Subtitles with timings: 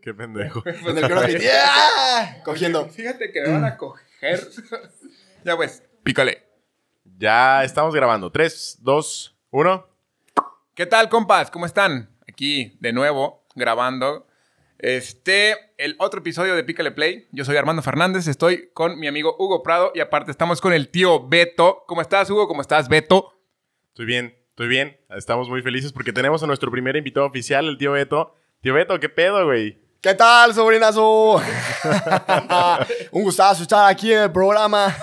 [0.00, 0.62] Qué pendejo.
[0.66, 1.40] En el CrossFit.
[1.40, 2.42] ¡Yeah!
[2.44, 2.88] Cogiendo.
[2.88, 4.48] Fíjate que me van a coger.
[5.44, 6.46] ya pues, pícale.
[7.18, 8.30] Ya estamos grabando.
[8.30, 9.88] 3, 2, 1.
[10.74, 11.50] ¿Qué tal, compas?
[11.50, 12.10] ¿Cómo están?
[12.28, 14.26] Aquí de nuevo grabando
[14.78, 17.28] este el otro episodio de Pícale Play.
[17.30, 20.88] Yo soy Armando Fernández, estoy con mi amigo Hugo Prado y aparte estamos con el
[20.88, 21.84] tío Beto.
[21.86, 22.48] ¿Cómo estás, Hugo?
[22.48, 23.32] ¿Cómo estás, Beto?
[23.88, 24.96] Estoy bien, estoy bien.
[25.10, 28.34] Estamos muy felices porque tenemos a nuestro primer invitado oficial, el tío Beto.
[28.60, 29.81] Tío Beto, ¿qué pedo, güey?
[30.02, 31.36] ¿Qué tal, sobrinazo?
[33.12, 34.94] Un gustazo estar aquí en el programa.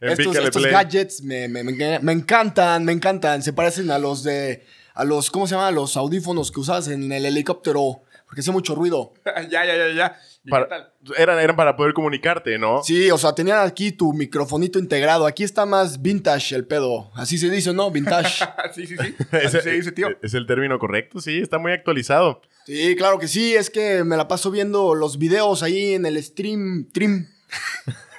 [0.00, 3.42] Estos gadgets me, me- me- me encantan, me encantan.
[3.44, 4.66] Se parecen a los de.
[4.94, 5.70] A los, ¿cómo se llama?
[5.70, 8.02] Los audífonos que usabas en el helicóptero.
[8.26, 9.12] Porque hace mucho ruido.
[9.50, 10.18] ya, ya, ya, ya.
[10.44, 10.92] ¿Y Para- qué tal?
[11.16, 12.82] eran, eran para poder comunicarte, ¿no?
[12.82, 15.26] Sí, o sea, tenían aquí tu microfonito integrado.
[15.26, 17.12] Aquí está más vintage el pedo.
[17.14, 17.88] Así se dice, ¿no?
[17.92, 18.44] Vintage.
[18.74, 19.14] sí, sí, sí.
[19.30, 20.08] Así se dice, tío.
[20.22, 22.42] Es el término correcto, sí, está muy actualizado.
[22.66, 23.54] Sí, claro que sí.
[23.54, 26.88] Es que me la paso viendo los videos ahí en el stream.
[26.92, 27.26] Trim.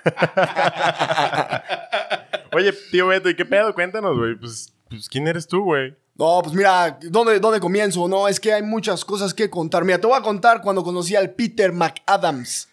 [2.52, 3.73] Oye, tío Beto, ¿y qué pedo?
[3.73, 4.36] Cuéntanos, güey.
[4.36, 5.95] Pues, pues, ¿quién eres tú, güey?
[6.16, 8.08] No, pues mira, ¿dónde, ¿dónde comienzo?
[8.08, 9.83] No, es que hay muchas cosas que contar.
[9.83, 12.69] Mira, te voy a contar cuando conocí al Peter McAdams.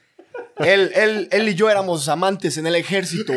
[0.59, 3.33] Él, él, él y yo éramos amantes en el ejército.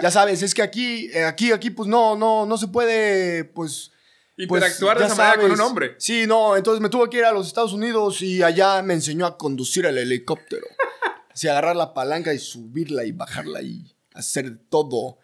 [0.00, 3.90] Ya sabes, es que aquí, eh, aquí, aquí, pues no, no, no se puede, pues...
[4.36, 5.94] pues, Interactuar de ya esa manera con un hombre.
[5.98, 9.26] Sí, no, entonces me tuve que ir a los Estados Unidos y allá me enseñó
[9.26, 10.66] a conducir el helicóptero.
[11.32, 15.18] Así, agarrar la palanca y subirla y bajarla y hacer todo.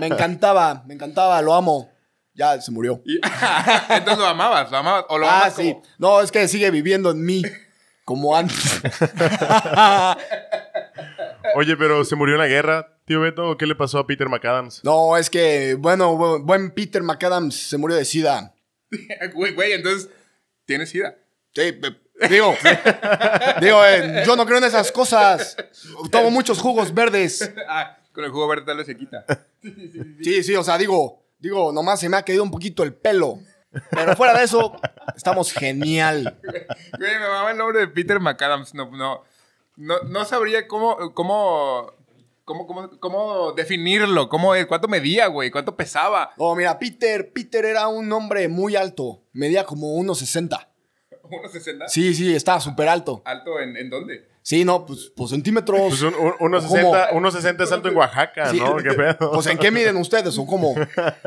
[0.00, 1.90] Me encantaba, me encantaba, lo amo.
[2.34, 3.00] Ya se murió.
[3.88, 5.04] Entonces lo amabas, lo amabas.
[5.08, 5.72] O lo ah, amas sí.
[5.72, 7.42] como- No, es que sigue viviendo en mí.
[8.04, 8.56] Como antes.
[11.54, 13.50] Oye, pero ¿se murió en la guerra, tío Beto?
[13.50, 14.82] ¿O qué le pasó a Peter McAdams?
[14.84, 18.54] no, es que, bueno, bu- buen Peter McAdams se murió de sida.
[19.34, 20.08] Güey, güey, entonces
[20.66, 21.16] tienes sida.
[21.54, 21.78] Sí,
[22.30, 22.54] digo,
[23.60, 25.56] digo, eh, yo no creo en esas cosas.
[26.10, 27.52] Tomo muchos jugos verdes.
[27.68, 29.24] Ah, con el jugo verde tal vez se quita.
[30.22, 33.38] Sí, sí, o sea, digo, digo, nomás se me ha caído un poquito el pelo.
[33.90, 34.76] Pero fuera de eso,
[35.16, 36.38] estamos genial.
[36.98, 38.74] Güey, me mama el nombre de Peter McAdams.
[38.74, 39.24] No, no,
[39.76, 41.92] no, no sabría cómo, cómo,
[42.44, 44.28] cómo, cómo, cómo definirlo.
[44.28, 45.50] Cómo, ¿Cuánto medía, güey?
[45.50, 46.32] ¿Cuánto pesaba?
[46.38, 49.22] No, mira, Peter, Peter era un hombre muy alto.
[49.32, 50.68] Medía como 1,60.
[51.30, 51.84] ¿1,60?
[51.88, 53.22] Sí, sí, estaba súper alto.
[53.24, 54.28] ¿Alto en, en dónde?
[54.46, 55.80] Sí, no, pues, pues centímetros.
[55.88, 56.76] Pues un, un- unos ¿Cómo?
[56.76, 58.76] 60, unos 60 es alto en Oaxaca, Sí, ¿no?
[58.76, 59.32] ¿Qué pedo?
[59.32, 60.74] Pues en qué miden ustedes o cómo.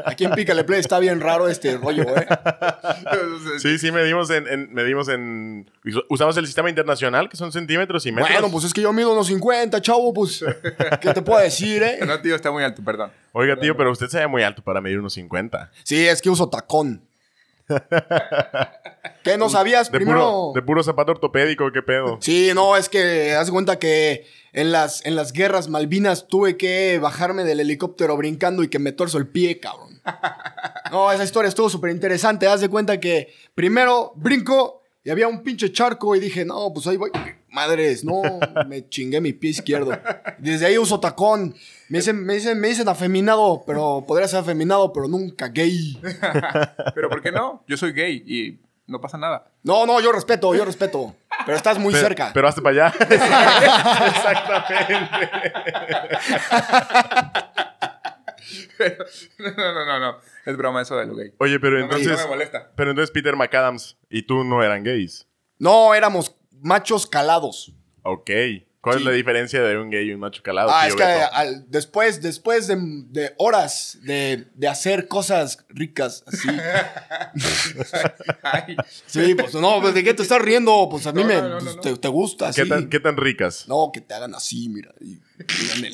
[0.06, 2.28] Aquí en Pícale Play está bien raro este rollo, ¿eh?
[3.60, 5.68] Sí, sí, medimos en, en- medimos en...
[6.10, 8.32] Usamos el sistema internacional, que son centímetros y metros.
[8.32, 10.46] Bueno, pues es que yo mido unos 50, chavo, pues.
[11.02, 11.98] ¿Qué te puedo decir, eh?
[12.06, 13.12] No, tío, está muy alto, perdón.
[13.32, 15.72] Oiga, tío, pero usted se ve muy alto para medir unos 50.
[15.84, 17.02] Sí, es que uso tacón.
[19.28, 19.92] ¿Qué no sabías?
[19.92, 20.20] De, Primero.
[20.20, 22.18] puro, de puro zapato ortopédico, ¿qué pedo?
[22.22, 26.58] Sí, no, es que haz de cuenta que en las, en las guerras Malvinas tuve
[26.58, 30.02] que bajarme del helicóptero brincando y que me torzo el pie, cabrón.
[30.90, 32.48] No, esa historia estuvo súper interesante.
[32.48, 36.88] Haz de cuenta que primero brinco y había un pinche charco y dije, no, pues
[36.88, 37.12] ahí voy.
[37.50, 38.22] Madres, no,
[38.68, 39.92] me chingué mi pie izquierdo.
[40.38, 41.56] Desde ahí uso tacón.
[41.90, 45.98] Me dicen, me dicen, me dicen afeminado, pero podría ser afeminado, pero nunca gay.
[46.96, 47.64] Pero ¿por qué no?
[47.68, 49.52] Yo soy gay y no pasa nada.
[49.64, 51.16] No, no, yo respeto, yo respeto.
[51.46, 52.32] Pero estás muy Pero- cerca.
[52.34, 52.94] Pero hazte para allá.
[54.08, 55.52] Exactamente.
[58.78, 59.06] Pero,
[59.40, 60.18] no, no, no, no.
[60.46, 61.34] Es broma eso de lo gay.
[61.40, 62.08] Oye, pero entonces...
[62.12, 62.72] no me molesta.
[62.76, 65.28] Pero entonces Peter McAdams y tú no eran gays.
[65.60, 67.74] No, éramos machos calados.
[68.04, 68.30] Ok.
[68.88, 69.02] ¿Cuál Sí.
[69.04, 70.70] es la diferencia de un gay y un macho calado?
[70.72, 72.78] Ah, tío es que al- después, después de,
[73.10, 76.48] de horas de, de hacer cosas ricas así.
[79.06, 80.88] Sí, pues no, pues, ¿de qué te estás riendo?
[80.90, 81.82] Pues a mí No, me no, no, pues, no, no.
[81.82, 82.62] Te, te gusta así.
[82.64, 83.66] ¿Qué tan, ¿Qué tan ricas?
[83.68, 84.94] No, que te hagan así, mira.
[85.02, 85.20] y-
[85.86, 85.94] el-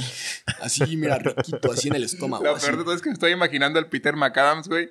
[0.61, 2.43] así, mira, riquito, así en el estómago.
[2.43, 2.65] lo así.
[2.65, 4.89] peor de todo es que me estoy imaginando al Peter McAdams, güey.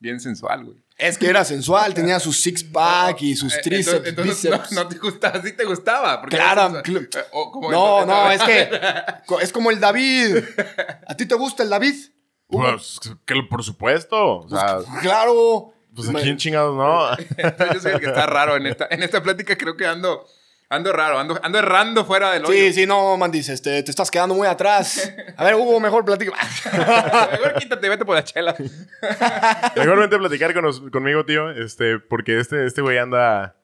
[0.00, 0.78] Bien sensual, güey.
[0.96, 4.72] Es que era sensual, tenía su six pack y sus Eh, tríceps, entonces, bíceps.
[4.72, 6.20] No, no te gustaba, sí te gustaba.
[6.20, 6.78] porque Claro.
[6.84, 10.38] Eh, o como No, entonces- no, es que es como el David.
[11.06, 11.94] ¿A ti te gusta el David?
[12.48, 14.38] Pues, que por supuesto.
[14.40, 15.72] O sea, Claro.
[15.94, 17.10] pues aquí en chingados no.
[17.36, 19.56] Entonces, yo soy el que está raro en esta, en esta plática.
[19.56, 20.26] Creo que ando,
[20.70, 22.54] ando raro, ando, ando errando fuera del hoyo.
[22.54, 25.12] Sí, sí, no, Mandis, este, te estás quedando muy atrás.
[25.36, 26.32] A ver, Hugo, mejor platica.
[27.32, 28.54] Mejor quítate, vete por la chela.
[29.76, 31.50] Mejor vente a platicar con nos- conmigo, tío.
[31.50, 33.56] Este, porque este, este güey anda,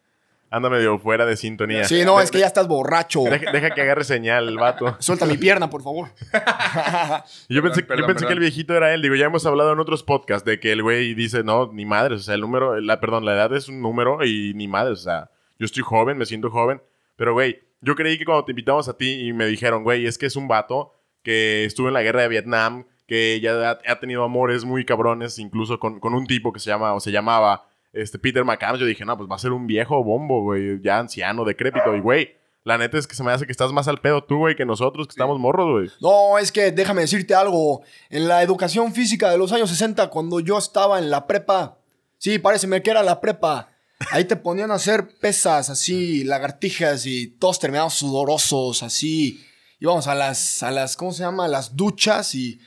[0.50, 1.84] anda medio fuera de sintonía.
[1.84, 3.20] Sí, no, De- es que ya estás borracho.
[3.22, 4.96] Deja, deja que agarre señal el vato.
[4.98, 6.08] Suelta mi pierna, por favor.
[7.48, 8.26] Yo pensé, perdón, yo pensé perdón.
[8.28, 9.02] que el viejito era él.
[9.02, 12.20] Digo, ya hemos hablado en otros podcasts de que el güey dice, no, ni madres.
[12.20, 14.98] O sea, el número, la, perdón, la edad es un número y ni madres.
[15.00, 16.82] O sea, yo estoy joven, me siento joven.
[17.16, 20.18] Pero, güey, yo creí que cuando te invitamos a ti y me dijeron, güey, es
[20.18, 20.92] que es un vato
[21.22, 25.38] que estuvo en la guerra de Vietnam, que ya ha, ha tenido amores muy cabrones,
[25.38, 28.76] incluso con, con un tipo que se llama o se llamaba este, Peter McCann.
[28.76, 31.96] Yo dije, no, pues va a ser un viejo bombo, güey, ya anciano, decrépito.
[31.96, 34.38] Y, güey, la neta es que se me hace que estás más al pedo tú,
[34.38, 35.90] güey, que nosotros, que estamos morros, güey.
[36.00, 37.82] No, es que déjame decirte algo.
[38.10, 41.78] En la educación física de los años 60, cuando yo estaba en la prepa,
[42.18, 43.68] sí, parece que era la prepa.
[44.10, 49.44] Ahí te ponían a hacer pesas así, lagartijas y todos terminaban sudorosos así.
[49.80, 51.46] Íbamos a las, a las, ¿cómo se llama?
[51.46, 52.60] A las duchas y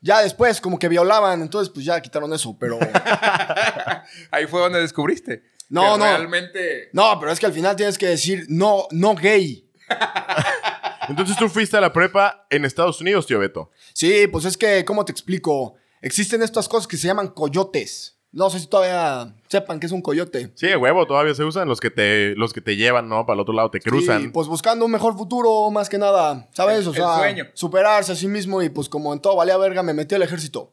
[0.00, 2.78] ya después como que violaban, entonces pues ya quitaron eso, pero...
[4.30, 5.42] Ahí fue donde descubriste.
[5.70, 6.04] No, que no.
[6.04, 6.90] Realmente.
[6.92, 9.70] No, pero es que al final tienes que decir no, no gay.
[11.08, 13.70] Entonces tú fuiste a la prepa en Estados Unidos, tío Beto.
[13.92, 15.74] Sí, pues es que, ¿cómo te explico?
[16.00, 18.13] Existen estas cosas que se llaman coyotes.
[18.36, 20.50] No sé si todavía sepan qué es un coyote.
[20.56, 23.24] Sí, de huevo, todavía se usan los que te, los que te llevan, ¿no?
[23.26, 24.22] Para el otro lado, te cruzan.
[24.22, 26.48] Sí, pues buscando un mejor futuro, más que nada.
[26.52, 26.80] ¿Sabes?
[26.80, 27.44] El- o el sea, sueño.
[27.54, 30.72] superarse a sí mismo y pues como en todo valía verga, me metí al ejército.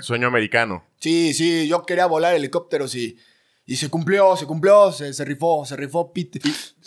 [0.00, 0.84] Sueño americano.
[1.00, 3.18] Sí, sí, yo quería volar helicópteros y,
[3.64, 6.40] y se cumplió, se cumplió, se, se rifó, se rifó Pete.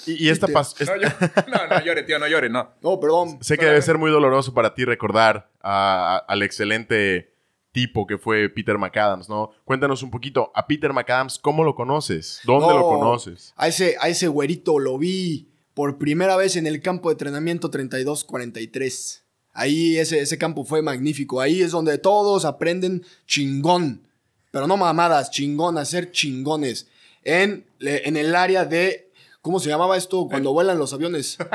[0.06, 0.60] Y, y esta Pete.
[0.60, 2.70] pas- No, yo- no, no llore, tío, no llore, no.
[2.82, 3.40] No, perdón.
[3.42, 7.31] Sé que debe ser muy doloroso para ti recordar a- a- al excelente
[7.72, 9.52] tipo que fue Peter McAdams, ¿no?
[9.66, 12.42] Cuéntanos un poquito, a Peter McAdams, ¿cómo lo conoces?
[12.46, 13.54] ¿Dónde No, lo conoces?
[13.56, 17.70] A ese, a ese güerito lo vi por primera vez en el campo de entrenamiento
[17.70, 19.24] 3243.
[19.54, 21.42] Ahí ese, ese campo fue magnífico.
[21.42, 24.08] Ahí es donde todos aprenden chingón.
[24.52, 26.88] Pero no mamadas, chingón, a ser chingones.
[27.24, 29.11] En, en el área de...
[29.42, 31.38] ¿Cómo se llamaba esto cuando vuelan los aviones?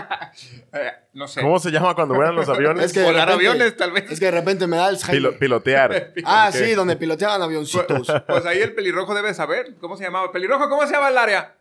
[0.72, 1.40] Eh, no sé.
[1.40, 2.86] ¿Cómo se llama cuando vuelan los aviones?
[2.86, 4.10] Es que de Volar repente- aviones, tal vez.
[4.10, 5.30] Es que de repente me da Alzheimer.
[5.32, 6.12] Pilo- pilotear.
[6.24, 8.06] ah, sí, donde piloteaban avioncitos.
[8.26, 9.76] Pues ahí el pelirrojo debe saber.
[9.80, 10.30] ¿Cómo se llamaba?
[10.32, 10.68] ¿Pelirrojo?
[10.68, 11.56] ¿Cómo se llama el área?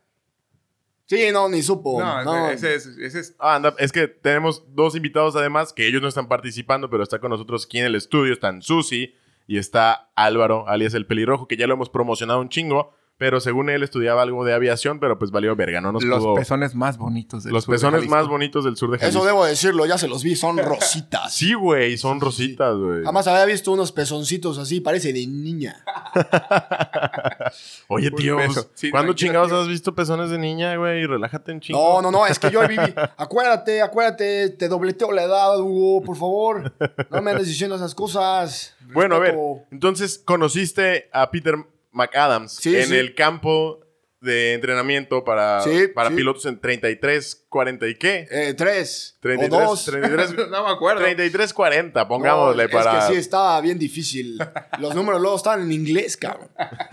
[1.06, 2.02] Sí, no, ni supo.
[2.02, 2.88] No, No, ese es.
[2.88, 6.90] Ese es Ah, anda, es que tenemos dos invitados además, que ellos no están participando,
[6.90, 8.34] pero está con nosotros aquí en el estudio.
[8.34, 9.14] Están Susi
[9.48, 13.70] y está Álvaro, alias el pelirrojo, que ya lo hemos promocionado un chingo, pero según
[13.70, 16.36] él estudiaba algo de aviación, pero pues valió verga, no nos los pudo...
[16.36, 19.20] pezones más bonitos del los sur pezones más bonitos del sur de Jalisco.
[19.20, 21.34] Eso debo decirlo, ya se los vi, son rositas.
[21.34, 23.04] Sí, güey, son rositas, güey.
[23.04, 25.84] Jamás había visto unos pezoncitos así, parece de niña.
[27.88, 29.60] Oye, tío, pues, Sí, ¿cuándo chingados tío.
[29.62, 31.06] has visto pezones de niña, güey?
[31.06, 31.80] Relájate un chingo.
[31.80, 32.94] No, no, no, es que yo viví.
[33.18, 36.74] Acuérdate, acuérdate, te dobleteo la edad, Hugo, por favor.
[37.10, 38.76] No me andes diciendo esas cosas.
[38.94, 39.36] Bueno, a ver,
[39.72, 41.56] entonces conociste a Peter
[41.96, 42.96] McAdams Sí, en sí.
[42.96, 43.80] el campo
[44.22, 48.28] de entrenamiento para, Sí, para pilotos en 33, 40 y qué?
[48.30, 49.86] Eh, tres 33, o dos.
[49.86, 51.02] 33, no me acuerdo.
[51.02, 53.00] 33, 40, pongámosle No, para...
[53.00, 54.38] Es que sí, estaba bien difícil.
[54.78, 56.50] Los números luego estaban en inglés, cabrón.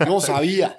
[0.07, 0.77] No sabía.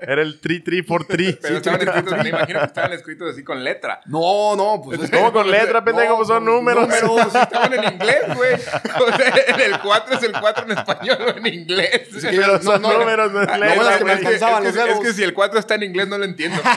[0.00, 1.38] Era el 3343.
[1.42, 4.00] Pero estaban escritos, me imagino que estaban escritos así con letra.
[4.06, 6.10] No, no, pues es ¿Cómo con letra, pendejo?
[6.10, 6.88] No, pues son pues, números.
[6.88, 7.34] números.
[7.34, 8.54] Estaban en inglés, güey.
[8.54, 12.08] O sea, en el 4 es el 4 en español o en inglés.
[12.12, 14.40] que Pero no, son no, números, no es Lo bueno letra, es que me es,
[14.40, 16.62] los que, es que si el 4 está en inglés no lo entiendo.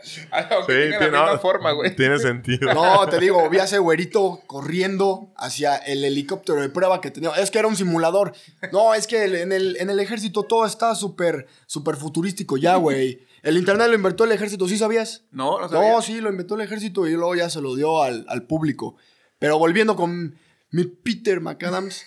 [0.00, 0.20] Sí,
[0.66, 1.94] tiene- misma no, forma, güey.
[1.94, 2.72] Tiene sentido.
[2.74, 7.30] No, te digo, vi a ese güerito corriendo hacia el helicóptero de prueba que tenía.
[7.30, 8.32] Es que era un simulador.
[8.72, 13.26] No, es que en el, en el ejército todo está súper, súper futurístico ya, güey.
[13.42, 15.24] El internet lo inventó el ejército, ¿sí sabías?
[15.30, 15.92] No, no sabía.
[15.92, 18.96] No, sí, lo inventó el ejército y luego ya se lo dio al, al público.
[19.38, 20.36] Pero volviendo con
[20.70, 22.04] mi Peter McAdams.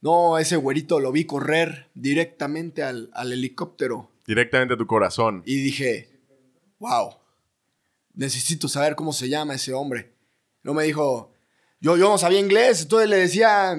[0.00, 4.10] No, ese güerito lo vi correr directamente al, al helicóptero.
[4.26, 5.42] Directamente a tu corazón.
[5.46, 6.10] Y dije,
[6.80, 7.14] wow,
[8.14, 10.14] necesito saber cómo se llama ese hombre.
[10.62, 11.32] No me dijo,
[11.80, 13.76] yo, yo no sabía inglés, entonces le decía,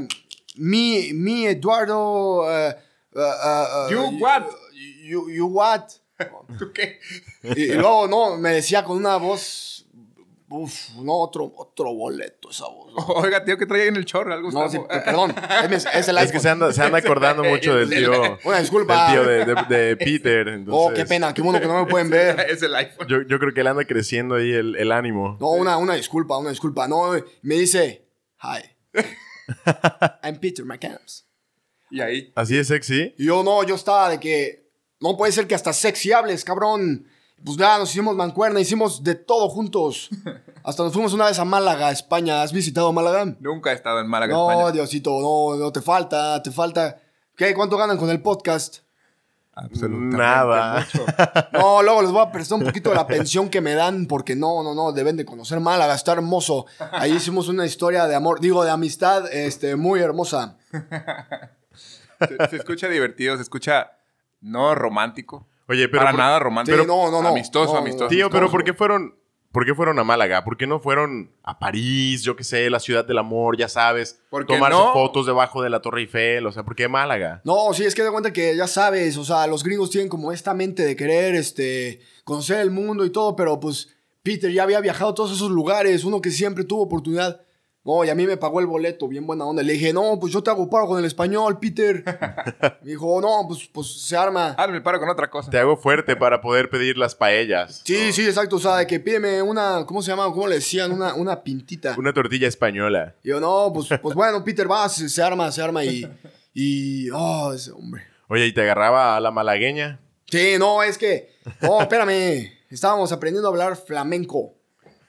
[0.56, 2.42] mi, mi Eduardo...
[2.42, 2.74] uh,
[3.16, 4.44] uh, uh, uh, You what?
[5.04, 5.84] You, you what?
[6.60, 7.00] ¿Tú qué?
[7.56, 9.73] y, y luego, no, me decía con una voz,
[10.50, 12.94] uf, no, otro, otro boleto esa voz.
[13.16, 14.34] Oiga, tío, ¿qué trae en el chorro?
[14.34, 15.34] Algo No, sí, per- perdón,
[15.72, 16.64] es, es el Es que se iPhone.
[16.64, 18.38] anda, se anda acordando mucho del tío.
[18.46, 19.12] Una disculpa.
[19.12, 20.48] Del tío de, de- de Peter.
[20.48, 22.40] Oh, entonces, qué pena, qué bueno que no me pueden ver.
[22.50, 23.08] es el iPhone.
[23.08, 25.38] Yo, yo creo que le anda creciendo ahí el, el ánimo.
[25.40, 26.88] No, una, una disculpa, una disculpa.
[26.88, 28.08] No, me dice,
[28.42, 28.70] hi,
[30.24, 31.28] I'm Peter McAdams.
[31.92, 32.32] Y ahí.
[32.36, 33.14] Así es sexy.
[33.18, 37.08] Y yo no, yo estaba de que, no puede ser que hasta sexy hables, cabrón.
[37.46, 40.10] Pues ya nos hicimos mancuerna, hicimos de todo juntos.
[40.64, 42.42] Hasta nos fuimos una vez a Málaga, España.
[42.42, 43.36] ¿Has visitado Málaga?
[43.40, 44.72] Nunca he estado en Málaga, No, España.
[44.72, 47.02] Diosito, no, no, te falta, te falta.
[47.36, 47.54] ¿Qué?
[47.54, 48.78] ¿Cuánto ganan con el podcast?
[49.56, 50.80] Absolutamente Nada.
[50.80, 51.06] mucho.
[51.52, 54.36] No, luego les voy a prestar un poquito de la pensión que me dan, porque
[54.36, 56.66] no, no, no, deben de conocer Málaga, está hermoso.
[56.92, 60.58] Ahí hicimos una historia de amor, digo, de amistad, este, muy hermosa.
[62.20, 63.92] Se, se escucha divertido, se escucha
[64.40, 65.46] no romántico.
[65.74, 66.77] Oye, pero Para por- nada romántico.
[66.80, 67.30] Sí, no, no, no.
[67.30, 68.08] Amistoso, No, amistoso.
[68.08, 68.50] Tío, pero.
[68.50, 69.15] ¿por qué fueron,
[69.51, 70.44] por qué fueron a Málaga?
[70.44, 74.22] ¿Por qué no fueron a París, yo qué sé, la ciudad del amor, ya sabes?
[74.30, 77.42] Porque tomarse no- fotos debajo de la Torre Eiffel, o sea, ¿por qué Málaga?
[77.46, 80.32] No, sí, es que de cuenta que ya sabes, o sea, los gringos tienen como
[80.32, 83.89] esta mente de querer, este, conocer el mundo y todo, pero pues
[84.24, 87.42] Peter ya había viajado a todos esos lugares, uno que siempre tuvo oportunidad.
[87.86, 89.62] No, y a mí me pagó el boleto, bien buena onda.
[89.62, 92.02] Le dije, no, pues yo te hago paro con el español, Peter.
[92.82, 94.56] Me dijo, no, pues, pues se arma.
[94.58, 95.52] Ah, me paro con otra cosa.
[95.52, 97.82] Te hago fuerte para poder pedir las paellas.
[97.84, 100.24] Sí, sí, exacto, o sea, de que pídeme una, ¿cómo se llama?
[100.32, 100.94] ¿Cómo le decían?
[100.94, 101.96] Una, una pintita.
[101.98, 103.16] Una tortilla española.
[103.22, 106.08] Y yo, no, pues, pues bueno, Peter, va, se, se arma, se arma y,
[106.54, 108.04] y, oh, ese hombre.
[108.30, 110.00] Oye, ¿y te agarraba a la malagueña?
[110.32, 111.34] Sí, no, es que.
[111.62, 112.50] Oh, espérame.
[112.70, 114.54] Estábamos aprendiendo a hablar flamenco.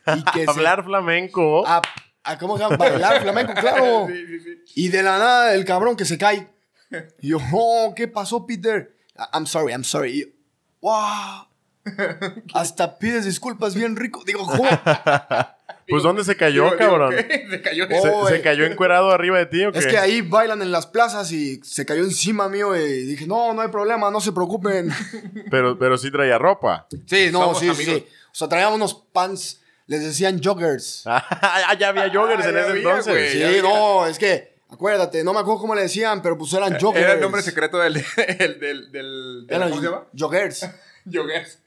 [0.06, 1.64] Y que se- Hablar flamenco.
[1.66, 1.80] a,
[2.24, 2.76] a- ¿Cómo se llama?
[2.76, 4.06] Bailar flamenco, claro.
[4.08, 4.62] Sí, sí, sí.
[4.76, 6.48] Y de la nada, el cabrón que se cae.
[7.20, 8.96] Y yo, oh, ¿qué pasó, Peter?
[9.16, 10.10] "Ah, I'm sorry, I'm sorry.
[10.12, 10.26] Y yo,
[10.80, 11.46] wow.
[12.54, 14.22] Hasta pides disculpas bien rico.
[14.26, 14.64] Digo, ¿cómo?
[15.86, 17.14] Pues ¿dónde se cayó, Digo, cabrón?
[17.50, 17.86] Se cayó.
[17.86, 19.80] ¿Se, Oh, se cayó encuerado arriba de ti o qué?
[19.80, 23.52] Es que ahí bailan en las plazas y se cayó encima mío y dije, no,
[23.52, 24.88] no hay problema, no se preocupen.
[25.50, 26.86] Pero, pero sí traía ropa.
[27.06, 27.84] Sí, no, Somos sí, amigos.
[27.96, 28.06] sí.
[28.08, 31.02] O sea, traíamos unos pants, les decían joggers.
[31.06, 33.12] Ah, ya había joggers Ah, en ya ese había, entonces.
[33.14, 33.28] güey.
[33.30, 33.62] Sí, ya había.
[33.62, 37.04] no, es que, acuérdate, no me acuerdo cómo le decían, pero pues eran joggers.
[37.04, 37.94] Era el nombre secreto del.
[38.38, 40.04] del, del, del- del- Eran ¿Cómo se llama?
[40.18, 40.68] Joggers.
[41.12, 41.58] Joggers.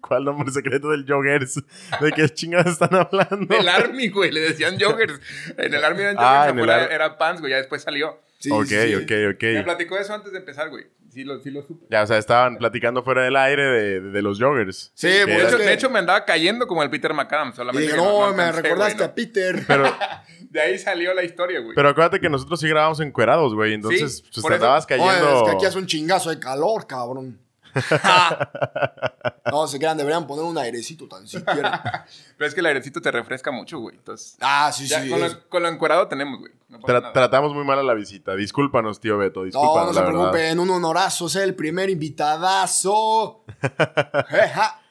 [0.00, 1.56] ¿Cuál nombre secreto del joggers?
[2.00, 3.54] ¿De qué chingados están hablando?
[3.54, 4.30] Del Army, güey.
[4.30, 5.20] Le decían joggers.
[5.58, 6.52] En el Army eran Ah, joggers.
[6.52, 7.50] en el afuera Ar- era pants, güey.
[7.50, 8.18] Ya después salió.
[8.38, 8.94] Sí, ok, sí, sí.
[8.94, 9.10] ok,
[9.42, 9.64] Me ok.
[9.64, 10.86] platicó eso antes de empezar, güey.
[11.10, 11.86] Sí lo, sí lo supe.
[11.90, 14.92] Ya, o sea, estaban platicando fuera del aire de, de los joggers.
[14.94, 17.12] Sí, pues, De hecho, que- de hecho, me andaba cayendo como el Peter.
[17.12, 19.64] Y Solamente no, me recordaste güey, a Peter.
[19.66, 19.84] Pero.
[20.50, 21.74] De ahí salió la historia, güey.
[21.74, 23.74] pero acuérdate que nosotros sí grabamos encuerados, güey.
[23.74, 25.36] Entonces, Sí, pues te eso- cayendo.
[25.36, 27.38] es que aquí hace un chingazo de calor, cabrón.
[29.50, 32.06] no, se crean, deberían poner un airecito tan siquiera.
[32.36, 33.96] Pero es que el airecito te refresca mucho, güey.
[33.96, 35.08] Entonces, Ah, sí, ya, sí.
[35.10, 36.52] con, es- lo, con lo encuerado tenemos, güey.
[36.68, 37.12] No pasa Tra- nada.
[37.14, 38.34] tratamos muy mal a la visita.
[38.36, 39.40] Discúlpanos, tío Beto.
[39.40, 40.30] No, Discúlpanos, no se la verdad.
[40.30, 43.44] preocupen, un honorazo ser el primer invitadazo.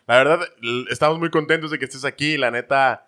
[0.07, 0.39] La verdad,
[0.89, 2.37] estamos muy contentos de que estés aquí.
[2.37, 3.06] La neta,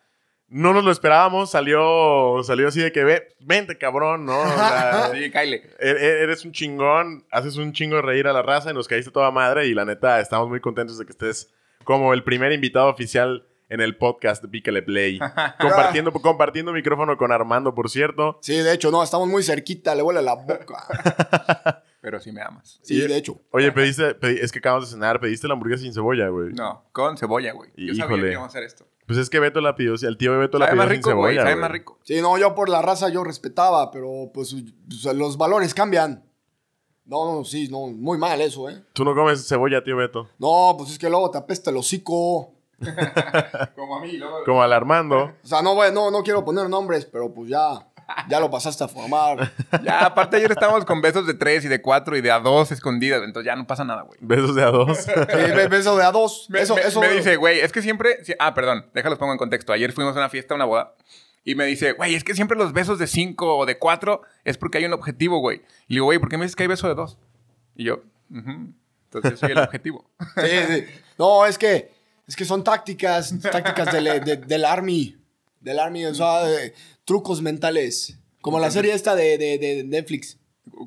[0.49, 1.51] no nos lo esperábamos.
[1.51, 4.39] Salió, salió así de que, ve, vente, cabrón, ¿no?
[4.41, 5.53] O sea, Sí, Kyle.
[5.55, 8.87] e- e- eres un chingón, haces un chingo de reír a la raza y nos
[8.87, 9.67] caíste toda madre.
[9.67, 11.53] Y la neta, estamos muy contentos de que estés
[11.83, 15.19] como el primer invitado oficial en el podcast de Pícale Play.
[15.59, 18.39] compartiendo, compartiendo micrófono con Armando, por cierto.
[18.41, 21.83] Sí, de hecho, no, estamos muy cerquita, le huele la boca.
[22.01, 22.79] Pero sí me amas.
[22.81, 23.41] Sí, de hecho.
[23.51, 26.53] Oye, pediste, pedi- es que acabamos de cenar, pediste la hamburguesa sin cebolla, güey.
[26.53, 27.69] No, con cebolla, güey.
[27.75, 28.23] Yo sabía Híjole.
[28.23, 28.87] que íbamos a hacer esto.
[29.09, 31.15] Pues es que Beto la pidió, el tío Beto la Sabe pidió más sin rico,
[31.15, 31.33] güey.
[31.33, 31.41] cebolla.
[31.49, 31.55] Güey.
[31.61, 31.97] más rico.
[32.03, 34.55] Sí, no, yo por la raza yo respetaba, pero pues,
[34.87, 36.23] pues, los valores cambian.
[37.05, 38.83] No, no, sí, no, muy mal eso, ¿eh?
[38.93, 40.29] Tú no comes cebolla, tío Beto.
[40.37, 42.53] No, pues es que luego te apesta el hocico.
[43.75, 44.43] Como a mí, luego.
[44.45, 45.33] Como al Armando.
[45.43, 47.88] O sea, no, voy- no, no quiero poner nombres, pero pues ya,
[48.29, 49.51] ya lo pasaste a formar.
[49.83, 52.71] Ya, aparte ayer estábamos con besos de tres y de cuatro y de a dos
[52.71, 53.21] escondidas.
[53.23, 54.17] Entonces ya no pasa nada, güey.
[54.21, 54.97] Besos de a dos.
[54.97, 55.11] Sí,
[55.55, 56.47] be- beso de a dos.
[56.49, 56.99] Me, eso, me- eso.
[57.01, 58.17] me dice, güey, es que siempre.
[58.39, 59.71] ah, perdón, déjalos pongo en contexto.
[59.73, 60.95] Ayer fuimos a una fiesta, a una boda.
[61.45, 64.57] Y me dice, güey, es que siempre los besos de cinco o de cuatro es
[64.57, 65.57] porque hay un objetivo, güey.
[65.87, 67.17] Y le digo, güey, ¿por qué me dices que hay beso de dos?
[67.75, 70.05] Y yo, entonces yo soy el objetivo.
[70.35, 70.85] Sí, sí.
[71.17, 71.91] No, es que,
[72.27, 75.15] es que son tácticas, tácticas del, de- del Army.
[75.61, 76.73] Del Army, o sea, de-
[77.05, 78.17] trucos mentales.
[78.41, 80.37] Como la serie esta de, de, de Netflix.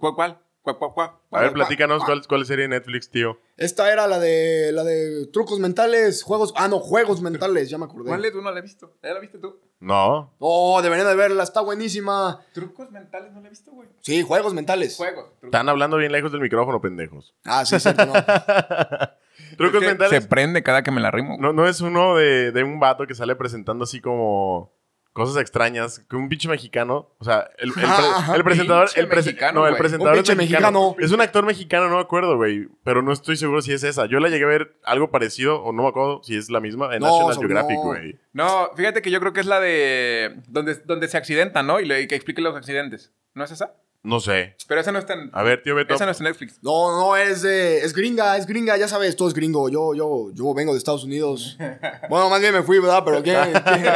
[0.00, 0.38] ¿Cuál, cuál?
[0.62, 1.10] ¿Cuál, cuál, cuál?
[1.32, 3.36] A ver, platícanos cuál, cuál serie de Netflix, tío.
[3.56, 6.54] Esta era la de, la de trucos mentales, juegos.
[6.56, 8.08] Ah, no, juegos mentales, ya me acordé.
[8.08, 8.32] ¿Cuál es?
[8.32, 8.94] ¿Tú no la has visto?
[9.02, 9.58] ¿Ya la viste tú?
[9.80, 10.32] No.
[10.38, 12.40] No, deberían de verla, está buenísima.
[12.52, 13.88] Trucos mentales no la he visto, güey.
[14.00, 14.96] Sí, juegos mentales.
[14.96, 15.24] Juegos.
[15.30, 15.44] trucos.
[15.48, 17.34] Están hablando bien lejos del micrófono, pendejos.
[17.44, 18.12] Ah, sí, cierto, no.
[19.56, 20.22] Trucos Es que mentales.
[20.22, 21.36] Se prende cada que me la rimo.
[21.38, 24.72] No, no es uno de, de un vato que sale presentando así como
[25.12, 25.98] cosas extrañas.
[26.08, 27.10] Que un pinche mexicano.
[27.18, 28.88] O sea, el, el, pre- Ajá, el presentador.
[28.96, 30.70] El mexicano, no, el presentador Un es mexicano.
[30.80, 30.96] mexicano.
[31.06, 32.68] Es un actor mexicano, no me acuerdo, güey.
[32.82, 34.06] Pero no estoy seguro si es esa.
[34.06, 36.94] Yo la llegué a ver algo parecido, o no me acuerdo si es la misma,
[36.94, 38.18] en No, National Geographic, güey.
[38.32, 40.36] No, fíjate que yo creo que es la de.
[40.48, 41.78] Donde, donde se accidentan, ¿no?
[41.78, 43.12] Y, le- y que explique los accidentes.
[43.34, 43.74] ¿No es esa?
[44.04, 44.56] No sé.
[44.66, 45.30] Pero esa no está en.
[45.32, 45.94] A ver, tío Beto.
[45.94, 46.58] Esa no está en Netflix.
[46.60, 49.68] No, no, es de, es gringa, es gringa, ya sabes, todo es gringo.
[49.68, 51.56] Yo, yo, yo vengo de Estados Unidos.
[52.08, 53.02] Bueno, más bien me fui, ¿verdad?
[53.04, 53.86] Pero ¿quién, quién,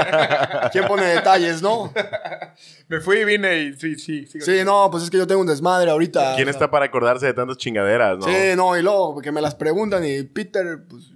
[0.72, 1.92] quién pone detalles, no?
[2.88, 4.26] Me fui y vine y sí, sí.
[4.26, 4.44] sigo.
[4.44, 6.36] Sí, no, pues es que yo tengo un desmadre ahorita.
[6.36, 6.58] ¿Quién o sea.
[6.58, 8.24] está para acordarse de tantas chingaderas, no?
[8.24, 11.10] Sí, no, y luego, porque me las preguntan y Peter, pues...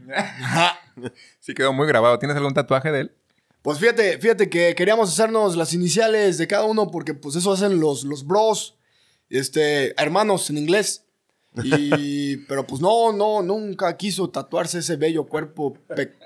[1.38, 2.18] Sí, quedó muy grabado.
[2.18, 3.12] ¿Tienes algún tatuaje de él?
[3.62, 7.78] Pues fíjate, fíjate que queríamos hacernos las iniciales de cada uno porque pues eso hacen
[7.78, 8.78] los, los bros,
[9.30, 11.04] este, hermanos en inglés.
[11.64, 15.76] Y, pero pues no, no, nunca quiso tatuarse ese bello cuerpo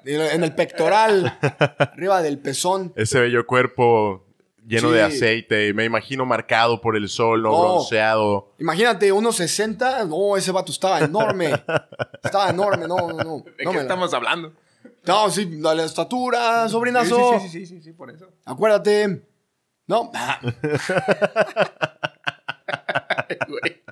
[0.04, 1.38] en el pectoral,
[1.78, 2.92] arriba del pezón.
[2.96, 4.24] Ese bello cuerpo
[4.66, 5.16] lleno de Sí.
[5.16, 5.72] aceite.
[5.74, 7.58] Me imagino marcado por el sol, ¿no?
[7.58, 8.52] Bronceado.
[8.58, 11.52] Imagínate, unos 60, no, ese vato estaba enorme.
[12.22, 13.44] Estaba enorme, no, no, no.
[13.58, 14.52] ¿De no qué la- estamos hablando?
[15.06, 17.40] No, sí, la, la estatura, Sí, sobrinazo.
[17.40, 18.26] sí, sí, sí, sí, sí, por eso.
[18.46, 19.22] Acuérdate.
[19.86, 20.10] No,
[23.48, 23.82] Güey.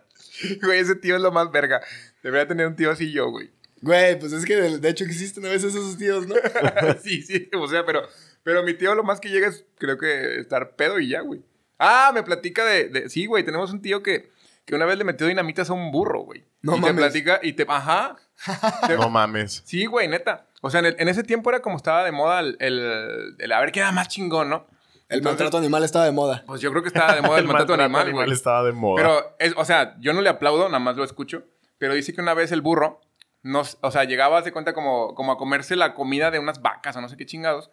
[0.62, 1.81] Güey, ese tío es lo más verga.
[2.23, 3.51] Debería tener un tío así yo, güey.
[3.81, 6.35] güey, pues es que de, de hecho existen a veces esos tíos, ¿no?
[7.03, 8.03] sí, sí, o sea, pero,
[8.43, 11.43] pero mi tío lo más que llega es, creo que, estar pedo y ya, güey.
[11.79, 14.31] Ah, me platica de, de- sí, güey, tenemos un tío que,
[14.65, 16.45] que una vez le metió dinamitas a un burro, güey.
[16.61, 16.95] No y mames.
[16.95, 18.17] te platica y te, ajá.
[18.87, 19.62] Te- No mames.
[19.65, 20.47] Sí, güey, neta.
[20.61, 23.53] O sea, en, el- en ese tiempo era como estaba de moda el, el, el
[23.53, 24.67] a ver qué era más chingón, ¿no?
[25.12, 26.42] El Entonces, maltrato animal estaba de moda.
[26.47, 28.33] Pues yo creo que estaba de moda el, maltrato animal, güey.
[28.33, 28.97] estaba de moda.
[28.97, 31.45] Pero, es, o sea, yo no le aplaudo, nada más lo escucho.
[31.76, 33.02] Pero dice que una vez el burro,
[33.42, 36.97] nos, o sea, llegaba, se cuenta, como, como a comerse la comida de unas vacas
[36.97, 37.71] o no sé qué chingados.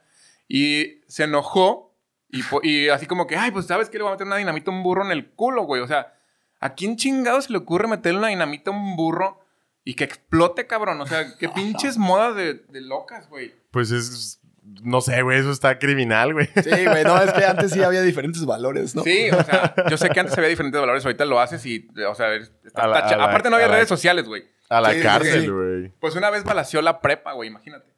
[0.50, 1.96] Y se enojó.
[2.28, 3.98] Y, y así como que, ay, pues, ¿sabes qué?
[3.98, 5.82] Le voy a meter una dinamita a un burro en el culo, güey.
[5.82, 6.14] O sea,
[6.60, 9.40] ¿a quién chingados se le ocurre meterle una dinamita a un burro
[9.86, 11.00] y que explote, cabrón?
[11.00, 13.54] O sea, qué pinches modas de, de locas, güey.
[13.72, 14.39] Pues es.
[14.84, 16.48] No sé, güey, eso está criminal, güey.
[16.64, 19.04] Sí, güey, no, es que antes sí había diferentes valores, ¿no?
[19.04, 22.16] Sí, o sea, yo sé que antes había diferentes valores, ahorita lo haces y, o
[22.16, 24.44] sea, está- la- está aparte no había la- redes sociales, güey.
[24.70, 25.48] A la Sí, cárcel, sí.
[25.50, 25.90] güey.
[26.00, 27.92] Pues una vez balació la prepa, güey, imagínate.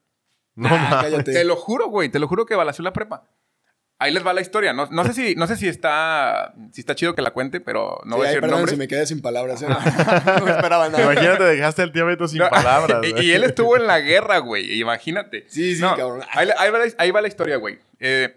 [0.56, 1.12] No Ah, mames.
[1.12, 1.34] cállate.
[1.34, 3.24] Te lo juro, güey, te lo juro que balació la prepa.
[4.02, 4.74] Ahí les va la historia.
[4.74, 8.00] No, no sé, si, no sé si, está, si está chido que la cuente, pero
[8.04, 8.72] no Sí, voy a decir nombres.
[8.72, 9.62] si me quedé sin palabras.
[9.62, 9.68] ¿eh?
[10.40, 11.04] no me esperaba nada.
[11.04, 13.00] Imagínate, dejaste al tío Beto sin No, palabras.
[13.08, 13.26] y, güey.
[13.28, 15.46] y él estuvo en la guerra, güey, imagínate.
[15.50, 16.22] Sí, sí, No, cabrón.
[16.32, 17.80] Ahí, ahí va, la- ahí va la historia, güey.
[18.00, 18.36] Eh,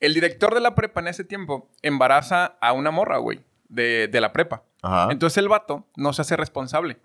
[0.00, 4.20] el director de la prepa en ese tiempo embaraza a una morra, güey, de, de
[4.20, 4.64] la prepa.
[4.82, 5.08] Ajá.
[5.10, 6.98] Entonces el vato no se hace responsable.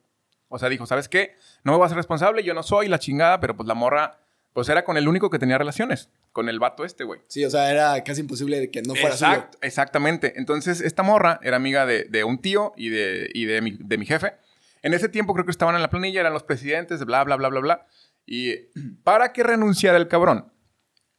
[0.50, 1.36] O sea, dijo, ¿sabes qué?
[1.64, 4.18] No me voy a hacer responsable, yo no soy la chingada, pero pues la morra,
[4.54, 7.22] pues era con el único que tenía relaciones, con el vato este, güey.
[7.28, 10.34] Sí, o sea, era casi imposible de que no fuera Exacto, exactamente.
[10.38, 13.98] Entonces, esta morra era amiga de, de un tío y, de, y de, mi, de
[13.98, 14.34] mi jefe.
[14.82, 17.50] En ese tiempo creo que estaban en la planilla, eran los presidentes, bla, bla, bla,
[17.50, 17.88] bla, bla.
[18.26, 18.56] Y
[19.04, 20.52] para que renunciara el cabrón,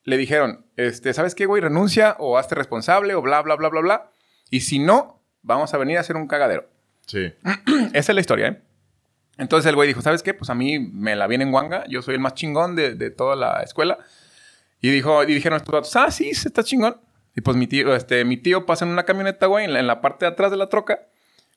[0.04, 1.62] le dijeron, este, ¿sabes qué, güey?
[1.62, 4.10] Renuncia o hazte responsable o bla, bla, bla, bla, bla.
[4.50, 6.68] Y si no, vamos a venir a hacer un cagadero.
[7.06, 7.32] Sí.
[7.92, 8.62] Esa es la historia, ¿eh?
[9.40, 10.34] Entonces el güey dijo, ¿sabes qué?
[10.34, 11.84] Pues a mí me la viene en guanga.
[11.88, 13.98] Yo soy el más chingón de, de toda la escuela.
[14.80, 17.00] Y, dijo, y dijeron estos vatos, ah, sí, se está chingón.
[17.34, 19.86] Y pues mi tío, este, mi tío pasa en una camioneta, güey, en la, en
[19.86, 21.00] la parte de atrás de la troca.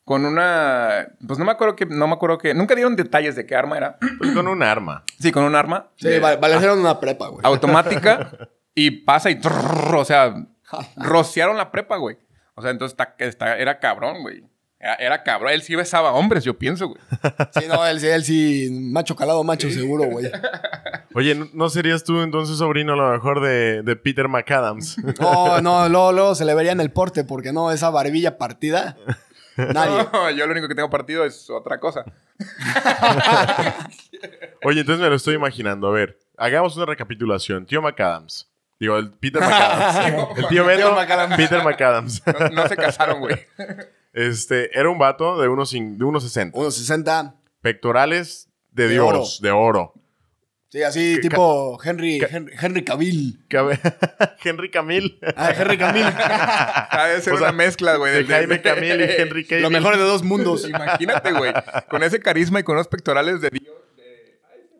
[0.04, 1.08] Con una...
[1.26, 1.86] Pues no me acuerdo que...
[1.86, 2.52] No me acuerdo que...
[2.52, 3.96] Nunca dieron detalles de qué arma era.
[4.18, 5.02] Pues con un arma.
[5.18, 5.88] Sí, con un arma.
[5.96, 7.40] Sí, va- valieron una prepa, güey.
[7.42, 8.30] automática.
[8.74, 9.40] y pasa y...
[9.40, 10.34] trrr, o sea,
[10.96, 12.18] rociaron la prepa, güey.
[12.54, 14.44] O sea, entonces está- está- era cabrón, güey.
[14.78, 15.52] Era, era cabrón.
[15.52, 17.00] Él sí besaba hombres, yo pienso, güey.
[17.52, 20.30] Sí, no, él, sí- él sí, macho calado, macho seguro, güey.
[21.14, 24.96] Oye, ¿no- ¿no serías tú entonces sobrino a lo mejor de, de Peter McAdams?
[25.20, 28.96] No, no, luego, luego se le vería en el porte, porque no, esa barbilla partida.
[29.56, 30.06] Nadie.
[30.12, 32.04] No, yo lo único que tengo partido es otra cosa.
[34.64, 35.88] Oye, entonces me lo estoy imaginando.
[35.88, 37.66] A ver, hagamos una recapitulación.
[37.66, 38.50] Tío McAdams.
[38.80, 40.38] Digo, el Peter McAdams.
[40.38, 40.96] el tío Beto.
[41.36, 42.22] Peter McAdams.
[42.26, 43.36] No, no se casaron, güey.
[44.14, 46.56] Este, era un vato de unos, de unos 60.
[46.58, 47.34] Unos 60.
[47.60, 49.24] Pectorales de, De Dios, oro.
[49.40, 49.92] de oro.
[50.70, 53.44] Sí, así tipo Henry, Henry, Henry Cavill.
[54.44, 55.20] Henry Camil.
[55.36, 56.04] Ah, Henry Cavill.
[56.96, 58.12] Ha de ser O sea, una mezcla, güey.
[58.12, 59.62] de del- Jaime Camil y Henry Cavill.
[59.62, 60.68] Lo mejor de dos mundos.
[60.68, 61.52] Imagínate, güey.
[61.88, 63.64] Con ese carisma y con unos pectorales de Dios.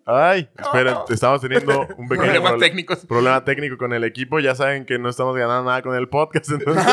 [0.06, 2.98] Ay, esperen, estamos teniendo un pequeño Problemas proble- técnicos.
[3.06, 4.38] problema técnico con el equipo.
[4.38, 6.50] Ya saben que no estamos ganando nada con el podcast.
[6.50, 6.84] Entonces,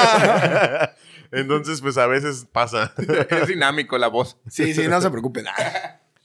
[1.32, 2.94] entonces pues a veces pasa.
[3.30, 4.38] Es dinámico la voz.
[4.50, 5.46] Sí, sí, no se preocupen.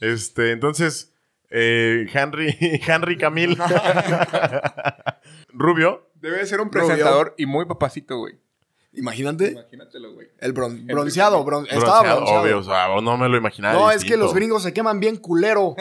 [0.00, 1.12] Este, entonces,
[1.50, 3.56] eh, Henry, Henry Camil.
[5.52, 6.08] Rubio.
[6.14, 6.86] Debe de ser un Rubio.
[6.88, 8.34] presentador y muy papacito, güey.
[8.92, 9.50] Imagínate.
[9.52, 10.28] Imagínatelo, güey.
[10.38, 12.42] El bron- bronceado, bron- estaba bronceado, bronceado.
[12.42, 13.74] Obvio, o sea, no me lo imaginaba.
[13.78, 15.76] no, es que los gringos se queman bien culero.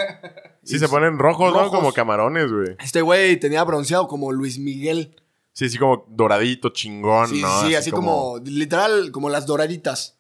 [0.63, 1.59] Sí, se ponen rojos, ¿no?
[1.59, 1.79] Rojos.
[1.79, 2.75] Como camarones, güey.
[2.83, 5.15] Este güey tenía bronceado como Luis Miguel.
[5.55, 7.61] Sí, sí, como doradito, chingón, Sí, ¿no?
[7.61, 10.17] sí, así, como, literal, como las doraditas.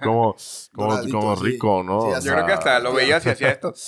[0.00, 0.36] Como,
[0.72, 1.44] como, Doradito, como sí.
[1.44, 2.02] rico, ¿no?
[2.20, 2.26] Sí.
[2.26, 3.74] Yo creo que hasta lo veías y hacía esto.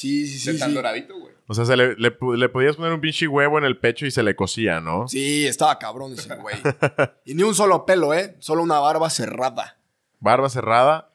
[0.00, 0.74] Sí, sí, sí, tan sí.
[0.74, 1.34] doradito, güey.
[1.46, 4.10] O sea, se le, le, le podías poner un pinche huevo en el pecho y
[4.10, 5.06] se le cocía, ¿no?
[5.08, 6.56] Sí, estaba cabrón ese güey.
[7.26, 8.34] Y ni un solo pelo, ¿eh?
[8.38, 9.76] Solo una barba cerrada.
[10.18, 11.12] Barba cerrada,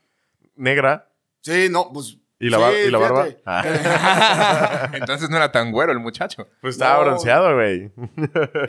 [0.55, 1.09] negra.
[1.41, 2.19] Sí, no, pues...
[2.39, 3.28] ¿Y la, sí, bar- y la barba?
[3.45, 6.48] Ah, Entonces no era tan güero el muchacho.
[6.62, 7.06] pues estaba No.
[7.12, 7.91] bronceado, güey.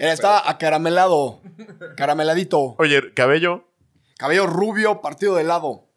[0.01, 1.43] Estaba acaramelado.
[1.97, 2.77] Carameladito.
[2.79, 3.65] Oye, cabello.
[4.19, 5.89] Cabello rubio, partido de lado.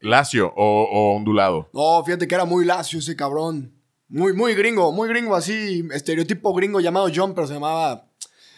[0.00, 1.68] ¿Lacio o, o ondulado?
[1.72, 3.72] No, fíjate que era muy lacio ese cabrón.
[4.08, 8.06] Muy, muy gringo, muy gringo así, estereotipo gringo llamado John, pero se llamaba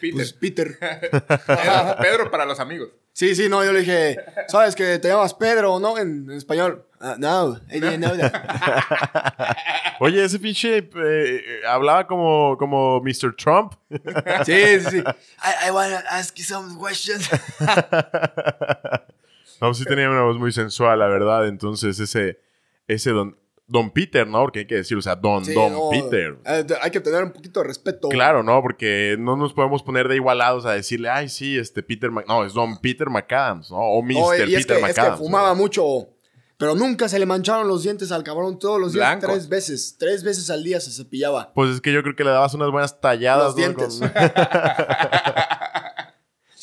[0.01, 0.15] Peter.
[0.17, 0.79] pues, Peter.
[0.81, 2.89] Pedro, Pedro para los amigos.
[3.15, 4.17] Sí, sí, no, yo le dije,
[4.49, 5.97] ¿sabes que te llamas Pedro, no?
[5.97, 6.85] En, en español.
[7.01, 9.57] Ah, no, I didn't know that.
[10.01, 13.37] Oye, ese pinche eh, eh, hablaba como, como Mr.
[13.37, 13.75] Trump.
[14.45, 14.99] Sí, sí, sí.
[14.99, 17.31] I, I wanna ask you some questions.
[19.61, 21.47] No, sí tenía una voz muy sensual, la verdad.
[21.47, 22.41] Entonces, ese,
[22.89, 24.43] ese don, don Peter, ¿no?
[24.43, 26.37] Porque hay que decir, o sea, don, Sí, don no, Peter.
[26.45, 28.09] eh, hay que tener un poquito de respeto.
[28.11, 28.61] Claro, ¿no?
[28.63, 32.45] Porque no nos podemos poner de igualados a decirle, ay, sí, este Peter Mac No,
[32.45, 33.79] es Don Peter McAdams, ¿no?
[33.79, 34.13] O Mr.
[34.15, 35.19] No, Peter es que, es que McAdams.
[35.19, 36.09] fumaba mucho.
[36.57, 38.61] Pero nunca se le mancharon los dientes al cabrón.
[38.61, 39.97] Todos los días, tres veces.
[39.99, 41.53] Tres veces al día se cepillaba.
[41.53, 43.45] Pues es que yo creo que le dabas unas buenas talladas.
[43.47, 43.99] Los dientes.
[43.99, 44.13] Con-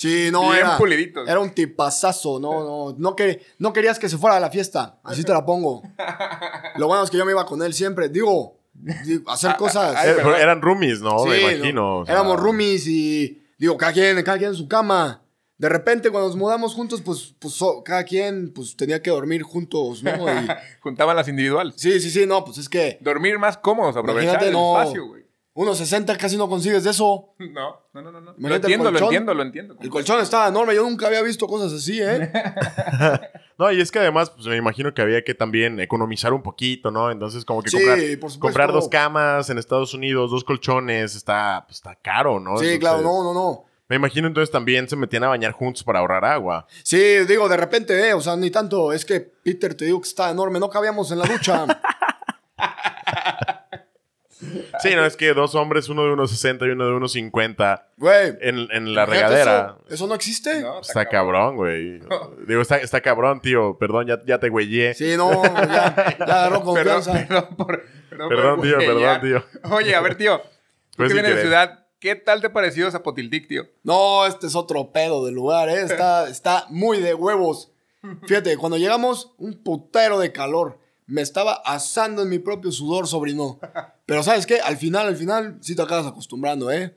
[0.02, 1.30] Sí, no, Bien era, puliditos.
[1.30, 5.00] era un tipazazo, no, no, no, que, no querías que se fuera a la fiesta,
[5.04, 5.84] así te la pongo.
[6.78, 9.96] Lo bueno es que yo me iba con él siempre, digo, di- hacer cosas.
[9.96, 10.36] ay, Eh, perdón.
[10.40, 11.20] eran roomies, ¿no?
[11.20, 11.98] Sí, Me no, imagino.
[12.00, 15.22] o sea, Éramos roomies y, digo, cada quien, cada quien en su cama.
[15.60, 19.44] De repente, cuando nos mudamos juntos, pues, pues so- cada quien pues, tenía que dormir
[19.44, 20.12] juntos, ¿no?
[20.12, 20.48] Y-
[20.82, 21.76] Juntaban las individuales.
[21.78, 24.80] sí, sí, sí, no, pues es que Dormir más cómodos, aprovechar el no.
[24.82, 25.21] espacio, güey.
[25.54, 27.34] 1.60 casi no consigues de eso.
[27.38, 28.22] No, no, no, no.
[28.22, 28.34] no.
[28.38, 29.78] Lo entiendo, lo entiendo, lo entiendo.
[29.82, 32.32] El colchón estaba enorme, yo nunca había visto cosas así, ¿eh?
[33.58, 36.90] No, y es que además, pues me imagino que había que también economizar un poquito,
[36.90, 37.12] ¿no?
[37.12, 41.78] Entonces, como que Sí, comprar, comprar dos camas en Estados Unidos, dos colchones, está, pues,
[41.78, 42.58] está caro, ¿no?
[42.58, 43.66] Sí, Entonces, claro, no, no, no.
[43.88, 46.66] Me imagino entonces también se metían a bañar juntos para ahorrar agua.
[46.82, 50.08] Sí, digo, de repente, eh, o sea, ni tanto, es que Peter, te digo que
[50.08, 51.66] está enorme, no cabíamos en la ducha.
[54.80, 58.38] Sí, no, es que dos hombres, uno de 1,60 y uno de 1,50 Güey.
[58.42, 59.78] en, en la regadera.
[59.86, 60.62] Eso, eso no existe.
[60.62, 62.00] No, Está cabrón, güey.
[62.48, 63.78] Digo, está, está cabrón, tío.
[63.78, 64.94] Perdón, ya, ya te güeyé.
[64.96, 67.14] Sí, no, ya, ya agarró Perdón, confianza.
[67.28, 67.84] perdón por.
[68.10, 69.22] Perdón, Perdón, por tío, güeyar.
[69.22, 70.40] perdón, Oye, a ver, tío.
[70.42, 70.48] Tú
[70.98, 73.68] Pues que vienes de ciudad, ¿qué tal te ha parecido Zapotiltic, tío?
[73.84, 75.82] No, este es otro pedo del lugar, ¿eh?
[75.84, 77.72] Está, está muy de huevos.
[78.28, 80.80] Fíjate, cuando llegamos, un putero de calor.
[81.08, 83.60] Me estaba asando en mi propio sudor, sobrino.
[84.06, 84.60] Pero ¿sabes qué?
[84.62, 86.96] Al final, al final, sí te acabas acostumbrando, ¿eh?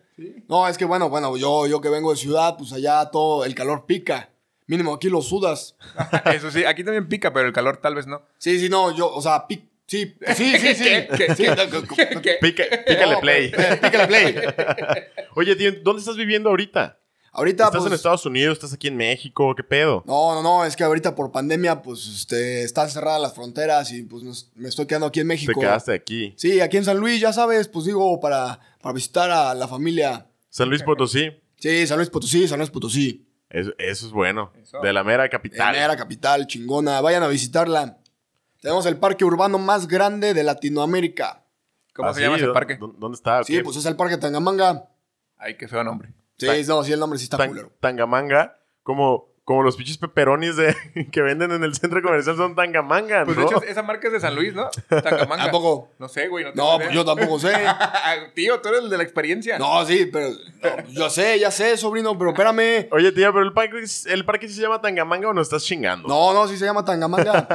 [0.48, 3.54] No, es que bueno, bueno, yo, yo que vengo de ciudad, pues allá todo el
[3.54, 4.30] calor pica.
[4.66, 5.76] Mínimo aquí lo sudas.
[6.34, 8.22] Eso sí, aquí también pica, pero el calor tal vez no.
[8.38, 10.84] Sí, sí, no, yo, o sea, pic, sí, sí, sí, sí.
[10.84, 11.08] ¿Qué?
[11.16, 11.34] ¿Qué?
[11.34, 12.20] Sí, ¿Qué?
[12.22, 12.38] ¿Qué?
[12.40, 13.50] Pica- pícale play.
[13.82, 14.34] Pícale play.
[15.34, 16.98] Oye, tío, ¿dónde estás viviendo ahorita?
[17.36, 18.52] Ahorita, ¿Estás pues, en Estados Unidos?
[18.54, 19.54] ¿Estás aquí en México?
[19.56, 20.04] ¿Qué pedo?
[20.06, 24.04] No, no, no, es que ahorita por pandemia, pues, este, están cerradas las fronteras y
[24.04, 25.60] pues nos- me estoy quedando aquí en Te México.
[25.60, 26.32] quedaste aquí.
[26.36, 30.26] Sí, aquí en San Luis, ya sabes, pues digo, para, para visitar a la familia.
[30.48, 31.30] San Luis Potosí.
[31.56, 33.26] Sí, San Luis Potosí, San Luis Potosí.
[33.50, 34.52] Eso, eso es bueno.
[34.62, 34.78] Eso.
[34.80, 35.72] De la mera capital.
[35.74, 37.00] Mera capital, chingona.
[37.00, 37.98] Vayan a visitarla.
[38.60, 41.44] Tenemos el parque urbano más grande de Latinoamérica.
[41.94, 42.24] ¿Cómo ¿Ah, se sí?
[42.24, 42.76] llama ese ¿Dó- parque?
[42.78, 43.42] dó- ¿Dónde está?
[43.44, 43.62] Sí, ¿Qué?
[43.64, 44.88] pues es el parque Tangamanga.
[45.36, 46.12] Ay, qué feo nombre.
[46.38, 47.70] Sí, Tan- no, sí, el nombre sí está Tan- culero.
[47.80, 48.58] Tangamanga.
[48.82, 50.74] Como, como los pinches peperonis de,
[51.12, 53.42] que venden en el centro comercial son Tangamanga, Pues ¿no?
[53.44, 54.68] de hecho, esa marca es de San Luis, ¿no?
[54.88, 55.44] Tangamanga.
[55.44, 55.90] ¿A poco?
[55.98, 56.44] No sé, güey.
[56.54, 57.52] No, pues yo tampoco sé.
[58.34, 59.58] Tío, tú eres el de la experiencia.
[59.58, 62.88] No, sí, pero no, yo sé, ya sé, sobrino, pero espérame.
[62.90, 66.08] Oye, tío, pero el parque, el parque sí se llama Tangamanga o no estás chingando?
[66.08, 67.46] No, no, sí se llama Tangamanga.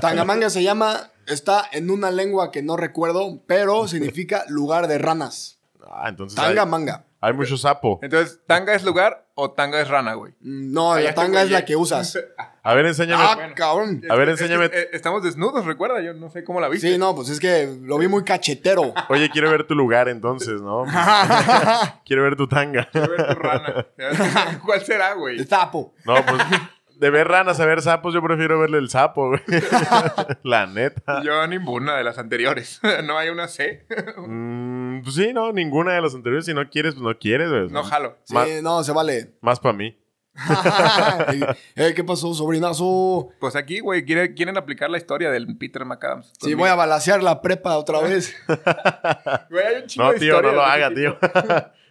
[0.00, 5.58] Tangamanga se llama, está en una lengua que no recuerdo, pero significa lugar de ranas.
[5.90, 6.96] Ah, entonces Tangamanga.
[6.96, 7.98] hay mucho sapo.
[8.02, 10.32] Entonces, ¿tanga es lugar o tanga es rana, güey?
[10.40, 12.18] Mm, No, la tanga es la que usas.
[12.62, 13.22] A ver, enséñame.
[13.24, 13.54] Ah, bueno.
[13.54, 14.02] cabrón.
[14.10, 14.68] A ver, enséñame.
[14.92, 16.00] estamos desnudos, recuerda.
[16.02, 16.90] Yo no sé cómo la viste.
[16.90, 18.92] Sí, no, pues es que lo vi muy cachetero.
[19.08, 20.84] Oye, quiero ver tu lugar entonces, ¿no?
[22.04, 22.88] quiero ver tu tanga.
[22.90, 23.86] Quiero ver tu rana.
[24.64, 25.38] ¿Cuál será, güey?
[25.38, 25.94] El sapo.
[26.04, 26.42] No, pues
[26.98, 29.40] de ver ranas a ver sapos, yo prefiero verle el sapo, güey.
[30.42, 31.22] La neta.
[31.22, 32.80] Yo ninguna de las anteriores.
[33.04, 33.86] no hay una C.
[34.16, 36.46] Mm, pues sí, no, ninguna de las anteriores.
[36.46, 37.68] Si no quieres, pues no quieres, güey.
[37.68, 38.16] no jalo.
[38.24, 39.34] Sí, no, se vale.
[39.40, 39.96] Más para mí.
[41.76, 43.30] Eh, ¿Qué pasó, sobrinazo?
[43.40, 46.32] Pues aquí, güey, quiere- quieren aplicar la historia del Peter McAdams.
[46.40, 48.34] Sí, voy a balasear la prepa otra vez.
[49.50, 51.18] Güey, hay un chingo No, de tío, no lo haga, tío.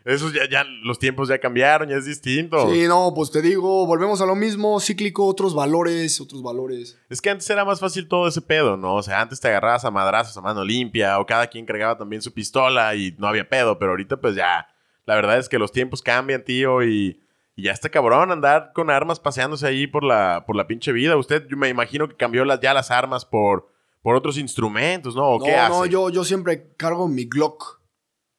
[0.05, 2.71] Esos ya, ya, los tiempos ya cambiaron, ya es distinto.
[2.71, 6.95] Sí, no, pues te digo, volvemos a lo mismo, cíclico, otros valores, otros valores.
[7.09, 8.93] Es que antes era más fácil todo ese pedo, ¿no?
[8.95, 12.21] O sea, antes te agarrabas a madrazos a mano limpia o cada quien cargaba también
[12.21, 14.67] su pistola y no había pedo, pero ahorita pues ya,
[15.07, 17.19] la verdad es que los tiempos cambian, tío, y,
[17.55, 21.17] y ya está cabrón andar con armas paseándose ahí por la, por la pinche vida.
[21.17, 23.71] Usted, yo me imagino que cambió las, ya las armas por,
[24.03, 25.29] por otros instrumentos, ¿no?
[25.29, 25.71] ¿O No, qué hace?
[25.73, 27.79] no, yo, yo siempre cargo mi Glock.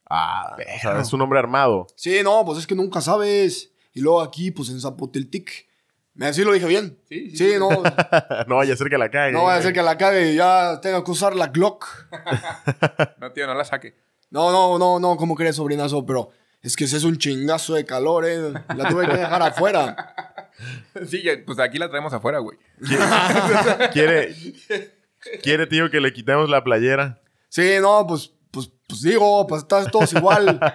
[0.08, 1.86] Ah, o sea, es un hombre armado.
[1.96, 3.72] Sí, no, pues es que nunca sabes.
[3.92, 5.66] Y luego aquí, pues en Zapoteltic,
[6.14, 6.98] Me sí lo dije bien.
[7.08, 7.58] Sí, sí, Sí, sí.
[7.58, 7.68] no,
[8.46, 9.32] no vaya a ser que la cague.
[9.32, 11.86] no vaya a ser que la cague y ya tenga que usar la Glock.
[13.20, 13.94] No, tío, no la saque.
[14.30, 16.04] No, no, no, no, ¿cómo crees, sobrinazo?
[16.06, 16.30] Pero
[16.62, 18.52] es que ese es un chingazo de calor, eh.
[18.76, 20.14] La tuve que dejar afuera.
[21.06, 22.56] Sí, pues aquí la traemos afuera, güey.
[23.92, 24.34] Quiere,
[25.42, 27.20] quiere, tío, que le quitemos la playera.
[27.50, 30.58] Sí, no, pues, pues, pues digo, pues estás todos igual.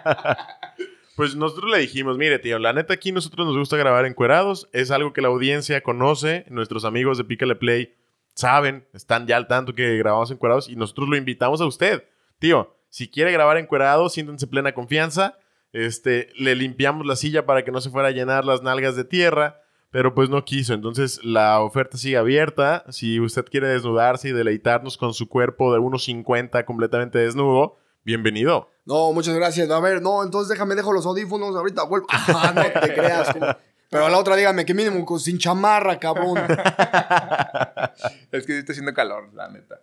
[1.18, 4.70] Pues nosotros le dijimos, mire, tío, la neta aquí nosotros nos gusta grabar encuerados.
[4.72, 6.46] Es algo que la audiencia conoce.
[6.50, 7.94] Nuestros amigos de Pícale Play
[8.34, 12.06] saben, están ya al tanto que grabamos encuerados y nosotros lo invitamos a usted.
[12.40, 15.38] Tío, si quiere grabar encuerados, siéntense plena confianza.
[15.74, 19.04] Este, le limpiamos la silla para que no se fuera a llenar las nalgas de
[19.04, 19.61] tierra,
[19.92, 20.74] pero pues no quiso.
[20.74, 22.84] Entonces la oferta sigue abierta.
[22.90, 28.70] Si usted quiere desnudarse y deleitarnos con su cuerpo de 1.50 completamente desnudo, bienvenido.
[28.86, 29.70] No, muchas gracias.
[29.70, 32.08] A ver, no, entonces déjame, dejo los audífonos, ahorita vuelvo.
[32.10, 33.32] Ah, no te creas.
[33.34, 33.46] como-
[33.90, 36.38] Pero a la otra dígame que mínimo sin chamarra, cabrón.
[38.32, 39.82] Es que sí está haciendo calor, la neta.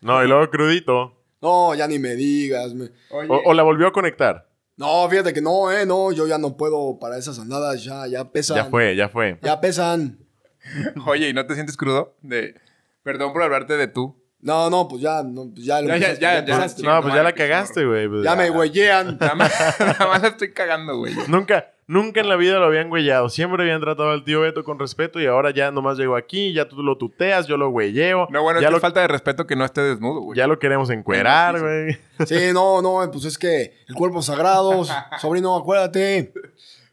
[0.00, 1.16] No, y luego crudito.
[1.42, 2.74] No, ya ni me digas.
[2.74, 4.49] me- o la volvió a conectar.
[4.80, 8.24] No, fíjate que no, eh, no, yo ya no puedo para esas andadas, ya, ya
[8.32, 8.56] pesan.
[8.56, 9.38] Ya fue, ya fue.
[9.42, 10.20] Ya pesan.
[11.06, 12.16] oye, ¿y no te sientes crudo?
[12.22, 12.54] De...
[13.02, 14.16] Perdón por hablarte de tú.
[14.40, 16.66] No, no, pues ya, no, pues ya lo Ya, ya, ya, ya.
[16.82, 18.08] No, pues ya la cagaste, güey.
[18.08, 19.18] pues Ya me güeyean.
[19.20, 21.14] Nada más, nada más la estoy cagando, güey.
[21.28, 23.28] Nunca, nunca en la vida lo habían güeyado.
[23.28, 26.68] Siempre habían tratado al tío Beto con respeto y ahora ya nomás llegó aquí, ya
[26.68, 28.28] tú lo tuteas, yo lo güeyeo.
[28.30, 30.38] No, bueno, ya, lo, es falta de respeto que no esté desnudo, güey.
[30.38, 31.98] ya lo queremos encuerar, güey.
[32.26, 34.84] Sí, no, no, pues es que el cuerpo sagrado,
[35.20, 36.32] sobrino, acuérdate.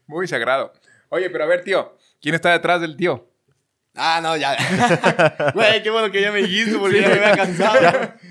[0.06, 0.72] Muy sagrado.
[1.10, 1.94] Oye, pero a ver, tío.
[2.20, 3.27] ¿Quién está detrás del tío?
[3.98, 4.56] Ah, no, ya.
[5.54, 7.78] Güey, qué bueno que ya me dijiste porque ya me había cansado.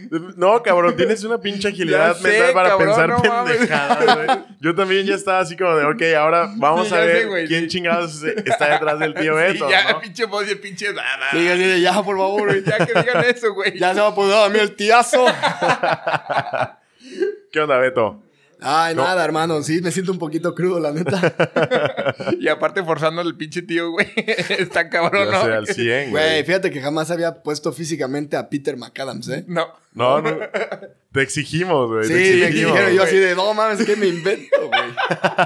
[0.37, 4.27] No, cabrón, tienes una pinche agilidad sé, mental para cabrón, pensar no pendejadas, güey.
[4.61, 7.67] Yo también ya estaba así como de, ok, ahora vamos Sí, a sé, ver quién
[7.67, 9.99] chingados está detrás del tío Beto, Sí, ya, ¿no?
[9.99, 11.31] pinche voz y el pinche nada.
[11.31, 12.63] Sí, ya, por favor, güey.
[12.63, 13.77] Ya que digan eso, güey.
[13.77, 15.25] Ya se va a poner a mí el tiazo.
[17.51, 18.23] ¿Qué onda, Beto?
[18.59, 19.61] Ay, nada, hermano.
[19.61, 21.35] Sí, me siento un poquito crudo, la neta.
[22.39, 24.07] Y aparte forzando al pinche tío, güey.
[24.15, 25.45] Está cabrón, Ya ¿no?
[25.45, 26.43] sé, al 100, Güey, güey.
[26.43, 29.45] fíjate que jamás había puesto físicamente a Peter McAdams, ¿eh?
[29.47, 29.67] No.
[29.93, 30.37] No, no.
[31.11, 32.05] Te exigimos, güey.
[32.05, 32.73] Sí, te me exigimos.
[32.73, 34.91] dijeron yo así de, no mames, ¿qué me invento, güey?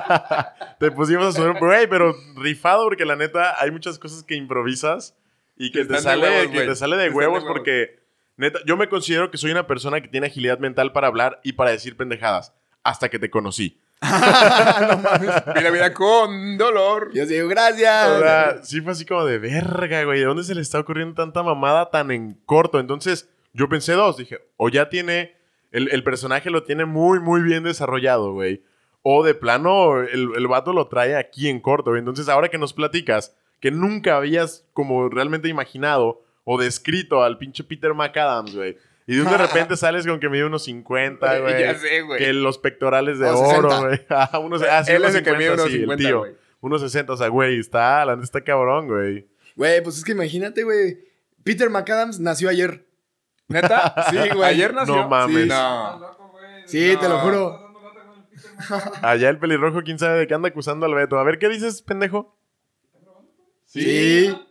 [0.79, 5.15] Te pusimos a subir, güey, pero rifado porque la neta hay muchas cosas que improvisas
[5.57, 7.43] y que, Que te de sale, huevos, que te sale de huevos.
[7.45, 7.99] porque
[8.37, 11.53] neta, yo me considero que soy una persona que tiene agilidad mental para hablar y
[11.53, 13.79] para decir pendejadas hasta que te conocí.
[14.01, 17.11] Mira, mira, con dolor.
[17.13, 18.09] Yo digo, gracias.
[18.09, 21.13] O sea, sí fue así como de verga, güey, ¿de dónde se le está ocurriendo
[21.13, 22.79] tanta mamada tan en corto?
[22.79, 25.35] Entonces, yo pensé dos, dije, o ya tiene
[25.71, 28.63] el, el personaje lo tiene muy muy bien desarrollado, güey.
[29.03, 31.99] O de plano el, el vato lo trae aquí en corto, güey.
[31.99, 37.63] Entonces, ahora que nos platicas que nunca habías como realmente imaginado o descrito al pinche
[37.63, 38.77] Peter McAdams, güey.
[39.11, 41.59] Y de un de repente sales con que mide unos 50, güey.
[41.61, 42.17] Ya sé, güey.
[42.17, 43.79] Que los pectorales de O oro, 60.
[43.79, 44.01] güey.
[44.09, 46.19] Ah, unos, ah, sí, Él es el que mide 50, unos sí, el 50, tío.
[46.19, 46.35] güey.
[46.61, 49.27] Unos 60, o sea, güey, está, la neta está cabrón, güey.
[49.55, 50.99] Güey, pues es que imagínate, güey.
[51.43, 52.85] Peter McAdams nació ayer.
[53.47, 53.93] ¿Neta?
[54.11, 54.43] Sí, güey.
[54.43, 54.95] ¿Ayer nació?
[54.95, 55.43] No mames.
[55.43, 55.49] Sí.
[55.49, 56.17] No.
[56.65, 57.59] Sí, te lo juro.
[59.01, 61.19] Allá el pelirrojo, quién sabe de qué anda acusando al Beto.
[61.19, 62.37] A ver, ¿qué dices, pendejo?
[63.65, 64.27] Sí.
[64.27, 64.50] Estúpido.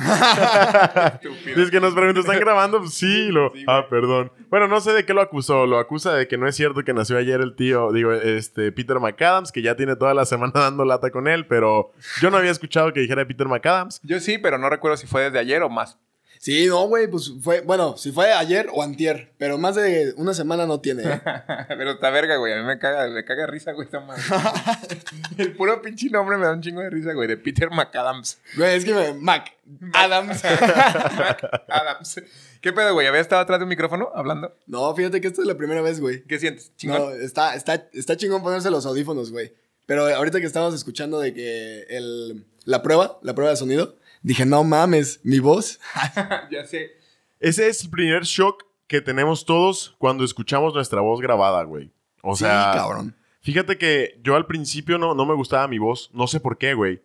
[1.46, 2.78] Dices que nos pregunta, ¿están grabando?
[2.78, 3.50] Pues sí, lo.
[3.50, 4.32] Sí, ah, perdón.
[4.48, 5.66] Bueno, no sé de qué lo acusó.
[5.66, 8.98] Lo acusa de que no es cierto que nació ayer el tío, digo, este, Peter
[8.98, 12.50] McAdams, que ya tiene toda la semana dando lata con él, pero yo no había
[12.50, 14.00] escuchado que dijera Peter McAdams.
[14.02, 15.98] Yo sí, pero no recuerdo si fue desde ayer o más.
[16.40, 20.32] Sí, no, güey, pues fue, bueno, si fue ayer o antier, pero más de una
[20.32, 21.02] semana no tiene.
[21.02, 21.20] ¿eh?
[21.68, 22.54] Pero está verga, güey.
[22.54, 24.22] A mí me caga, me caga risa, güey, esta madre.
[25.36, 27.28] El puro pinche nombre me da un chingo de risa, güey.
[27.28, 28.38] De Peter McAdams.
[28.56, 29.52] Güey, es que me, Mac
[29.92, 30.42] Adams.
[31.68, 32.22] Adams.
[32.62, 33.06] ¿Qué pedo, güey?
[33.06, 34.56] ¿Había estado atrás de un micrófono hablando?
[34.66, 36.22] No, fíjate que esta es la primera vez, güey.
[36.22, 36.74] ¿Qué sientes?
[36.74, 37.02] ¿Chingón?
[37.02, 39.52] No, está, está, está chingón ponerse los audífonos, güey.
[39.84, 44.44] Pero ahorita que estábamos escuchando de que el, la prueba, la prueba de sonido, dije,
[44.46, 45.80] no mames, mi voz.
[46.50, 46.90] ya sé.
[47.38, 51.90] Ese es el primer shock que tenemos todos cuando escuchamos nuestra voz grabada, güey.
[52.22, 53.16] O sea, sí, cabrón.
[53.40, 56.74] Fíjate que yo al principio no, no me gustaba mi voz, no sé por qué,
[56.74, 57.00] güey.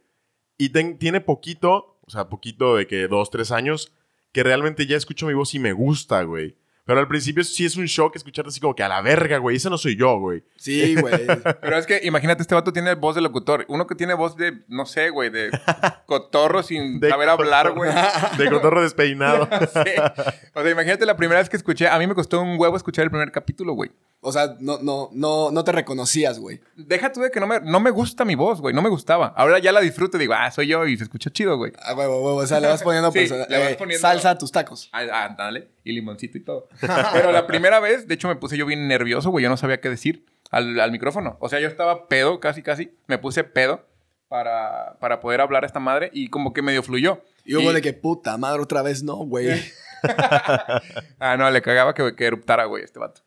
[0.58, 3.94] Y ten- tiene poquito, o sea, poquito de que dos, tres años,
[4.34, 6.58] que realmente ya escucho mi voz y me gusta, güey.
[6.86, 9.58] Pero al principio sí es un shock escucharte así como que a la verga, güey.
[9.58, 10.44] Ese no soy yo, güey.
[10.56, 11.26] Sí, güey.
[11.62, 13.66] Pero es que imagínate, este vato tiene voz de locutor.
[13.70, 15.50] Uno que tiene voz de, no sé, güey, de
[16.06, 17.92] cotorro sin De saber hablar, güey.
[18.38, 19.50] De cotorro despeinado.
[19.66, 19.92] Sí.
[20.54, 21.88] O sea, imagínate la primera vez que escuché.
[21.88, 23.92] A mí me costó un huevo escuchar el primer capítulo, güey.
[24.26, 26.60] O sea, no, no, no, no te reconocías, güey.
[26.76, 28.74] Deja tú de que no me, no me gusta mi voz, güey.
[28.74, 29.28] No me gustaba.
[29.38, 31.72] Ahora ya la disfruto y digo, ah, soy yo y se escucha chido, güey.
[31.82, 32.38] Ah, huevo, huevo.
[32.38, 34.90] O sea, le vas poniendo, Sí, persona- le vas eh, poniendo- salsa a tus tacos.
[34.92, 35.70] Ah, ah, dale.
[35.84, 36.68] Y limoncito y todo.
[37.14, 39.44] Pero la primera vez, de hecho, me puse yo bien nervioso, güey.
[39.44, 41.38] Yo no sabía qué decir al, al micrófono.
[41.40, 42.98] O sea, yo estaba pedo, casi, casi.
[43.08, 43.86] Me puse pedo
[44.28, 47.22] para, para poder hablar a esta madre y como que medio fluyó.
[47.46, 49.50] Y hubo de que, puta madre, otra vez no, güey.
[51.20, 53.22] Ah, no, le cagaba que, que eruptara, güey, este vato.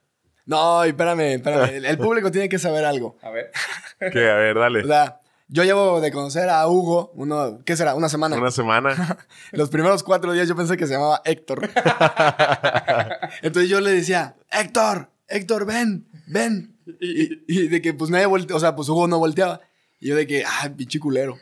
[0.48, 1.74] No, y espérame, espérame.
[1.74, 3.16] El, el público tiene que saber algo.
[3.22, 3.52] A ver.
[4.12, 4.82] Que, a ver, dale.
[4.82, 7.94] O sea, yo llevo de conocer a Hugo, uno, ¿qué será?
[7.94, 8.36] Una semana.
[8.36, 9.18] Una semana.
[9.52, 11.68] Los primeros cuatro días yo pensé que se llamaba Héctor.
[13.42, 16.78] Entonces yo le decía, Héctor, Héctor, ven, ven.
[16.98, 19.60] Y, y de que pues nadie volteaba, o sea, pues Hugo no volteaba.
[20.00, 21.36] Y yo de que, ah, pinche culero.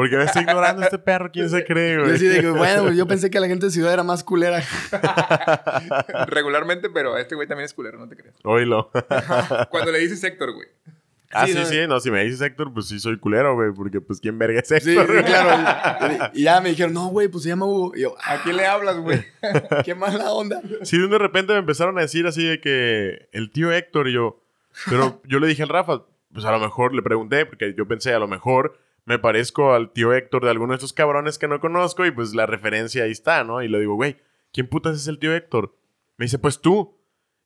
[0.00, 1.30] Porque me está ignorando este perro.
[1.30, 2.18] ¿Quién se cree, güey?
[2.18, 4.62] de que, bueno, yo pensé que la gente de ciudad era más culera.
[6.26, 8.34] Regularmente, pero este güey también es culero, no te creas.
[8.44, 8.90] Oílo.
[9.70, 10.68] Cuando le dices Héctor, güey.
[11.32, 11.66] ah, Sí, sí, no.
[11.66, 11.76] sí.
[11.86, 13.72] No, si me dices Héctor, pues sí soy culero, güey.
[13.74, 15.06] Porque, pues, ¿quién verga es Sí, Héctor?
[15.18, 16.28] sí, claro.
[16.32, 17.92] Y, y ya me dijeron, no, güey, pues se llama Hugo.
[17.94, 19.22] Y yo, ¿A quién le hablas, güey?
[19.84, 20.62] qué mala onda.
[20.82, 24.42] Sí, de repente me empezaron a decir así de que el tío Héctor y yo.
[24.88, 28.14] Pero yo le dije al Rafa, pues a lo mejor le pregunté, porque yo pensé,
[28.14, 31.60] a lo mejor me parezco al tío Héctor de alguno de estos cabrones que no
[31.60, 33.62] conozco y pues la referencia ahí está, ¿no?
[33.62, 34.18] Y le digo, güey,
[34.52, 35.76] ¿quién putas es el tío Héctor?
[36.16, 36.96] Me dice, pues tú.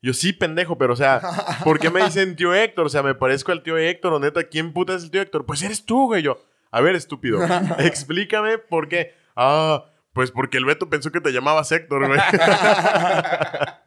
[0.02, 1.22] Yo sí, pendejo, pero o sea,
[1.64, 2.86] ¿por qué me dicen tío Héctor?
[2.86, 5.46] O sea, me parezco al tío Héctor, o neta, ¿quién putas es el tío Héctor?
[5.46, 6.22] Pues eres tú, güey.
[6.22, 7.40] Yo, a ver, estúpido,
[7.78, 9.14] explícame por qué.
[9.34, 12.20] Ah, pues porque el Beto pensó que te llamabas Héctor, güey.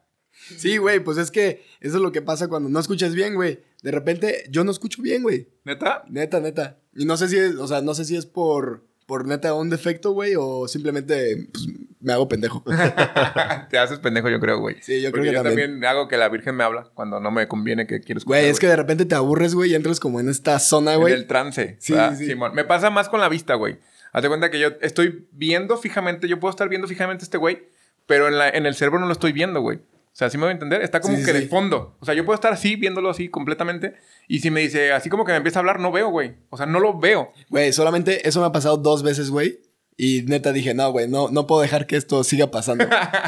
[0.56, 3.60] Sí, güey, pues es que eso es lo que pasa cuando no escuchas bien, güey.
[3.82, 5.48] De repente, yo no escucho bien, güey.
[5.64, 6.04] ¿Neta?
[6.08, 6.78] Neta, neta.
[6.98, 9.70] Y no sé si es, o sea, no sé si es por, por neta un
[9.70, 11.66] defecto, güey, o simplemente pues,
[12.00, 12.62] me hago pendejo.
[13.70, 14.76] Te haces pendejo, yo creo, güey.
[14.82, 15.70] Sí, yo creo Porque que yo también.
[15.70, 18.40] también hago que la Virgen me habla cuando no me conviene que quiero escuchar.
[18.40, 21.00] Güey, es que de repente te aburres, güey, y entras como en esta zona, En
[21.00, 21.14] güey.
[21.14, 21.76] el trance.
[21.80, 22.12] Sí, ¿verdad?
[22.16, 22.30] sí, sí.
[22.30, 22.54] Simón.
[22.54, 23.78] Me pasa más con la vista, güey.
[24.12, 27.68] Hazte cuenta que yo estoy viendo fijamente, yo puedo estar viendo fijamente a este güey,
[28.06, 29.80] pero en, la, en el cerebro no lo estoy viendo, güey.
[30.18, 30.82] O sea, ¿sí me voy a entender?
[30.82, 31.38] Está como Sí, que sí.
[31.38, 31.96] de fondo.
[32.00, 33.94] O sea, yo puedo estar así, viéndolo así completamente.
[34.26, 36.34] Y si me dice, así como que me empieza a hablar, no veo, güey.
[36.50, 37.32] O sea, no lo veo.
[37.50, 39.60] Güey, solamente eso me ha pasado dos veces, güey.
[39.96, 42.84] Y neta dije, no, güey, no, no puedo dejar que esto siga pasando.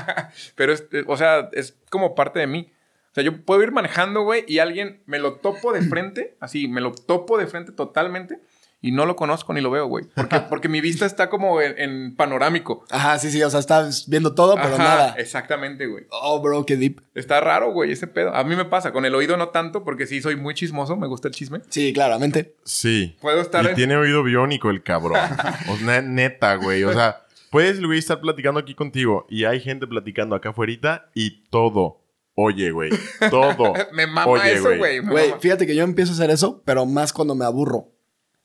[0.56, 2.72] Pero, es, o sea, es como parte de mí.
[3.12, 6.66] O sea, yo puedo ir manejando, güey, y alguien me lo topo de frente, así,
[6.66, 8.40] me lo topo de frente totalmente,
[8.82, 10.06] y no lo conozco ni lo veo, güey.
[10.14, 12.84] Porque, porque mi vista está como en, en panorámico.
[12.90, 15.14] Ajá, sí, sí, o sea, estás viendo todo, pero Ajá, nada.
[15.18, 16.04] Exactamente, güey.
[16.10, 17.00] Oh, bro, qué deep.
[17.14, 18.34] Está raro, güey, ese pedo.
[18.34, 21.06] A mí me pasa, con el oído no tanto, porque sí soy muy chismoso, me
[21.06, 21.60] gusta el chisme.
[21.68, 22.54] Sí, claramente.
[22.64, 23.16] Sí.
[23.20, 25.20] Puedo estar Y en- tiene oído biónico el cabrón.
[25.68, 26.84] O sea, neta, güey.
[26.84, 31.44] O sea, puedes, Luis, estar platicando aquí contigo y hay gente platicando acá afuera y
[31.50, 32.00] todo.
[32.34, 32.90] Oye, güey.
[33.28, 33.74] Todo.
[33.92, 35.02] Me mama Oye, eso, güey.
[35.02, 37.88] me Güey, fíjate que yo empiezo a hacer eso, pero más cuando me aburro.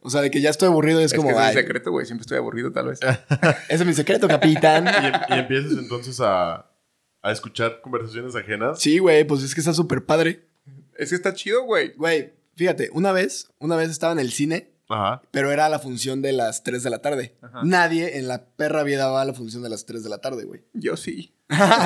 [0.05, 1.61] O sea, de que ya estoy aburrido y es, Es como, que ese es el
[1.63, 2.05] secreto, güey.
[2.05, 2.99] Siempre estoy aburrido, tal vez.
[3.01, 4.85] ese es mi secreto, capitán.
[5.01, 6.69] y, em- y empiezas entonces a,
[7.21, 8.79] a escuchar conversaciones ajenas.
[8.79, 10.45] Sí, güey, pues es que está súper padre.
[10.97, 11.93] es que está chido, güey.
[11.95, 15.23] Güey, fíjate, una vez, una vez estaba en el cine, Ajá.
[15.31, 17.35] pero era la función de las 3 de la tarde.
[17.41, 17.61] Ajá.
[17.63, 20.43] Nadie en la perra vida va a la función de las 3 de la tarde,
[20.45, 20.61] güey.
[20.73, 21.33] Yo sí.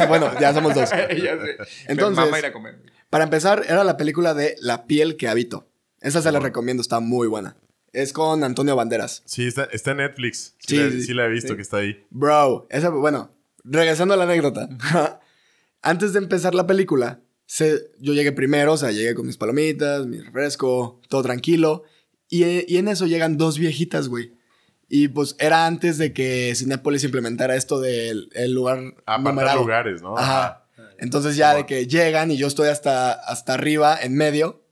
[0.09, 0.89] bueno, ya somos dos.
[0.89, 1.57] ya sé.
[1.87, 2.79] Entonces- Me mama ir a comer.
[3.09, 5.67] Para empezar, era la película de La piel que habito.
[6.01, 7.55] Esa se la recomiendo, está muy buena.
[7.93, 9.23] Es con Antonio Banderas.
[9.25, 10.55] Sí, está, está en Netflix.
[10.59, 12.05] Sí, Sí, la, sí, sí la he visto que está ahí.
[12.09, 13.31] Bro, esa, bueno,
[13.63, 14.69] regresando a la anécdota.
[15.81, 20.05] Antes de empezar la película, se- yo llegué primero, o sea, llegué con mis palomitas,
[20.05, 21.83] mi refresco, todo tranquilo.
[22.27, 24.33] Y, y en eso llegan dos viejitas, güey.
[24.87, 30.17] Y pues era antes de que Cinépolis implementara esto del el lugar Apartar lugares, ¿no?
[30.17, 30.65] Ajá.
[30.97, 34.63] Entonces ya de que llegan y yo estoy hasta, hasta arriba, en medio,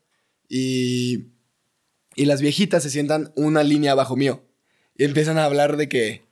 [0.49, 1.27] y,
[2.17, 4.43] y las viejitas se sientan una línea abajo mío.
[4.97, 6.25] Y empiezan a hablar de que,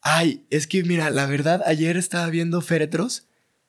[0.00, 3.26] ay, es que mira, la verdad, ayer estaba viendo féretros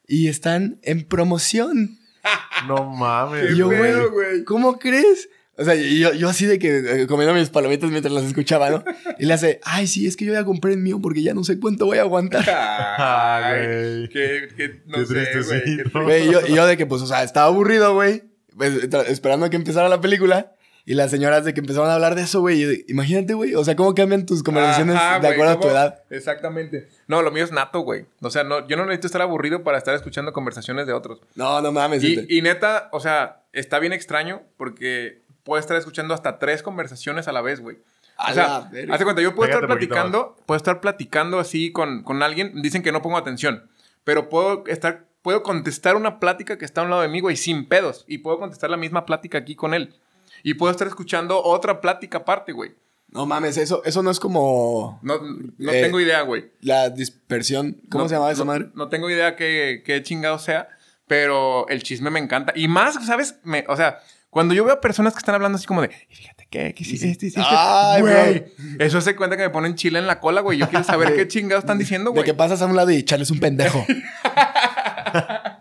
[0.08, 2.00] y están en promoción.
[2.68, 3.52] No mames.
[3.52, 4.46] Y yo, güey.
[4.46, 5.28] ¿cómo crees?
[5.58, 8.84] O sea, yo, yo así de que eh, comiendo mis palomitas mientras las escuchaba, ¿no?
[9.20, 11.44] Y le hace, ay, sí, es que yo ya compré el mío porque ya no
[11.44, 12.46] sé cuánto voy a aguantar.
[12.98, 14.10] Ay, güey.
[14.10, 16.06] qué, qué, no Qué sé, güey.
[16.06, 18.24] Güey, y yo, yo de que, pues, o sea, estaba aburrido, güey.
[18.56, 20.54] Pues, esperando a que empezara la película.
[20.86, 22.84] Y las señoras de que empezaron a hablar de eso, güey.
[22.90, 23.56] Imagínate, güey.
[23.56, 26.04] O sea, cómo cambian tus conversaciones Ajá, de acuerdo a tu edad.
[26.10, 26.90] Exactamente.
[27.08, 28.06] No, lo mío es nato, güey.
[28.22, 31.22] O sea, no, yo no necesito estar aburrido para estar escuchando conversaciones de otros.
[31.36, 32.04] No, no mames.
[32.04, 37.30] Y, y neta, o sea, está bien extraño porque puedo estar escuchando hasta tres conversaciones
[37.30, 37.78] a la vez, güey.
[38.18, 42.22] O sea, hace cuenta, yo puedo Pégate estar platicando, puedo estar platicando así con, con
[42.22, 43.70] alguien, dicen que no pongo atención,
[44.04, 47.36] pero puedo estar puedo contestar una plática que está a un lado de mí, güey,
[47.36, 48.06] sin pedos.
[48.08, 49.96] Y puedo contestar la misma plática aquí con él.
[50.44, 52.72] Y puedo estar escuchando otra plática aparte, güey.
[53.10, 55.20] No mames, eso, eso no es como No,
[55.58, 56.52] no Eh, tengo idea, güey.
[56.62, 57.78] la dispersión.
[57.90, 58.70] ¿Cómo No- se llamaba esa no- madre?
[58.74, 60.68] No tengo idea qué, qué chingado sea,
[61.08, 62.54] pero el chisme me encanta.
[62.56, 63.36] Y más, ¿sabes?
[63.44, 64.00] Me- o sea,
[64.32, 66.82] cuando yo veo a personas que están hablando así como de, "Y fíjate qué, que
[66.84, 68.46] hiciste, hiciste, Ay, güey.
[68.80, 70.58] Eso se cuenta que me ponen chile en la cola, güey.
[70.58, 72.26] Yo quiero saber qué chingados están diciendo, De güey.
[72.26, 73.86] que pasas a un lado y echarles un pendejo.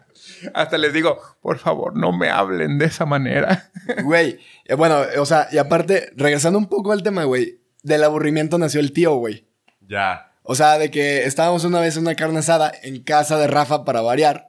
[0.54, 3.70] Hasta les digo, por favor, no me hablen de esa manera.
[4.04, 8.58] Güey, eh, bueno, o sea, y aparte, regresando un poco al tema, güey, del aburrimiento
[8.58, 9.46] nació el tío, güey.
[9.80, 10.32] Ya.
[10.42, 13.84] O sea, de que estábamos una vez en una carne asada en casa de Rafa
[13.84, 14.48] para variar.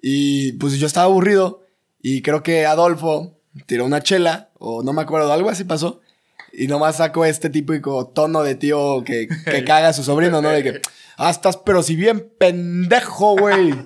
[0.00, 1.64] Y pues yo estaba aburrido
[2.00, 6.00] y creo que Adolfo tiró una chela o no me acuerdo, algo así pasó.
[6.62, 10.50] Y nomás sacó este típico tono de tío que, que caga a su sobrino, ¿no?
[10.50, 10.80] De que,
[11.16, 13.74] ah, estás pero si bien pendejo, güey.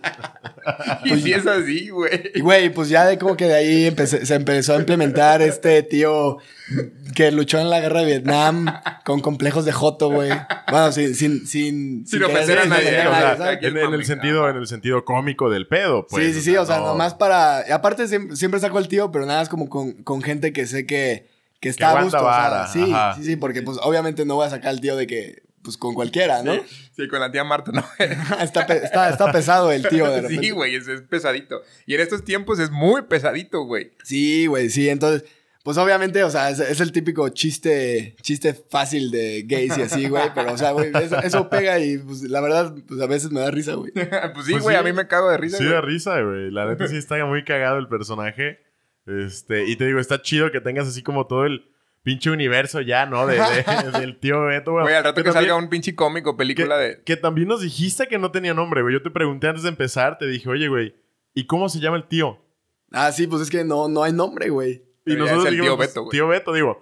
[1.04, 2.32] Y si es así, güey.
[2.34, 5.82] Y güey, pues ya de como que de ahí empecé- se empezó a implementar este
[5.82, 6.38] tío
[7.14, 8.64] que luchó en la guerra de Vietnam
[9.04, 10.30] con complejos de joto, güey.
[10.70, 14.66] Bueno, sin, sin, sin, Sin ofender a nadie, o En, en el sentido, en el
[14.66, 16.28] sentido cómico del pedo, pues.
[16.28, 16.86] sí, sí, sí, o sea, no.
[16.86, 17.58] nomás para...
[17.74, 20.86] aparte siempre, siempre saco al tío, pero nada, es como con, con gente que sé
[20.86, 21.28] que,
[21.60, 22.16] que está a gusto.
[22.18, 23.14] o sea, vara, sí, ajá.
[23.16, 25.94] sí, sí, porque pues obviamente no voy a sacar al tío de que, pues con
[25.94, 26.52] cualquiera, ¿no?
[26.94, 27.82] Sí, con la tía Marta, ¿no?
[28.40, 30.42] está, pe- está, está pesado el tío de repente.
[30.42, 31.62] Sí, güey, es, es pesadito.
[31.86, 33.92] Y en estos tiempos es muy pesadito, güey.
[34.02, 34.88] Sí, güey, sí.
[34.90, 35.24] Entonces,
[35.62, 40.06] pues obviamente, o sea, es, es el típico chiste, chiste fácil de gays y así,
[40.08, 40.24] güey.
[40.34, 43.40] Pero, o sea, güey, eso, eso pega y, pues, la verdad, pues a veces me
[43.40, 43.90] da risa, güey.
[44.34, 44.80] pues sí, Pues güey, sí.
[44.80, 45.56] a mí me cago de risa.
[45.56, 45.74] Sí, güey.
[45.74, 46.50] da risa, güey.
[46.50, 48.58] La neta sí está muy cagado el personaje.
[49.06, 51.68] Este, y te digo, está chido que tengas así como todo el
[52.02, 53.26] pinche universo ya, ¿no?
[53.26, 53.64] De, de-
[54.00, 54.84] del tío Beto, güey.
[54.84, 57.02] Güey, al rato que, también- salga un pinche cómico, película que, de.
[57.04, 58.94] que también nos dijiste que no tenía nombre, güey.
[58.94, 60.94] Yo te pregunté antes de empezar, te dije, oye, güey,
[61.34, 62.38] ¿y cómo se llama el tío?
[62.92, 64.84] Ah, sí, pues es que no, no hay nombre, güey.
[65.06, 66.10] Y Pero ya es el tío pues, Beto, güey.
[66.10, 66.80] Tío Beto, digo.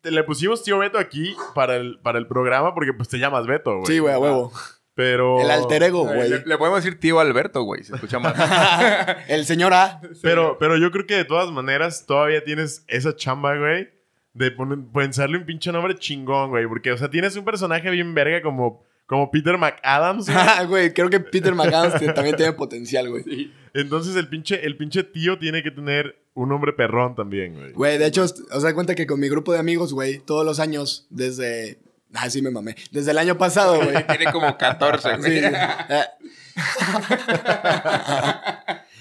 [0.00, 3.46] te- le pusimos tío Beto aquí para el, para el programa porque pues te llamas
[3.46, 3.86] Beto, güey.
[3.86, 4.52] Sí, güey, a huevo.
[4.98, 5.40] Pero.
[5.40, 6.28] El alter ego, güey.
[6.28, 8.34] Le, le podemos decir tío Alberto, güey, se escucha más.
[9.28, 10.00] El señor A.
[10.22, 13.90] Pero, pero yo creo que de todas maneras todavía tienes esa chamba, güey.
[14.34, 16.66] De poner- pensarle un pinche nombre chingón, güey.
[16.66, 20.66] Porque, o sea, tienes un personaje bien verga como, como Peter McAdams, güey.
[20.66, 23.52] Güey, creo que Peter McAdams también tiene potencial, güey.
[23.74, 27.70] Entonces el pinche, el pinche tío tiene que tener un nombre perrón también, güey.
[27.72, 30.58] Güey, de hecho, os da cuenta que con mi grupo de amigos, güey, todos los
[30.58, 31.78] años, desde...
[32.14, 32.74] Ah, sí me mamé.
[32.90, 34.06] Desde el año pasado, güey.
[34.08, 35.40] Tiene como 14, Sí, güey.
[35.40, 35.46] sí.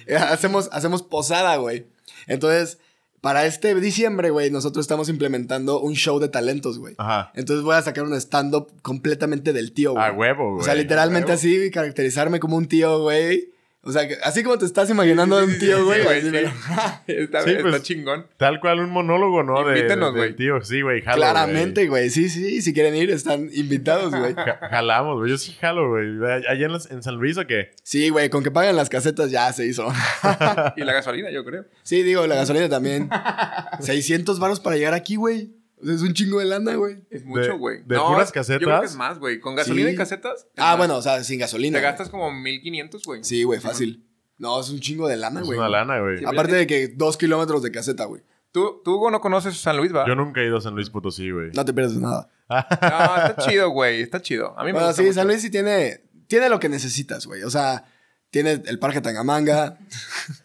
[0.10, 0.16] Eh.
[0.16, 1.86] hacemos, hacemos posada, güey.
[2.28, 2.78] Entonces,
[3.20, 6.96] para este diciembre, güey, nosotros estamos implementando un show de talentos, güey.
[6.98, 7.32] Ajá.
[7.36, 10.06] Entonces voy a sacar un stand-up completamente del tío, güey.
[10.06, 10.62] A huevo, güey.
[10.62, 13.50] O sea, literalmente así, caracterizarme como un tío, güey.
[13.88, 16.02] O sea, que- así como te estás imaginando a un tío, güey.
[16.22, 16.28] Sí,
[17.08, 18.28] Está, Sí, está pues, chingón.
[18.38, 19.68] Tal cual un monólogo, ¿no?
[19.68, 20.36] Invítenos, güey.
[20.36, 20.62] tío.
[20.62, 22.10] Sí, güey, jalo, Claramente, güey.
[22.10, 24.34] Sí, sí, si quieren ir, están invitados, güey.
[24.34, 24.46] güey.
[24.46, 25.32] Ja- Jalamos, güey.
[25.32, 26.08] Yo sí jalo, güey.
[26.48, 27.72] ¿Allá en San Luis o qué?
[27.84, 29.88] Sí, güey, con que paguen las casetas ya se hizo.
[30.76, 31.66] Y la gasolina, yo creo.
[31.84, 33.10] Sí, digo, la gasolina también.
[33.80, 35.52] 600 varos para llegar aquí, güey.
[35.82, 36.98] O sea, es un chingo de lana, güey.
[37.12, 37.78] Es mucho, De- güey.
[37.86, 38.62] de puras casetas.
[38.62, 39.40] Yo creo que es más, güey.
[39.40, 39.94] Con gasolina Sí.
[39.94, 40.42] y casetas.
[40.42, 40.78] es Ah, más.
[40.78, 41.78] bueno, o sea, sin gasolina.
[41.78, 43.24] Te gastas como 1500, güey.
[43.24, 44.04] Sí, güey, fácil.
[44.40, 45.58] No, es un chingo de lana, Es güey.
[45.60, 46.24] una lana, güey.
[46.26, 48.22] Aparte de que dos kilómetros de caseta, güey.
[48.52, 50.08] ¿Tú, tú Hugo, no conoces San Luis, va?
[50.08, 51.52] Yo nunca he ido a San Luis Potosí, güey.
[51.54, 52.30] No te pierdes de nada.
[52.50, 52.58] No,
[53.28, 54.02] está chido, güey.
[54.02, 54.58] Está chido.
[54.58, 55.16] A mí me Bueno, gusta sí, mucho.
[55.20, 57.44] San Luis sí tiene, tiene lo que necesitas, güey.
[57.44, 57.86] O sea,
[58.30, 59.78] tiene el Parque Tangamanga.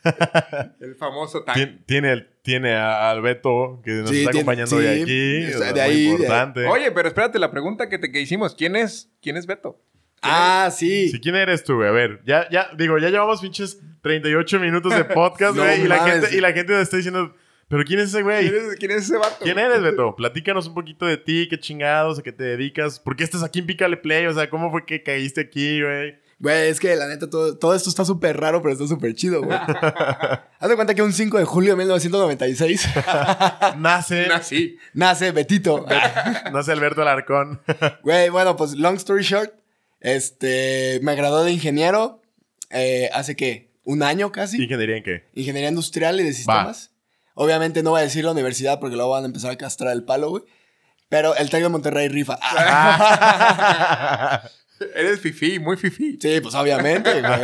[0.80, 1.45] El famoso.
[1.45, 5.03] Tien- Tiene, el- tiene a al Beto que nos Sí, está tiene- acompañando sí, de
[5.03, 5.37] aquí.
[5.45, 6.66] está o sea, de muy de- importante.
[6.66, 8.55] Oye, pero espérate, la pregunta que, te, que hicimos.
[8.55, 9.80] ¿Quién es, ¿Quién es Beto?
[10.22, 11.09] Ah, sí.
[11.09, 11.89] Sí, ¿quién eres tú, güey?
[11.89, 15.83] A ver, ya, ya, digo, ya llevamos pinches 38 minutos de podcast, No güey.
[15.83, 17.35] y, la gente, y la gente nos está diciendo,
[17.68, 18.49] ¿pero quién es ese güey?
[18.49, 19.39] ¿Quién es, quién es ese vato?
[19.43, 20.14] ¿Quién eres, Beto?
[20.14, 23.01] Platícanos un poquito de ti, qué chingados, a qué te dedicas.
[23.01, 24.26] ¿Por qué estás aquí en Pícale Play?
[24.26, 26.20] O sea, ¿cómo fue que caíste aquí, güey?
[26.43, 29.45] Güey, es que la neta, todo, todo esto está súper raro, pero está súper chido,
[29.45, 29.57] güey.
[30.59, 32.88] Haz de cuenta que un 5 de julio de 1996
[33.78, 34.76] Nace, Nací.
[34.93, 35.86] nace Betito.
[36.53, 37.62] nace Alberto Alarcón.
[38.03, 39.55] Güey, bueno, pues long story short,
[40.01, 42.20] este, me gradué de ingeniero
[42.70, 44.61] eh, hace que un año casi.
[44.61, 45.28] ¿Ingeniería en qué?
[45.34, 46.90] Ingeniería industrial y de sistemas.
[47.34, 50.03] Obviamente no voy a decir la universidad porque luego van a empezar a castrar el
[50.03, 50.43] palo, güey.
[51.09, 52.36] Pero el Tec de Monterrey rifa.
[54.95, 56.18] Eres fifí, muy fifí.
[56.20, 57.41] sí, pues obviamente, güey.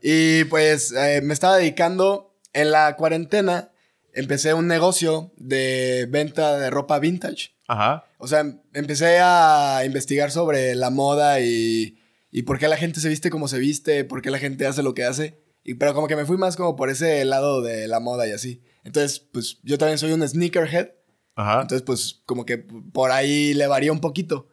[0.02, 3.72] Y pues eh, me estaba dedicando en la cuarentena.
[4.12, 7.54] Empecé un negocio de venta de ropa vintage.
[7.68, 8.04] Ajá.
[8.18, 11.98] O sea, empecé a investigar sobre la moda y,
[12.30, 14.82] y por qué la gente se viste como se viste, por qué la gente hace
[14.82, 15.40] lo que hace.
[15.62, 18.32] Y, pero como que me fui más como por ese lado de la moda y
[18.32, 18.62] así.
[18.82, 20.90] Entonces, pues yo también soy un sneakerhead.
[21.36, 21.62] Ajá.
[21.62, 24.48] Entonces, pues como que por ahí le varía un poquito.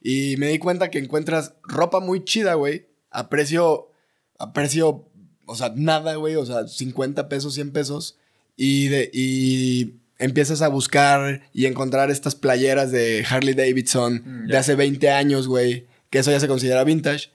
[0.00, 3.90] Y me di cuenta que encuentras ropa muy chida, güey, a precio,
[4.38, 5.08] a precio,
[5.46, 8.18] o sea, nada, güey, o sea, 50 pesos, 100 pesos.
[8.56, 14.56] Y, de, y empiezas a buscar y encontrar estas playeras de Harley Davidson Mm, de
[14.56, 17.30] hace 20 años, güey, que eso ya se considera vintage.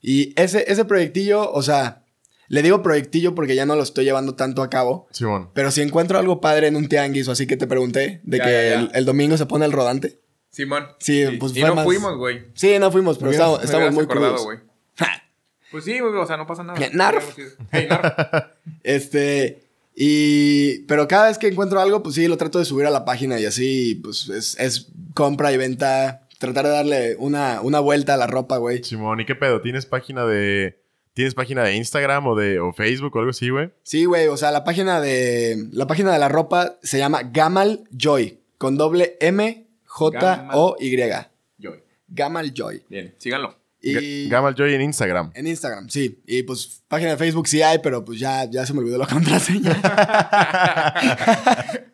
[0.00, 2.04] Y ese, ese proyectillo, o sea,
[2.48, 5.08] le digo proyectillo porque ya no lo estoy llevando tanto a cabo.
[5.10, 5.50] Simón.
[5.52, 8.88] Pero si encuentro algo padre en un tianguis o así que te pregunté, de que
[8.92, 10.20] el domingo se pone el rodante.
[10.56, 10.86] Simón.
[10.98, 12.46] Sí, Y- pues y fue no más- fuimos, güey.
[12.54, 14.44] Sí, no fuimos, pero me estamos muy acordado, crudos.
[14.44, 14.58] güey.
[15.70, 16.78] Pues sí, güey, o sea, no pasa nada.
[16.92, 17.36] Narf.
[17.72, 18.14] Hey, Narf.
[18.82, 22.90] Este, y, pero cada vez que encuentro algo, pues sí, lo trato de subir a
[22.90, 27.80] la página y así, pues es, es compra y venta, tratar de darle una, una
[27.80, 28.82] vuelta a la ropa, güey.
[28.84, 29.60] Simón, ¿y qué pedo?
[29.60, 30.80] ¿Tienes página de.
[31.14, 33.70] ¿Tienes página de Instagram o de o Facebook o algo así, güey?
[33.82, 37.84] Sí, güey, o sea, la página de, la página de la ropa se llama Gamal
[37.90, 39.65] Joy, con doble M,
[39.96, 41.26] J, O, Y.
[41.56, 41.74] Yo.
[42.06, 42.84] Gamal Joy.
[42.90, 43.56] Bien, síganlo.
[43.90, 44.26] Y...
[44.26, 45.30] Ga- Gamal Joy en Instagram.
[45.34, 46.20] En Instagram, sí.
[46.26, 49.06] Y pues página de Facebook sí hay, pero pues ya, ya se me olvidó la
[49.12, 49.76] contraseña.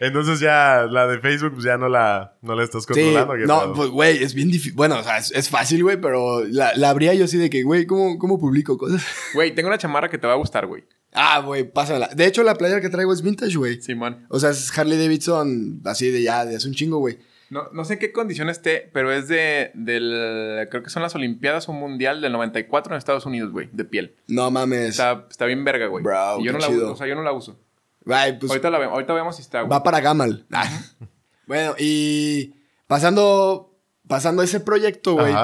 [0.00, 3.34] Entonces ya la de Facebook pues ya no la, no la estás sí, controlando.
[3.34, 3.74] ¿qué no, pedo?
[3.74, 4.74] pues güey, es bien difícil.
[4.74, 7.62] Bueno, o sea, es, es fácil, güey, pero la, la abría yo así de que,
[7.62, 9.04] güey, ¿cómo, ¿cómo publico cosas?
[9.34, 10.84] Güey, tengo una chamarra que te va a gustar, güey.
[11.12, 12.08] ah, güey, pásamela.
[12.14, 13.80] De hecho, la playera que traigo es vintage, güey.
[13.82, 14.26] Simón.
[14.28, 17.18] O sea, es Harley Davidson así de ya, de hace un chingo, güey.
[17.50, 21.14] No, no sé en qué condición esté, pero es de, del, creo que son las
[21.14, 24.14] Olimpiadas o Mundial del 94 en Estados Unidos, güey, de piel.
[24.26, 24.90] No mames.
[24.90, 26.02] Está, está bien verga, güey.
[26.02, 26.84] Bro, Y yo qué no la chido.
[26.86, 27.58] uso, o sea, yo no la uso.
[28.04, 29.70] Pues ahorita, la ve- ahorita vemos si está, güey.
[29.70, 30.44] va para Gamal.
[31.46, 32.54] bueno, y
[32.86, 33.74] pasando,
[34.08, 35.34] pasando ese proyecto, güey.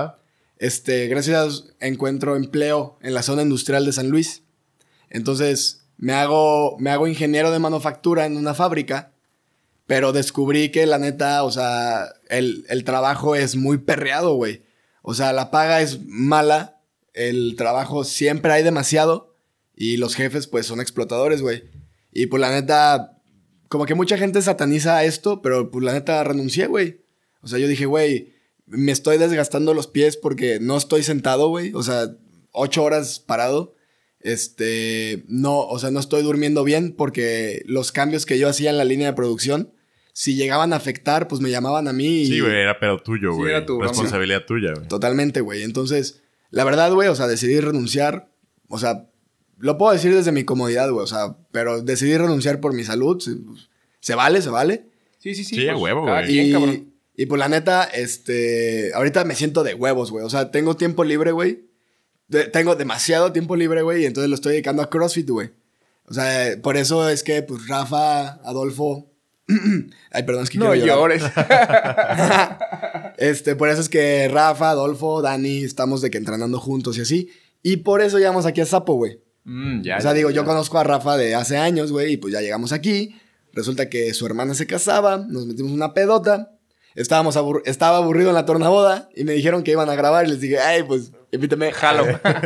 [0.59, 4.43] Este, gracias a Dios, encuentro empleo en la zona industrial de San Luis.
[5.09, 9.10] Entonces, me hago, me hago ingeniero de manufactura en una fábrica.
[9.91, 14.63] Pero descubrí que la neta, o sea, el, el trabajo es muy perreado, güey.
[15.03, 16.81] O sea, la paga es mala,
[17.13, 19.35] el trabajo siempre hay demasiado
[19.75, 21.65] y los jefes pues son explotadores, güey.
[22.13, 23.21] Y pues la neta,
[23.69, 27.01] como que mucha gente sataniza esto, pero pues la neta renuncié, güey.
[27.43, 28.33] O sea, yo dije, güey,
[28.67, 31.73] me estoy desgastando los pies porque no estoy sentado, güey.
[31.75, 32.15] O sea,
[32.53, 33.75] ocho horas parado.
[34.21, 38.79] Este, no, o sea, no estoy durmiendo bien porque los cambios que yo hacía en
[38.79, 39.73] la línea de producción,
[40.23, 42.23] si llegaban a afectar, pues me llamaban a mí.
[42.23, 43.51] y- Sí, güey, era pedo tuyo, Sí, güey.
[43.53, 43.81] era tu.
[43.81, 44.87] Responsabilidad tuya, güey.
[44.87, 45.63] Totalmente, güey.
[45.63, 48.31] Entonces, la verdad, güey, o sea, decidí renunciar.
[48.69, 49.07] O sea,
[49.57, 51.03] lo puedo decir desde mi comodidad, güey.
[51.03, 53.19] O sea, pero decidí renunciar por mi salud.
[53.19, 53.33] Se,
[54.01, 54.85] se vale, se vale.
[55.21, 55.55] Sí, sí, sí.
[55.55, 56.39] Sí, huevo, güey.
[56.39, 56.93] Y, cabrón.
[57.17, 60.23] y pues la neta, este, ahorita me siento de huevos, güey.
[60.25, 61.65] O sea, tengo tiempo libre, güey.
[62.29, 65.49] De- tengo demasiado tiempo libre, güey, y entonces lo estoy dedicando a CrossFit, güey.
[66.07, 69.10] O sea, por eso es que, pues, Rafa, Adolfo...
[70.13, 71.19] Ay, perdón, es que No quiero llorar.
[71.21, 71.23] llores.
[73.17, 77.29] Este, por eso es que Rafa, Adolfo, Dani, estamos de que entrenando juntos y así.
[77.63, 79.21] Y por eso llegamos aquí a Sapo, güey.
[79.45, 80.37] Mm, ya, O sea, ya, digo, ya.
[80.37, 83.15] yo conozco a Rafa de hace años, güey, y pues ya llegamos aquí.
[83.53, 86.53] Resulta que su hermana se casaba, nos metimos una pedota.
[86.95, 90.31] Estábamos abur- estaba aburrido en la tornaboda y me dijeron que iban a grabar y
[90.31, 91.73] les dije, ay, pues invítame.
[91.73, 92.05] Jalo.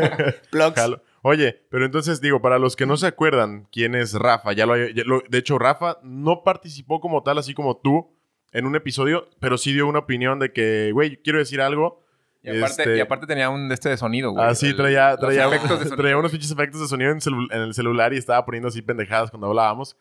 [0.50, 0.74] Plugs.
[0.74, 1.02] Jalo.
[1.26, 4.76] Oye, pero entonces digo, para los que no se acuerdan quién es Rafa, ya lo,
[4.76, 8.10] ya lo- de hecho Rafa no participó como tal, así como tú,
[8.52, 12.02] en un episodio, pero sí dio una opinión de que, güey, quiero decir algo.
[12.42, 14.44] Y aparte, Este, y aparte tenía un de este de sonido, güey.
[14.44, 15.48] Así El- traía, traía,
[15.96, 18.82] traía unos pinches efectos de sonido en, celu- en el celular y estaba poniendo así
[18.82, 19.96] pendejadas cuando hablábamos.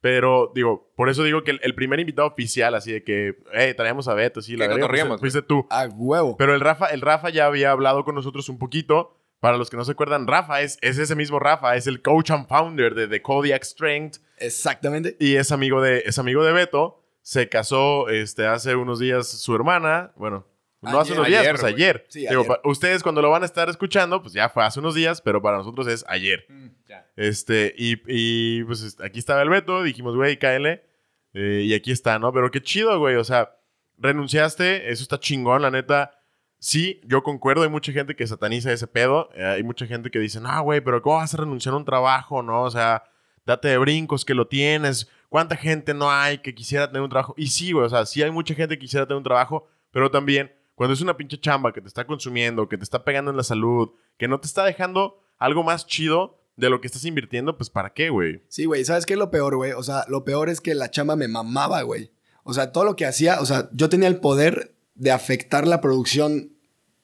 [0.00, 3.72] Pero, digo, por eso digo que el, el primer invitado oficial, así de que, hey,
[3.76, 5.66] traíamos a Beto, sí, la verga, cotorreamos, fuiste, fuiste tú.
[5.70, 6.36] A huevo.
[6.36, 9.16] Pero el Rafa, el Rafa ya había hablado con nosotros un poquito.
[9.44, 12.30] Para los que no se acuerdan, Rafa es, es ese mismo Rafa, es el coach
[12.30, 15.18] and founder de The Kodiak Strength Exactamente.
[15.20, 17.04] y es amigo de, es amigo de Beto.
[17.20, 20.12] Se casó este, hace unos días su hermana.
[20.16, 20.46] Bueno,
[20.80, 21.18] no hace Ayer.
[21.18, 22.06] unos días, Ayer, pues ayer.
[22.08, 22.60] Sí, Digo, ayer.
[22.64, 25.58] ustedes cuando lo van a estar escuchando, pues ya fue hace unos días, pero para
[25.58, 26.46] nosotros es ayer.
[26.48, 27.06] Mm, ya.
[27.14, 30.84] Este, y, y, pues aquí estaba el Beto, dijimos, güey, cáele.
[31.34, 32.32] Eh, y aquí está, ¿no?
[32.32, 33.16] Pero qué chido, güey.
[33.16, 33.54] O sea,
[33.98, 36.18] renunciaste, eso está chingón, la neta.
[36.64, 39.28] Sí, yo concuerdo, hay mucha gente que sataniza ese pedo.
[39.34, 41.84] eh, hay mucha gente que dice, no, güey, pero ¿cómo vas a renunciar a un
[41.84, 42.62] trabajo, no?
[42.62, 43.04] O sea,
[43.44, 45.06] date de brincos que lo tienes.
[45.28, 47.34] ¿Cuánta gente no hay que quisiera tener un trabajo?
[47.36, 50.10] Y sí, güey, o sea, sí hay mucha gente que quisiera tener un trabajo, pero
[50.10, 53.36] también cuando es una pinche chamba que te está consumiendo, que te está pegando en
[53.36, 57.58] la salud, que no te está dejando algo más chido de lo que estás invirtiendo,
[57.58, 58.42] pues ¿para qué, güey?
[58.48, 58.86] Sí, güey.
[58.86, 59.72] ¿Sabes qué es lo peor, güey?
[59.72, 62.10] O sea, lo peor es que la chamba me mamaba, güey.
[62.42, 65.82] O sea, todo lo que hacía, o sea, yo tenía el poder de afectar la
[65.82, 66.53] producción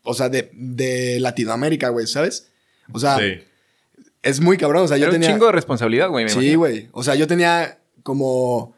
[0.02, 2.48] o sea, de, de Latinoamérica, güey, ¿sabes?
[2.92, 3.42] O sea, Sí.
[4.22, 4.84] es muy cabrón.
[4.84, 5.30] O sea, yo Era un tenía.
[5.34, 6.24] chingo de responsabilidad, güey.
[6.24, 6.88] me Sí, güey.
[6.92, 8.74] O sea, yo tenía como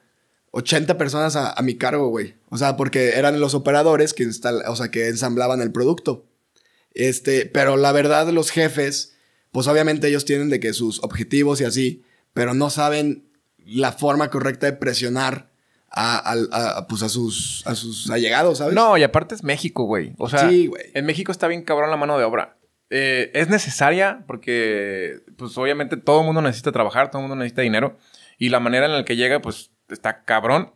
[0.51, 2.35] 80 personas a, a mi cargo, güey.
[2.51, 6.27] O sea, porque eran los operadores que, instal- o sea, que ensamblaban el producto.
[6.95, 9.15] Este, pero la verdad, los jefes,
[9.51, 12.03] pues obviamente ellos tienen de que sus objetivos y así,
[12.35, 13.29] pero no saben
[13.65, 15.52] la forma correcta de presionar
[15.95, 18.75] a, a- pues a sus, a sus allegados, ¿sabes?
[18.75, 20.15] No, y aparte es México, güey.
[20.19, 20.85] O sea, Sí, güey.
[20.95, 22.57] en México está bien cabrón la mano de obra.
[22.91, 27.63] Eh, es necesaria porque, pues obviamente todo el mundo necesita trabajar, todo el mundo necesita
[27.63, 27.97] dinero.
[28.39, 30.73] Y la manera en la que llega, pues está cabrón.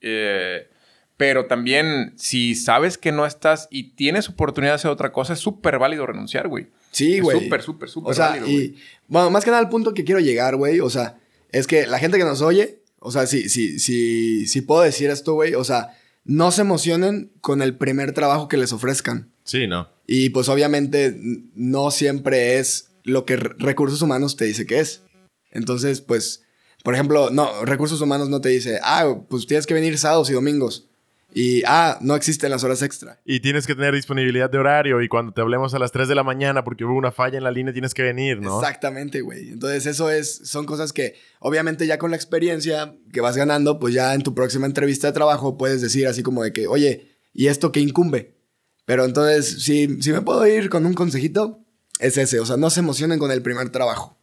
[0.00, 0.68] Eh,
[1.16, 5.40] pero también, si sabes que no estás y tienes oportunidad de hacer otra cosa, es
[5.40, 6.68] súper válido renunciar, güey.
[6.92, 7.40] Sí, Es güey.
[7.40, 8.76] Súper, súper, súper O sea, válido, y
[9.08, 11.18] bueno, más que nada al punto que quiero llegar, güey, o sea,
[11.50, 15.10] es que la gente que nos oye, o sea, si, si, si, si puedo decir
[15.10, 19.30] esto, güey, o sea, no se emocionen con el primer trabajo que les ofrezcan.
[19.44, 19.88] Sí, no.
[20.06, 21.16] Y pues obviamente
[21.54, 25.02] no siempre es lo que re- recursos humanos te dice que es.
[25.50, 26.42] Entonces, pues,
[26.84, 30.34] por ejemplo, no, recursos humanos no te dice, ah, pues tienes que venir sábados y
[30.34, 30.87] domingos.
[31.34, 33.20] Y, ah, no existen las horas extra.
[33.24, 36.14] Y tienes que tener disponibilidad de horario y cuando te hablemos a las 3 de
[36.14, 38.58] la mañana porque hubo una falla en la línea tienes que venir, ¿no?
[38.58, 39.50] Exactamente, güey.
[39.50, 43.92] Entonces, eso es, son cosas que, obviamente, ya con la experiencia que vas ganando, pues
[43.92, 47.48] ya en tu próxima entrevista de trabajo puedes decir así como de que, oye, ¿y
[47.48, 48.38] esto qué incumbe?
[48.86, 51.60] Pero entonces, si, si me puedo ir con un consejito,
[52.00, 52.40] es ese.
[52.40, 54.18] O sea, no se emocionen con el primer trabajo.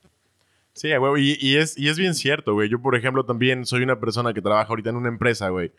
[0.73, 1.23] Sí, güey.
[1.23, 2.67] Y, y es, y es bien cierto, güey.
[2.67, 5.71] Yo, por ejemplo, también soy una persona que trabaja ahorita en una empresa, güey.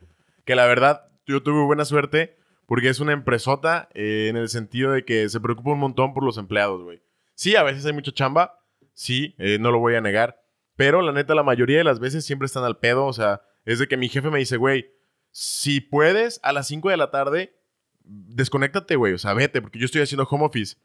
[0.44, 4.92] Que la verdad, yo tuve buena suerte porque es una empresota eh, en el sentido
[4.92, 7.00] de que se preocupa un montón por los empleados, güey.
[7.34, 8.60] Sí, a veces hay mucha chamba.
[8.92, 10.42] Sí, eh, no lo voy a negar.
[10.74, 13.06] Pero la neta, la mayoría de las veces siempre están al pedo.
[13.06, 14.90] O sea, es de que mi jefe me dice, güey,
[15.30, 17.56] si puedes a las 5 de la tarde,
[18.04, 19.12] desconéctate, güey.
[19.12, 20.76] O sea, vete, porque yo estoy haciendo home office.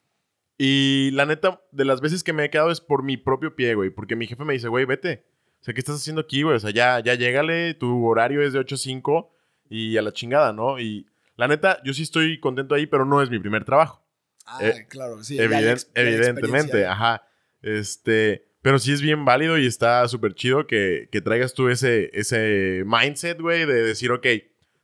[0.58, 3.74] Y la neta, de las veces que me he quedado es por mi propio pie,
[3.74, 3.90] güey.
[3.90, 5.26] Porque mi jefe me dice, güey, vete.
[5.62, 6.58] O sea, ¿qué estás haciendo aquí, güey?
[6.58, 9.32] O sea, ya, ya llégale, tu horario es de 8 a 5
[9.72, 10.80] y a la chingada, ¿no?
[10.80, 11.08] Y
[11.38, 14.06] la neta, yo sí estoy contento ahí, pero no es mi primer trabajo.
[14.46, 15.38] Ah, Eh, claro, sí.
[15.38, 17.24] Eviden- la evidentemente, ajá.
[17.62, 22.10] Este, pero sí es bien válido y está súper chido que, que traigas tú ese,
[22.14, 24.28] ese mindset, güey, de decir, ok,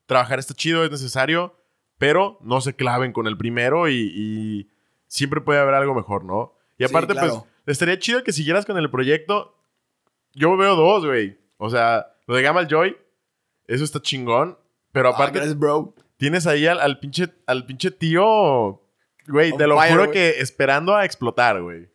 [0.06, 1.56] trabajar está chido, es necesario,
[1.98, 4.70] pero no se claven con el primero y, y
[5.08, 6.56] siempre puede haber algo mejor, ¿no?
[6.78, 7.46] Y Sí, aparte, claro.
[7.66, 9.58] pues, estaría chido que siguieras con el proyecto.
[10.34, 11.38] Yo veo dos, güey.
[11.58, 12.96] O sea, lo de Gamal Joy,
[13.66, 14.58] eso está chingón,
[14.98, 15.94] pero Ah, aparte gracias, bro.
[16.18, 18.82] tienes ahí al, al pinche, al pinche tío,
[19.28, 21.90] güey, On te lo fire, juro que esperando a explotar, güey.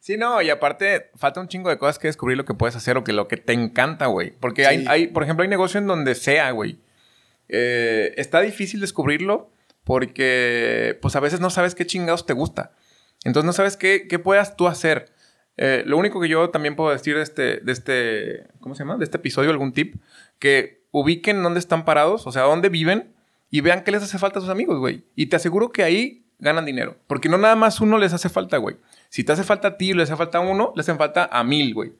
[0.00, 2.96] Sí, no, y aparte falta un chingo de cosas que descubrir lo que puedes hacer
[2.96, 4.32] o que lo que te encanta, güey.
[4.40, 4.68] Porque Sí.
[4.68, 6.80] hay, hay, por ejemplo, hay negocio en donde sea, güey.
[7.48, 9.50] Eh, está difícil descubrirlo
[9.84, 12.72] porque, pues a veces no sabes qué chingados te gusta.
[13.24, 15.12] Entonces no sabes qué, qué puedas tú hacer.
[15.56, 18.96] Eh, lo único que yo también puedo decir de este, de este, ¿cómo se llama?
[18.96, 20.02] De este episodio, algún tip,
[20.40, 23.12] que ubiquen dónde están parados, o sea, dónde viven
[23.50, 25.04] y vean qué les hace falta a sus amigos, güey.
[25.16, 26.96] Y te aseguro que ahí ganan dinero.
[27.06, 28.76] Porque no nada más uno les hace falta, güey.
[29.08, 31.42] Si te hace falta a ti le hace falta a uno, le hacen falta a
[31.42, 31.92] mil, güey.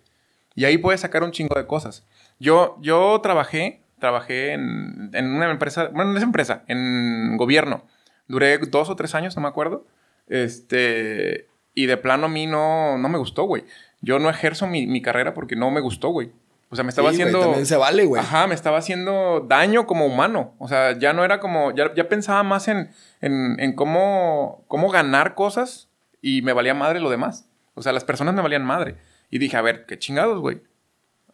[0.54, 2.06] Y ahí puedes sacar un chingo de cosas.
[2.38, 7.84] Yo, yo trabajé, trabajé en, en una empresa, bueno, no es empresa, en gobierno.
[8.28, 9.86] Duré dos o tres años, no me acuerdo.
[10.28, 13.64] Este, y de plano a mí no, no me gustó, güey.
[14.00, 16.32] Yo no ejerzo mi, mi carrera porque no me gustó, güey.
[16.72, 17.40] O sea, me estaba Sí, haciendo...
[17.40, 18.22] también se vale, güey.
[18.22, 20.54] Ajá, me estaba haciendo daño como humano.
[20.58, 21.70] O sea, ya no era como.
[21.74, 25.90] Ya, ya pensaba más en, en, en cómo, cómo ganar cosas
[26.22, 27.44] y me valía madre lo demás.
[27.74, 28.96] O sea, las personas me valían madre.
[29.30, 30.62] Y dije, a ver, qué chingados, güey.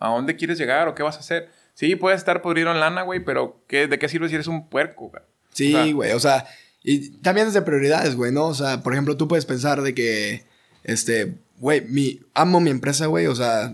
[0.01, 1.51] ¿A dónde quieres llegar o qué vas a hacer?
[1.75, 4.69] Sí, puedes estar podrido en lana, güey, pero ¿qué, ¿de qué sirve si eres un
[4.69, 5.23] puerco, güey?
[5.53, 6.47] Sí, güey, o sea,
[6.83, 8.47] y también es de prioridades, güey, ¿no?
[8.47, 10.45] O sea, por ejemplo, tú puedes pensar de que,
[10.83, 13.73] este, güey, mi, amo mi empresa, güey, o sea,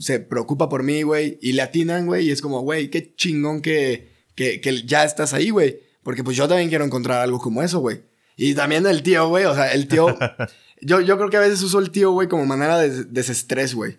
[0.00, 3.60] se preocupa por mí, güey, y le atinan, güey, y es como, güey, qué chingón
[3.62, 7.62] que, que, que ya estás ahí, güey, porque pues yo también quiero encontrar algo como
[7.62, 8.02] eso, güey.
[8.36, 10.06] Y también el tío, güey, o sea, el tío,
[10.80, 13.98] yo, yo creo que a veces uso el tío, güey, como manera de desestrés, güey.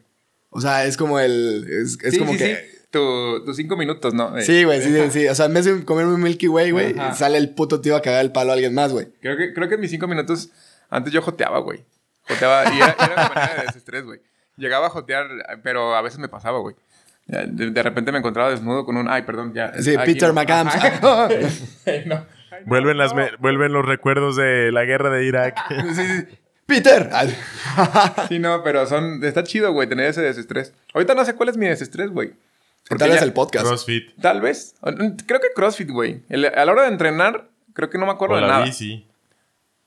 [0.49, 2.55] O sea, es como el, es, es sí, como sí, que...
[2.55, 2.61] sí.
[2.91, 4.37] Tu- tus cinco minutos, ¿no?
[4.37, 5.27] Eh, Sí, güey, sí, sí, sí.
[5.27, 8.03] O sea, en vez de comerme un Milky Way, güey, sale el puto tío a
[8.03, 9.07] cagar el palo a alguien más, güey.
[9.19, 10.49] Creo que, creo que en mis cinco minutos,
[10.91, 11.83] antes yo joteaba, güey.
[12.27, 14.19] Joteaba y era, era mi manera de desestrés, güey.
[14.57, 15.27] Llegaba a jotear,
[15.63, 16.75] pero a veces me pasaba, güey.
[17.25, 19.09] De, de repente me encontraba desnudo con un...
[19.09, 19.73] Ay, perdón, ya.
[19.81, 20.33] Sí, aquí Peter no.
[20.35, 20.73] McAdams.
[22.65, 25.57] Vuelven, las me- vuelven los recuerdos de la guerra de Irak.
[25.69, 26.37] Sí, sí.
[26.65, 27.09] Peter.
[28.29, 29.23] Sí, no, pero son...
[29.23, 30.73] Está chido, güey, tener ese desestrés.
[30.93, 32.33] Ahorita no sé cuál es mi desestrés, güey.
[32.87, 33.65] Porque Tal vez el podcast.
[33.65, 34.15] CrossFit.
[34.21, 34.75] Tal vez.
[35.25, 36.21] Creo que CrossFit, güey.
[36.55, 38.65] A la hora de entrenar, creo que no me acuerdo O de la nada.
[38.65, 39.07] bici.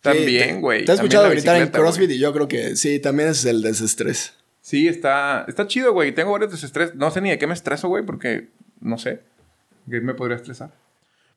[0.00, 0.78] También, te- güey.
[0.78, 3.60] Te he También escuchado gritar en CrossFit y yo creo que sí, también es el
[3.62, 4.34] desestrés.
[4.66, 6.10] Sí, está, está chido, güey.
[6.10, 6.92] Tengo varios desestrés.
[6.96, 8.48] No sé ni de qué me estreso, güey, porque
[8.80, 9.22] no sé.
[9.88, 10.72] ¿Qué me podría estresar?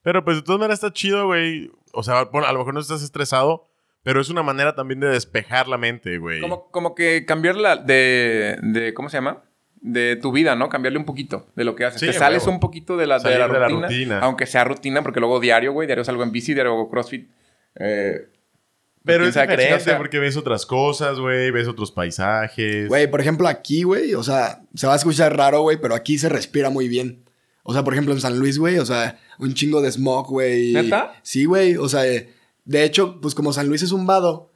[0.01, 1.69] Pero pues de todas maneras está chido, güey.
[1.93, 3.67] O sea, bueno, a lo mejor no estás estresado,
[4.01, 6.41] pero es una manera también de despejar la mente, güey.
[6.41, 8.95] Como, como que cambiarla de, de.
[8.95, 9.43] ¿Cómo se llama?
[9.79, 10.67] De tu vida, ¿no?
[10.67, 11.99] Cambiarle un poquito de lo que haces.
[11.99, 14.19] Sí, Te sales un poquito de la, de la de la rutina, rutina.
[14.21, 15.85] Aunque sea rutina, porque luego diario, güey.
[15.85, 17.29] Diario salgo en bici, diario hago crossfit.
[17.75, 18.27] Eh,
[19.05, 19.97] Pero es diferente sea.
[19.97, 21.51] porque ves otras cosas, güey.
[21.51, 22.87] Ves otros paisajes.
[22.87, 26.17] Güey, por ejemplo, aquí, güey, o sea, se va a escuchar raro, güey, pero aquí
[26.17, 27.23] se respira muy bien.
[27.63, 30.73] O sea, por ejemplo, en San Luis, güey, o sea, un chingo de smog, güey.
[30.73, 31.13] ¿Neta?
[31.23, 34.51] Sí, güey, o sea, de hecho, pues como San Luis es un vado,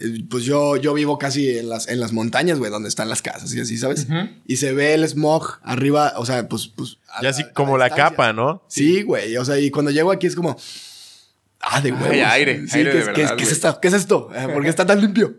[0.00, 3.20] eh, pues yo, yo vivo casi en las, en las montañas, güey, donde están las
[3.22, 4.04] casas y así, ¿sabes?
[4.04, 4.28] Ujú.
[4.46, 6.68] Y se ve el smog arriba, o sea, pues...
[6.68, 8.62] pues a- Ya así como la capa, ¿no?
[8.68, 10.56] Sí, güey, o sea, y cuando llego aquí es como...
[11.60, 12.32] Ah, de Ay, huevos.
[12.32, 13.52] aire, Sí, aire ¿qué, de verdad, qué es- qué es güey.
[13.52, 13.80] esto?
[13.80, 14.30] ¿Qué es esto?
[14.34, 15.34] Eh, ¿Por qué está tan limpio?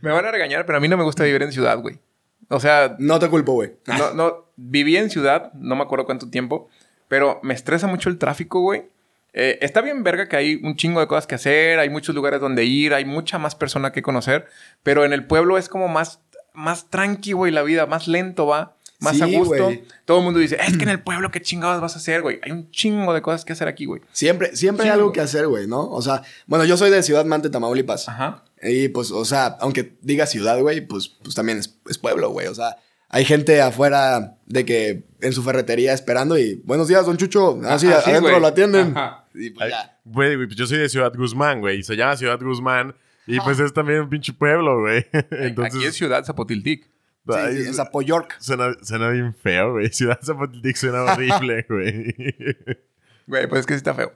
[0.00, 1.98] me van a regañar, pero a mí no me gusta vivir en ciudad, güey.
[2.50, 3.72] O sea, No te culpo, güey.
[3.86, 6.68] No, no, viví en ciudad, no me acuerdo cuánto tiempo,
[7.08, 8.84] pero me estresa mucho el tráfico, güey.
[9.32, 12.40] Eh, está bien verga que hay un chingo de cosas que hacer, hay muchos lugares
[12.40, 14.46] donde ir, hay mucha más persona que conocer,
[14.82, 16.20] pero en el pueblo es como más,
[16.52, 18.73] más tranqui, güey, la vida, más lento va,
[19.04, 19.70] más Sí, a gusto.
[20.04, 22.40] Todo el mundo dice, es que en el pueblo, ¿qué chingados vas a hacer, güey?
[22.42, 24.02] Hay un chingo de cosas que hacer aquí, güey.
[24.12, 25.88] Siempre, siempre hay algo que hacer, güey, ¿no?
[25.88, 28.08] O sea, bueno, yo soy de Ciudad Mante, Tamaulipas.
[28.08, 28.42] Ajá.
[28.62, 32.46] Y pues, o sea, aunque diga ciudad, güey, pues, pues también es, es pueblo, güey.
[32.46, 32.76] O sea,
[33.08, 37.60] hay gente afuera de que en su ferretería esperando y buenos días, don Chucho.
[37.64, 38.96] Así, Ajá, sí, adentro lo atienden.
[38.96, 39.26] Ajá.
[39.34, 39.98] Y pues ya.
[40.04, 41.82] Güey, pues yo soy de Ciudad Guzmán, güey.
[41.82, 42.94] Se llama Ciudad Guzmán.
[43.26, 45.06] Y pues es también un pinche pueblo, güey.
[45.30, 45.74] Entonces.
[45.74, 46.90] Aquí es ciudad Zapotiltic.
[47.26, 48.36] Sí, sí, en Zapoyork.
[48.40, 49.88] suena, suena bien feo, güey.
[49.92, 52.14] Ciudad Zapotiltic suena horrible, güey.
[53.26, 54.12] Güey, pues es que sí está feo.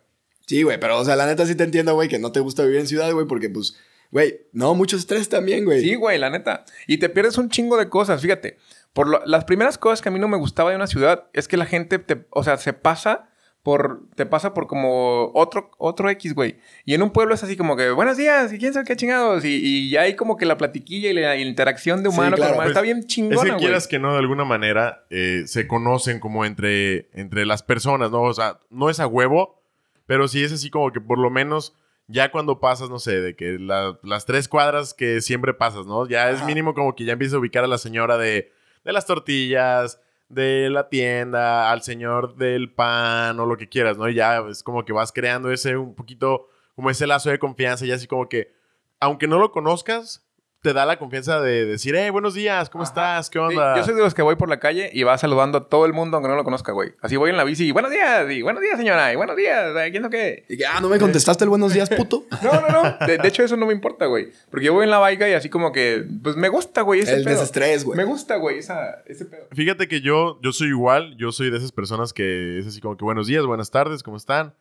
[0.46, 2.62] Sí, güey, pero, o sea, la neta sí te entiendo, güey, que no te gusta
[2.64, 3.76] vivir en ciudad, güey, porque, pues,
[4.10, 5.80] güey, no, mucho estrés también, güey.
[5.82, 6.64] Sí, güey, la neta.
[6.86, 8.56] Y te pierdes un chingo de cosas, fíjate.
[8.94, 11.48] Por lo- las primeras cosas que a mí no me gustaba de una ciudad es
[11.48, 13.27] que la gente, te, o sea, se pasa
[13.68, 16.56] por, te pasa por como otro, otro X, güey.
[16.86, 19.44] Y en un pueblo es así como que, buenos días, y quién sabe qué chingados.
[19.44, 22.52] Y, y ya hay como que la platiquilla y la, interacción de Sí, humano claro.
[22.52, 22.66] con humano.
[22.68, 23.60] Pues, Está bien Es chingona, que güey.
[23.60, 28.22] quieras que no, de alguna manera, eh, se conocen como entre, entre las personas, ¿no?
[28.22, 29.60] O sea, no es a huevo,
[30.06, 33.36] pero sí es así como que por lo menos ya cuando pasas, no sé, de
[33.36, 36.08] que la- las tres cuadras que siempre pasas, ¿no?
[36.08, 38.50] Ya es mínimo como que ya empiezas a ubicar a la señora de,
[38.82, 44.08] de las tortillas, de la tienda, al señor del pan o lo que quieras, ¿no?
[44.08, 47.86] Y ya es como que vas creando ese un poquito, como ese lazo de confianza,
[47.86, 48.52] y así como que,
[49.00, 50.27] aunque no lo conozcas,
[50.60, 52.90] te da la confianza de decir, hey, buenos días, ¿cómo Ajá.
[52.90, 53.30] estás?
[53.30, 53.76] ¿Qué Sí, onda?
[53.76, 55.92] yo soy de los que voy por la calle y va saludando a todo el
[55.92, 56.94] mundo aunque no lo conozca, güey.
[57.00, 59.72] Así voy en la bici y buenos días, y buenos días, señora, y buenos días,
[59.76, 60.44] eh, ¿quién no qué?
[60.48, 62.24] Y que, ah, ¿no me contestaste el buenos días, puto?
[62.42, 63.06] No, no, no.
[63.06, 64.30] De, de hecho, eso no me importa, güey.
[64.50, 67.14] Porque yo voy en la baica y así como que, pues me gusta, güey, ese
[67.14, 67.34] el pedo.
[67.34, 67.96] desestrés, güey.
[67.96, 69.46] Me gusta, güey, esa, ese pedo.
[69.52, 72.96] Fíjate que yo, yo soy igual, yo soy de esas personas que es así como
[72.96, 74.54] que buenos días, buenas tardes, ¿cómo están?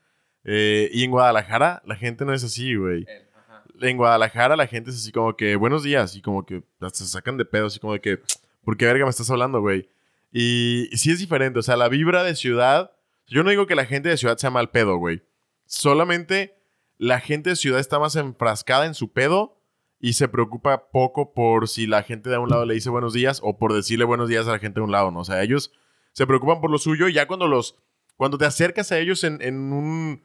[0.43, 3.05] Eh, y en Guadalajara la gente no es así, güey.
[3.81, 6.63] En Guadalajara la gente es así como que buenos días y como que
[6.93, 8.19] se sacan de pedo, así como de que,
[8.63, 9.89] ¿por qué verga me estás hablando, güey?
[10.31, 12.91] Y, y sí es diferente, o sea, la vibra de ciudad,
[13.27, 15.23] yo no digo que la gente de ciudad sea mal pedo, güey.
[15.65, 16.55] Solamente
[16.97, 19.57] la gente de ciudad está más enfrascada en su pedo
[19.99, 23.39] y se preocupa poco por si la gente de un lado le dice buenos días
[23.43, 25.19] o por decirle buenos días a la gente de un lado, ¿no?
[25.19, 25.71] O sea, ellos
[26.13, 27.75] se preocupan por lo suyo y ya cuando los,
[28.15, 30.23] cuando te acercas a ellos en un,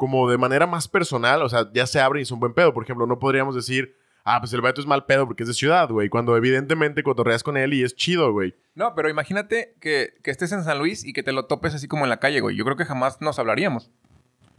[0.00, 2.72] como de manera más personal, o sea, ya se abren y son buen pedo.
[2.72, 3.94] Por ejemplo, no podríamos decir,
[4.24, 7.42] ah, pues el vato es mal pedo porque es de ciudad, güey, cuando evidentemente cotorreas
[7.42, 8.54] con él y es chido, güey.
[8.74, 11.86] No, pero imagínate que, que estés en San Luis y que te lo topes así
[11.86, 12.56] como en la calle, güey.
[12.56, 13.90] Yo creo que jamás nos hablaríamos.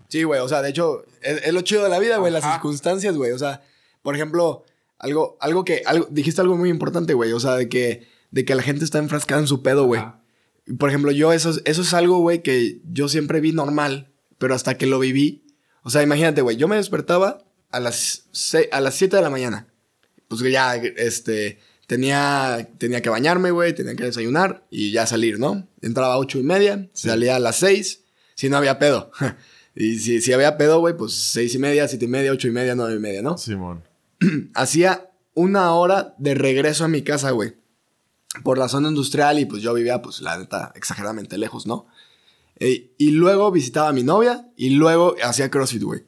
[0.10, 2.44] Sí, güey, o sea, de hecho, es, es lo chido de la vida, güey, las
[2.44, 3.32] circunstancias, güey.
[3.32, 3.62] O sea,
[4.04, 4.64] por ejemplo,
[5.00, 8.54] algo, algo que, algo, dijiste algo muy importante, güey, o sea, de que, de que
[8.54, 10.04] la gente está enfrascada en su pedo, güey.
[10.78, 14.11] Por ejemplo, yo, eso, es- eso es algo, güey, que yo siempre vi normal,
[14.42, 15.46] pero hasta que lo viví.
[15.84, 18.26] O sea, imagínate, güey, yo me despertaba a las,
[18.72, 19.68] a las 7 de la mañana.
[20.28, 25.68] Pues ya, este, tenía, tenía que bañarme, güey, tenía que desayunar y ya salir, ¿no?
[25.80, 29.12] Entraba a ocho y media, salía a las 6, si no había pedo.
[29.76, 32.52] y si, si había pedo, güey, pues seis y media, siete y media, ocho y
[32.52, 33.38] media, nueve y media, ¿no?
[33.38, 33.84] Simón.
[34.56, 37.58] hacía una hora de regreso a mi casa, güey.
[38.44, 41.86] Por la zona industrial y pues yo vivía, pues la neta, exageradamente lejos, ¿no?
[42.98, 46.02] Y luego visitaba a mi novia y luego hacía CrossFit, güey.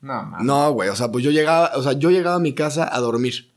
[0.00, 0.44] No, mames.
[0.44, 2.98] No, güey, o sea, pues yo llegaba, o sea, yo llegaba a mi casa a
[2.98, 3.52] dormir.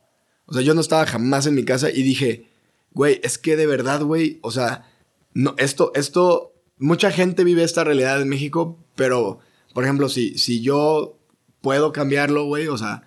[0.46, 2.52] O sea, yo no estaba jamás en mi casa y dije,
[2.92, 4.92] güey, es que de verdad, güey, o sea,
[5.34, 9.40] no, esto, esto, mucha gente vive esta realidad en México, pero,
[9.74, 11.18] por ejemplo, si, si yo
[11.62, 13.04] puedo cambiarlo, güey, o sea,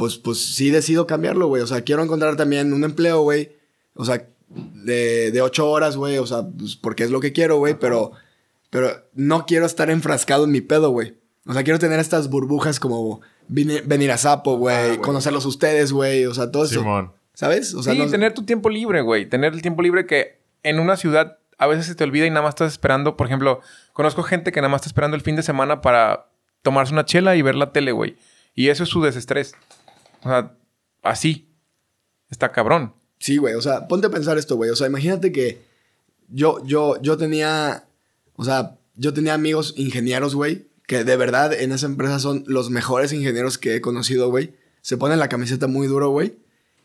[0.00, 1.60] pues, pues sí decido cambiarlo, güey.
[1.60, 3.52] O sea, quiero encontrar también un empleo, güey.
[3.92, 6.16] O sea, de, de ocho horas, güey.
[6.16, 7.78] O sea, pues porque es lo que quiero, güey.
[7.78, 8.12] Pero,
[8.70, 11.16] pero no quiero estar enfrascado en mi pedo, güey.
[11.46, 14.76] O sea, quiero tener estas burbujas como vine- venir a Sapo, güey.
[14.76, 14.98] Ah, güey.
[15.00, 16.26] conocerlos ustedes, güey.
[16.26, 16.80] O sea, todo eso.
[16.80, 17.12] Simón.
[17.34, 17.74] ¿Sabes?
[17.74, 19.26] O sea, sí, no- tener tu tiempo libre, güey.
[19.26, 22.42] Tener el tiempo libre que en una ciudad a veces se te olvida y nada
[22.42, 23.16] más estás esperando.
[23.16, 23.60] Por ejemplo,
[23.92, 26.26] conozco gente que nada más está esperando el fin de semana para
[26.62, 28.16] tomarse una chela y ver la tele, güey.
[28.54, 29.54] Y eso es su desestrés.
[30.22, 30.52] O sea,
[31.02, 31.48] así.
[32.30, 32.92] Está cabrón.
[33.18, 33.54] Sí, güey.
[33.54, 34.70] O sea, ponte a pensar esto, güey.
[34.70, 35.62] O sea, imagínate que
[36.28, 37.84] yo, yo, yo tenía.
[38.40, 40.64] O sea, yo tenía amigos ingenieros, güey.
[40.86, 44.54] Que de verdad en esa empresa son los mejores ingenieros que he conocido, güey.
[44.80, 46.38] Se ponen la camiseta muy duro, güey.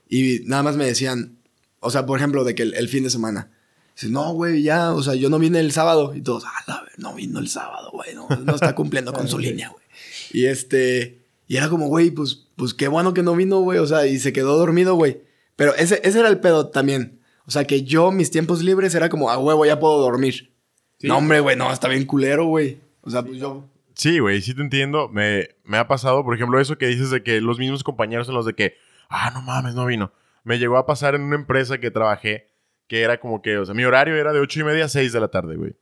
[0.10, 1.38] Y nada más me decían.
[1.80, 3.52] O sea, por ejemplo, de que el, el fin de semana.
[3.96, 4.94] Dice, no, güey, ya.
[4.94, 6.14] O sea, yo no vine el sábado.
[6.14, 8.14] Y todos, ah, la no vino el sábado, güey.
[8.14, 9.86] No, no está cumpliendo con su línea, güey.
[10.34, 11.22] Y este.
[11.48, 13.80] Y era como, güey, pues, pues qué bueno que no vino, güey.
[13.80, 15.22] O sea, y se quedó dormido, güey.
[15.56, 17.22] Pero ese, ese era el pedo también.
[17.48, 20.52] O sea, que yo, mis tiempos libres, era como, a huevo, ya puedo dormir.
[20.98, 21.08] Sí.
[21.08, 22.80] No, hombre, güey, no, está bien culero, güey.
[23.02, 23.66] O sea, pues yo.
[23.94, 25.10] Sí, güey, sí te entiendo.
[25.10, 28.36] Me, me ha pasado, por ejemplo, eso que dices de que los mismos compañeros son
[28.36, 28.76] los de que,
[29.10, 30.12] ah, no mames, no vino.
[30.44, 32.48] Me llegó a pasar en una empresa que trabajé,
[32.88, 35.12] que era como que, o sea, mi horario era de ocho y media a 6
[35.14, 35.76] de la tarde, güey.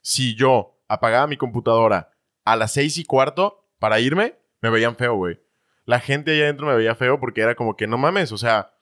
[0.00, 2.12] Si yo apagaba mi computadora
[2.44, 5.40] a las seis y cuarto para irme, me veían feo, güey.
[5.84, 8.74] La gente allá adentro me veía feo porque era como que, no mames, o sea,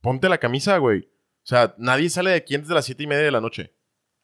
[0.00, 1.10] ponte la camisa, güey.
[1.42, 3.74] O sea, nadie sale de aquí antes de las siete y media de la noche.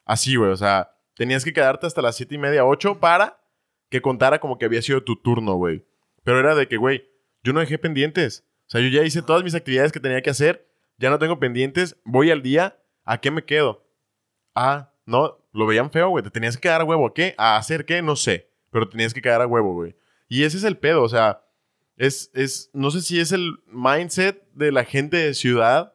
[0.05, 3.41] Así, güey, o sea, tenías que quedarte hasta las siete y media, ocho para
[3.89, 5.85] que contara como que había sido tu turno, güey.
[6.23, 7.09] Pero era de que, güey,
[7.43, 8.45] yo no dejé pendientes.
[8.67, 11.39] O sea, yo ya hice todas mis actividades que tenía que hacer, ya no tengo
[11.39, 13.85] pendientes, voy al día, ¿a qué me quedo?
[14.55, 17.35] Ah, no, lo veían feo, güey, te tenías que quedar a huevo, ¿a qué?
[17.37, 18.01] ¿A hacer qué?
[18.01, 19.95] No sé, pero tenías que quedar a huevo, güey.
[20.29, 21.43] Y ese es el pedo, o sea,
[21.97, 25.93] es, es, no sé si es el mindset de la gente de ciudad,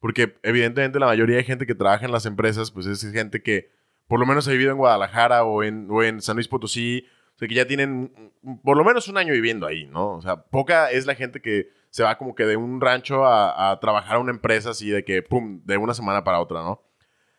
[0.00, 3.70] porque evidentemente la mayoría de gente que trabaja en las empresas, pues es gente que
[4.08, 7.38] por lo menos ha vivido en Guadalajara o en, o en San Luis Potosí, o
[7.38, 8.32] sea, que ya tienen
[8.64, 10.16] por lo menos un año viviendo ahí, ¿no?
[10.16, 13.70] O sea, poca es la gente que se va como que de un rancho a,
[13.70, 16.82] a trabajar a una empresa así de que, pum, de una semana para otra, ¿no?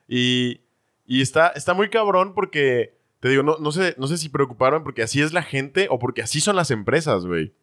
[0.08, 0.62] Y,
[1.06, 4.84] y está, está muy cabrón porque, te digo, no, no, sé, no sé si preocuparon
[4.84, 7.54] porque así es la gente o porque así son las empresas, güey.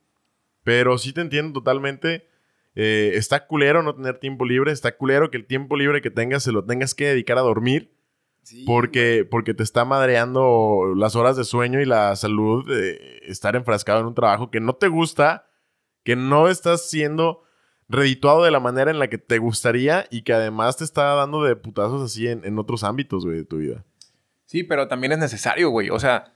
[0.65, 2.29] Pero sí te entiendo totalmente.
[2.75, 4.73] Eh, está culero no tener tiempo libre.
[4.73, 7.93] Está culero que el tiempo libre que tengas se lo tengas que dedicar a dormir.
[8.43, 13.57] Sí, Porque, porque te está madreando las horas de sueño y la salud de estar
[13.57, 15.51] enfrascado en un trabajo que no te gusta,
[16.03, 17.43] que no estás siendo
[17.91, 21.43] redituado de la manera en la que te gustaría y que además te está dando
[21.43, 23.85] de putazos así en, en otros ámbitos, güey, de tu vida.
[24.47, 25.91] Sí, pero también es necesario, güey.
[25.91, 26.33] O sea,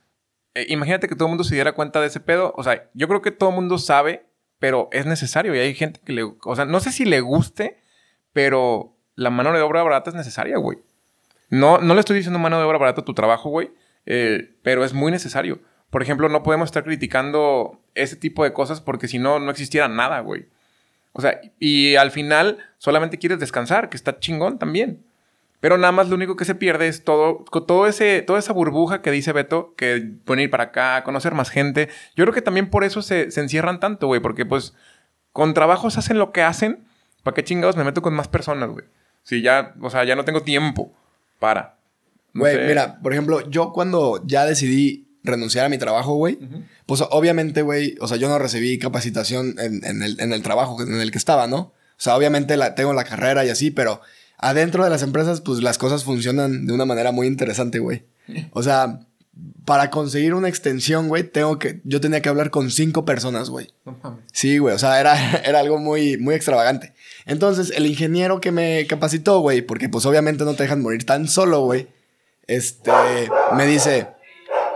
[0.53, 2.53] eh, imagínate que todo el mundo se diera cuenta de ese pedo.
[2.57, 4.27] O sea, yo creo que todo el mundo sabe,
[4.63, 5.53] pero es necesario.
[5.53, 6.23] Y hay gente que le...
[6.23, 7.81] O sea, no sé si le guste,
[8.31, 10.77] pero la mano de obra barata es necesaria, güey.
[11.49, 13.71] No, no le estoy diciendo mano de obra barata a tu trabajo, güey,
[14.05, 15.59] eh, pero es muy necesario.
[15.89, 19.89] Por ejemplo, no podemos estar criticando ese tipo de cosas porque si no, no existiera
[19.89, 20.45] nada, güey.
[21.11, 25.03] O sea, y al final solamente quieres descansar, que está chingón también.
[25.63, 29.01] Pero nada más lo único que se pierde es todo, todo ese, toda esa burbuja
[29.01, 31.87] que dice Beto, que pueden ir para acá, conocer más gente.
[32.17, 34.73] Yo creo que también por eso se, se encierran tanto, güey, porque pues
[35.31, 36.83] con trabajos hacen lo que hacen,
[37.23, 38.83] ¿para qué chingados me meto con más personas, güey?
[39.23, 40.91] Si ya, o sea, ya no tengo tiempo
[41.39, 41.77] para.
[42.33, 42.65] No Güey, sé.
[42.67, 46.39] mira, por ejemplo, yo cuando ya decidí renunciar a mi trabajo, güey,
[46.85, 50.83] pues obviamente, güey, o sea, yo no recibí capacitación en, en el, en el trabajo
[50.83, 51.57] en el que estaba, ¿no?
[51.59, 54.01] O sea, obviamente la, tengo la carrera y así, pero
[54.49, 58.03] adentro de las empresas, pues las cosas funcionan de una manera muy interesante, güey.
[58.51, 58.99] O sea,
[59.65, 63.69] para conseguir una extensión, güey, tengo que, yo tenía que hablar con cinco personas, güey.
[63.85, 64.25] No mames.
[64.31, 66.93] Sí, güey, o sea, era, era algo muy, muy extravagante.
[67.25, 71.27] Entonces, el ingeniero que me capacitó, güey, porque pues obviamente no te dejan morir tan
[71.27, 71.87] solo, güey,
[72.47, 72.91] este,
[73.55, 74.07] me dice,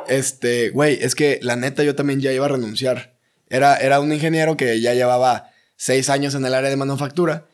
[0.07, 3.17] este, güey, es que la neta yo también ya iba a renunciar.
[3.49, 7.45] Era, era un ingeniero que ya llevaba seis años en el área de manufactura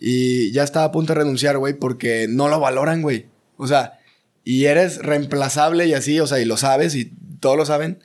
[0.00, 3.26] y ya estaba a punto de renunciar, güey, porque no lo valoran, güey.
[3.58, 4.00] O sea,
[4.42, 8.02] y eres reemplazable y así, o sea, y lo sabes y todos lo saben,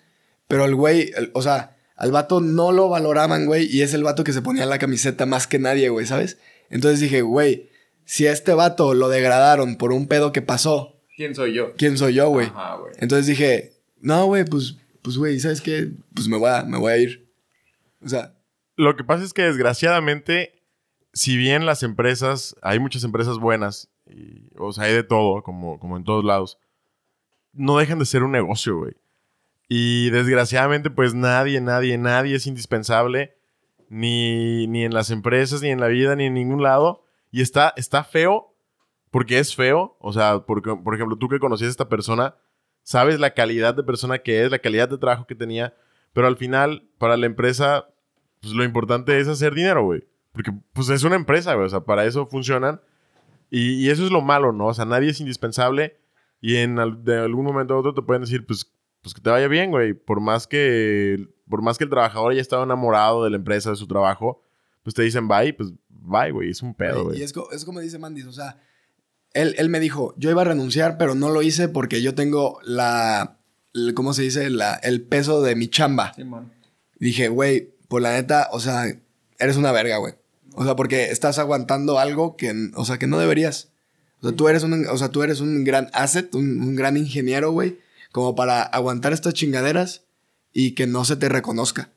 [0.48, 4.04] pero el güey, el- o sea, al vato no lo valoraban, güey, y es el
[4.04, 6.38] vato que se ponía la camiseta más que nadie, güey, ¿sabes?
[6.70, 7.70] Entonces dije, güey,
[8.04, 11.74] si a este vato lo degradaron por un pedo que pasó, ¿Quién soy yo?
[11.78, 12.48] ¿quién soy yo, güey?
[12.48, 12.92] Ajá, güey.
[13.00, 13.72] Entonces dije,
[14.02, 15.88] no, güey, pues, pues, güey, ¿sabes qué?
[16.14, 17.30] Pues me voy a, me voy a ir.
[18.04, 18.34] O sea,
[18.76, 20.62] Lo que pasa es que desgraciadamente,
[21.16, 25.80] si bien las empresas, hay muchas empresas buenas, y, o sea, hay de todo, como,
[25.80, 26.60] como en todos lados,
[27.54, 28.94] no dejan de ser un negocio, güey.
[29.70, 33.34] Y desgraciadamente, pues nadie, nadie, nadie es indispensable.
[33.88, 37.06] Ni, ni en las empresas, ni en la vida, ni en ningún lado.
[37.32, 38.54] Y está, está feo
[39.10, 39.96] porque es feo.
[40.00, 42.36] O sea, porque, por ejemplo, tú que conocías a esta persona,
[42.84, 45.74] sabes la calidad de persona que es, la calidad de trabajo que tenía.
[46.14, 47.88] Pero al final, para la empresa,
[48.42, 50.04] pues lo importante es hacer dinero, güey.
[50.36, 51.66] Porque pues es una empresa, güey.
[51.66, 52.80] O sea, para eso funcionan.
[53.50, 54.68] Y, y eso es lo malo, ¿no?
[54.68, 55.98] O sea, nadie es indispensable.
[56.42, 58.72] Y en al- de algún momento a otro te pueden decir, pues,
[59.02, 59.94] pues que te vaya bien, güey.
[59.94, 63.76] Por más que, por más que el trabajador haya estado enamorado de la empresa, de
[63.78, 64.44] su trabajo,
[64.84, 66.50] pues te dicen bye, pues bye, güey.
[66.52, 67.22] Es un pedo, Y güey.
[67.24, 68.60] es, co- es como dice Mandis, o sea,
[69.34, 72.60] él, él me dijo, yo iba a renunciar, pero no lo hice porque yo tengo
[72.64, 73.38] la,
[73.74, 74.50] el- ¿cómo se dice?
[74.50, 76.12] La, el peso de mi chamba.
[77.00, 78.86] Dije, güey, por la neta, o sea,
[79.40, 80.14] eres una verga, güey.
[80.58, 83.70] O sea, porque estás aguantando algo que, o sea, que no deberías.
[84.22, 86.98] O sea, tú eres un, o sea, tú eres un gran asset, un, un gran
[86.98, 87.80] ingeniero, güey,
[88.12, 90.04] como para aguantar estas chingaderas
[90.54, 91.90] y que no se te reconozca.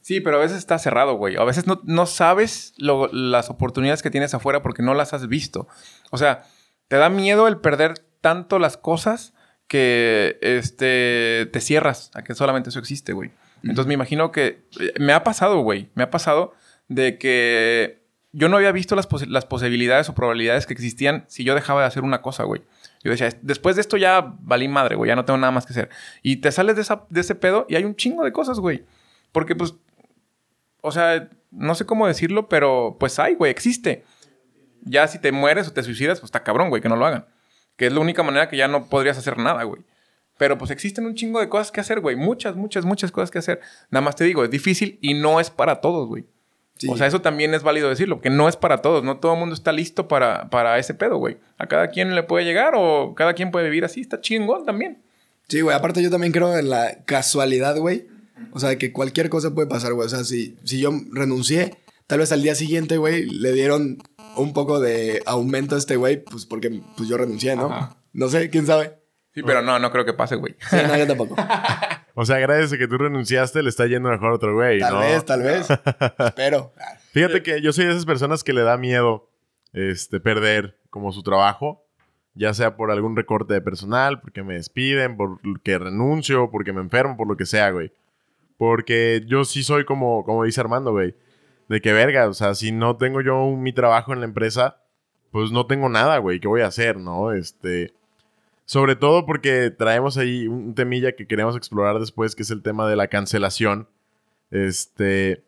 [0.00, 1.36] Sí, pero a veces está cerrado, güey.
[1.36, 5.26] A veces no, no sabes lo- las oportunidades que tienes afuera porque no las has
[5.28, 5.68] visto.
[6.10, 6.44] O sea,
[6.86, 9.34] te da miedo el perder tanto las cosas
[9.66, 13.32] que este, te cierras a que solamente eso existe, güey.
[13.62, 15.90] Entonces me imagino que eh, me ha pasado, güey.
[15.94, 16.54] Me ha pasado
[16.88, 21.44] de que yo no había visto las, posi- las posibilidades o probabilidades que existían si
[21.44, 22.62] yo dejaba de hacer una cosa, güey.
[23.02, 25.72] Yo decía, después de esto ya valí madre, güey, ya no tengo nada más que
[25.72, 25.88] hacer.
[26.22, 28.84] Y te sales de, de ese pedo y hay un chingo de cosas, güey.
[29.32, 29.74] Porque, pues,
[30.80, 34.04] o sea, no sé cómo decirlo, pero pues hay, güey, existe.
[34.82, 37.26] Ya si te mueres o te suicidas, pues está cabrón, güey, que no lo hagan.
[37.76, 39.82] Que es la única manera que ya no podrías hacer nada, güey.
[40.38, 42.14] Pero pues existen un chingo de cosas que hacer, güey.
[42.16, 43.60] Muchas, muchas, muchas cosas que hacer.
[43.90, 46.26] Nada más te digo, es difícil y no es para todos, güey.
[46.78, 46.88] Sí.
[46.88, 49.02] O sea, eso también es válido decirlo, que no es para todos.
[49.04, 51.38] No todo el mundo está listo para, para ese pedo, güey.
[51.58, 54.00] A cada quien le puede llegar o cada quien puede vivir así.
[54.00, 55.02] Está chingón también.
[55.48, 55.76] Sí, güey.
[55.76, 58.06] Aparte, yo también creo en la casualidad, güey.
[58.52, 60.06] O sea, que cualquier cosa puede pasar, güey.
[60.06, 61.76] O sea, si, si yo renuncié,
[62.06, 63.98] tal vez al día siguiente, güey, le dieron
[64.36, 67.72] un poco de aumento a este güey, pues porque pues, yo renuncié, ¿no?
[67.72, 67.96] Ajá.
[68.12, 68.98] No sé, quién sabe.
[69.34, 70.56] Sí, pero no, no creo que pase, güey.
[70.70, 71.36] Sí, no, yo tampoco.
[72.14, 74.94] O sea, gracias a que tú renunciaste, le está yendo mejor a otro güey, Tal
[74.94, 75.00] ¿no?
[75.00, 75.68] vez, tal vez.
[76.18, 76.72] Espero.
[77.12, 79.28] Fíjate que yo soy de esas personas que le da miedo
[79.72, 81.84] este, perder como su trabajo,
[82.34, 87.16] ya sea por algún recorte de personal, porque me despiden, porque renuncio, porque me enfermo,
[87.16, 87.92] por lo que sea, güey.
[88.56, 91.14] Porque yo sí soy como, como dice Armando, güey.
[91.68, 94.80] De que verga, o sea, si no tengo yo mi trabajo en la empresa,
[95.30, 96.40] pues no tengo nada, güey.
[96.40, 97.32] ¿Qué voy a hacer, no?
[97.32, 97.92] Este.
[98.68, 102.86] Sobre todo porque traemos ahí un temilla que queremos explorar después, que es el tema
[102.86, 103.88] de la cancelación.
[104.50, 105.42] Este.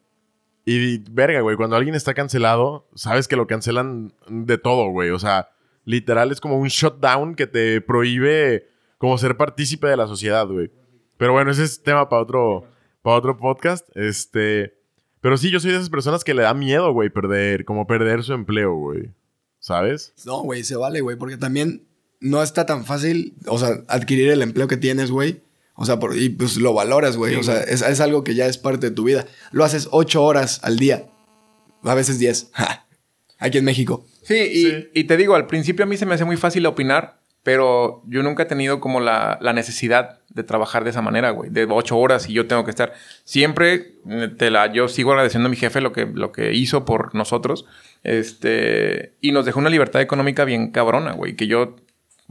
[0.65, 5.11] Y, verga, güey, cuando alguien está cancelado, sabes que lo cancelan de todo, güey.
[5.11, 5.51] O sea,
[5.85, 10.71] literal es como un shutdown que te prohíbe como ser partícipe de la sociedad, güey.
[11.19, 12.65] Pero bueno, ese es tema para otro,
[13.03, 13.87] otro podcast.
[13.99, 14.79] Este.
[15.21, 18.23] Pero sí, yo soy de esas personas que le da miedo, güey, perder, como perder
[18.23, 19.11] su empleo, güey.
[19.59, 20.15] ¿Sabes?
[20.25, 21.87] No, güey, se vale, güey, porque también
[22.21, 25.41] no está tan fácil, o sea, adquirir el empleo que tienes, güey.
[25.75, 27.35] O sea, por- y pues lo valoras, güey.
[27.35, 29.27] Sí, o sea, es, es algo que ya es parte de tu vida.
[29.53, 31.07] Lo haces ocho horas al día.
[31.83, 32.51] A veces diez.
[32.53, 32.87] Ja.
[33.39, 34.05] Aquí en México.
[34.23, 34.89] Sí y, Sí.
[34.93, 38.23] y te digo, al principio a mí se me hace muy fácil opinar, pero yo
[38.23, 41.97] nunca he tenido como la, la necesidad de trabajar de esa manera, güey, de ocho
[41.97, 42.93] horas y yo tengo que estar.
[43.25, 46.85] Siempre eh, te la, yo sigo agradeciendo a mi jefe lo que, lo que hizo
[46.85, 47.65] por nosotros,
[48.03, 51.77] este, y nos dejó una libertad económica bien cabrona, güey, que yo,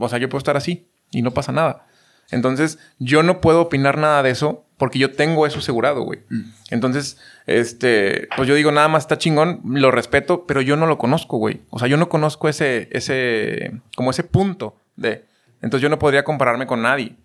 [0.06, 1.86] o sea, yo puedo estar así y no pasa nada.
[2.32, 6.20] Entonces, yo no puedo opinar nada de eso porque yo tengo eso asegurado, güey.
[6.70, 10.96] Entonces, este, pues yo digo, nada más está chingón, lo respeto, pero yo no lo
[10.96, 11.60] conozco, güey.
[11.70, 15.24] O sea, yo no conozco ese, ese, como ese punto de.
[15.60, 17.16] Entonces, yo no podría compararme con nadie.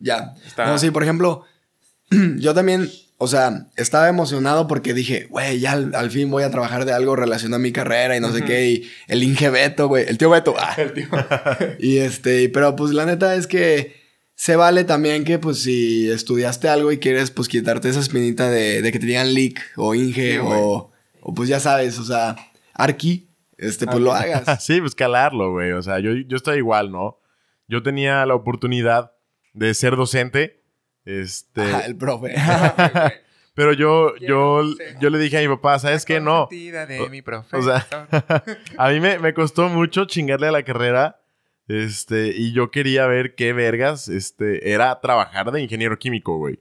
[0.00, 0.34] Ya.
[0.44, 1.44] Está- No, sí, por ejemplo,
[2.38, 2.88] yo también,
[3.20, 6.92] o sea, estaba emocionado porque dije, güey, ya al, al fin voy a trabajar de
[6.92, 8.70] algo relacionado a mi carrera y no sé qué.
[8.70, 10.54] Y el Inge Beto, güey, el tío Beto.
[10.56, 10.76] ah.
[11.80, 13.96] y este, pero pues la neta es que
[14.36, 18.82] se vale también que pues si estudiaste algo y quieres pues quitarte esa espinita de,
[18.82, 22.36] de que te digan Lick o Inge Sí, o, o pues ya sabes, o sea,
[22.72, 24.64] Arki, este, pues lo hagas.
[24.64, 25.72] sí, pues calarlo, güey.
[25.72, 27.20] O sea, yo, yo estoy igual, ¿no?
[27.66, 29.12] Yo tenía la oportunidad
[29.52, 30.57] de ser docente.
[31.04, 31.62] Este.
[31.62, 32.34] Ajá, el profe.
[33.58, 34.62] Pero yo, yo,
[35.00, 36.20] yo le dije a mi papá, ¿sabes qué?
[36.20, 36.46] No.
[36.48, 37.22] de mi
[37.52, 37.84] O sea,
[38.78, 41.20] a mí me, me costó mucho chingarle a la carrera.
[41.66, 46.60] Este, y yo quería ver qué vergas, este, era trabajar de ingeniero químico, güey.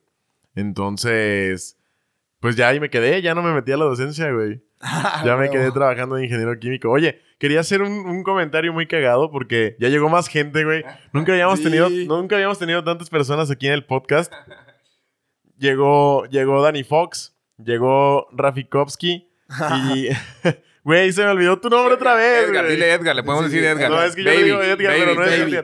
[0.56, 1.78] Entonces,
[2.40, 4.64] pues ya ahí me quedé, ya no me metí a la docencia, güey.
[5.26, 6.90] Ya me quedé trabajando de ingeniero químico.
[6.92, 10.84] Oye, quería hacer un, un comentario muy cagado porque ya llegó más gente, güey.
[11.14, 11.64] Nunca habíamos Sí.
[11.66, 14.32] tenido, nunca habíamos tenido tantas personas aquí en el podcast.
[15.58, 19.28] llegó, llegó Danny Fox, llegó Rafikovsky
[19.96, 20.10] y...
[20.84, 22.76] Güey, se me olvidó tu nombre otra vez, Edgar, güey.
[22.78, 23.70] dile Edgar, le podemos Sí, decir.
[23.72, 23.92] Edgar.
[23.92, 25.52] No, es que yo le Baby, digo Edgar, pero no es baby.
[25.52, 25.64] Edgar.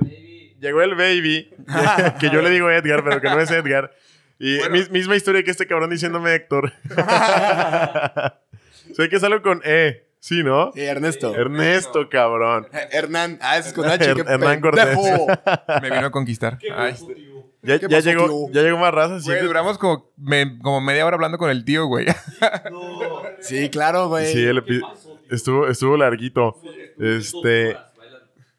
[0.59, 1.49] Llegó el baby,
[2.19, 3.91] que yo le digo Edgar, pero que no es Edgar.
[4.37, 4.73] Y Bueno.
[4.75, 6.73] mis- misma historia que este cabrón diciéndome Héctor.
[8.93, 10.71] Sé que es algo con E, sí, ¿no?
[10.73, 11.35] Sí, Ernesto.
[11.35, 12.67] Ernesto, cabrón.
[12.91, 13.37] Hernán.
[13.41, 14.03] Ah, ese es con H.
[14.11, 14.85] Her- qué Hernán Cortés.
[14.85, 15.27] pendejo.
[15.81, 16.57] Me vino a conquistar.
[16.75, 17.15] Ay, este-
[17.61, 18.49] Ya, ¿Qué ya pasó, llegó, tío?
[18.51, 19.19] ya llegó más raza.
[19.19, 19.29] sí.
[19.29, 22.07] Güey, duramos como, me- como media hora hablando con el tío, güey.
[23.39, 24.27] Sí, claro, güey.
[24.33, 24.81] Sí, el epi-
[25.29, 26.59] estuvo, estuvo larguito.
[26.99, 27.77] Este.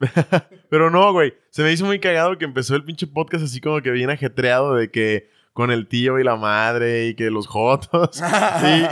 [0.71, 1.35] Pero no, güey.
[1.51, 4.75] Se me hizo muy cagado que empezó el pinche podcast así como que bien ajetreado
[4.75, 8.21] de que con el tío y la madre y que los jotos.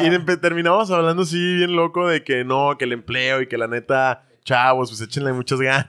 [0.01, 3.59] y y terminamos hablando así bien loco de que no, que el empleo y que
[3.59, 5.89] la neta, chavos, pues échenle muchas ganas.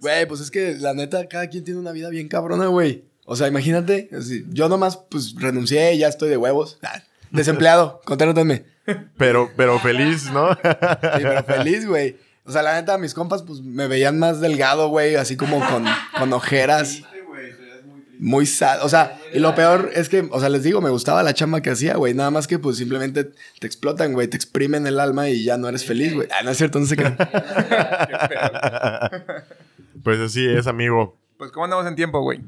[0.00, 3.04] Güey, pues es que la neta, cada quien tiene una vida bien cabrona, güey.
[3.24, 6.78] O sea, imagínate, así, yo nomás pues renuncié, ya estoy de huevos.
[6.82, 7.00] Ah,
[7.30, 8.64] Desempleado, contrátenme.
[9.16, 10.50] Pero, pero feliz, ¿no?
[10.54, 12.16] Sí, pero feliz, güey.
[12.44, 15.84] O sea, la neta, mis compas pues me veían más delgado, güey, así como con,
[16.18, 17.02] con ojeras.
[18.20, 18.84] Muy sad.
[18.84, 21.62] O sea, y lo peor es que, o sea, les digo, me gustaba la chamba
[21.62, 22.12] que hacía, güey.
[22.12, 24.28] Nada más que pues simplemente te explotan, güey.
[24.28, 26.28] Te exprimen el alma y ya no eres feliz, güey.
[26.30, 27.04] Ah, no es cierto, no sé qué.
[30.04, 31.18] pues así es, amigo.
[31.38, 32.42] Pues, ¿cómo andamos en tiempo, güey?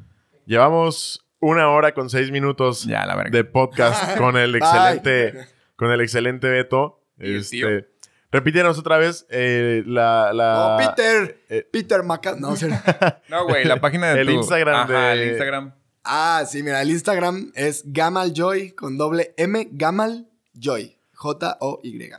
[0.44, 3.30] Llevamos una hora con seis minutos Ya, la verga.
[3.30, 5.46] de podcast con el excelente,
[5.76, 7.02] con el excelente Beto.
[7.18, 7.70] Y el tío.
[7.70, 7.91] Este,
[8.32, 11.38] repítenos otra vez eh, la, la- Oh, Peter.
[11.48, 11.68] eh.
[11.70, 12.34] Peter Maca.
[12.36, 12.54] No.
[13.28, 15.74] No, güey, la página de El tu- Instagram Ajá, de- el Instagram.
[16.04, 20.98] Ah, sí, mira, el Instagram es Gamaljoy con doble M, Gamaljoy.
[21.14, 22.10] J-O-Y.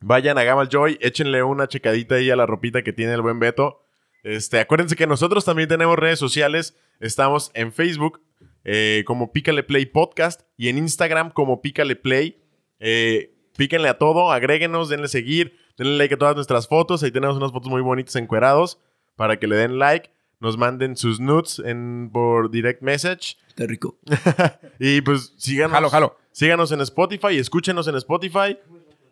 [0.00, 3.40] Vayan a Gamal Joy, échenle una checadita ahí a la ropita que tiene el buen
[3.40, 3.82] Beto.
[4.22, 6.76] Este, acuérdense que nosotros también tenemos redes sociales.
[7.00, 8.20] Estamos en Facebook
[8.64, 12.40] eh, como Pícale Play Podcast y en Instagram como Pícale Play.
[12.78, 17.02] Eh, píquenle a todo, agréguenos, denle seguir, denle like a todas nuestras fotos.
[17.02, 18.78] Ahí tenemos unas fotos muy bonitas encuerados
[19.16, 20.10] para que le den like.
[20.38, 23.36] Nos manden sus nudes en, por direct message.
[23.48, 23.98] Está rico.
[24.78, 25.72] Y pues síganos.
[25.72, 26.16] Jalo, jalo.
[26.32, 28.58] Síganos en Spotify, escúchenos en Spotify.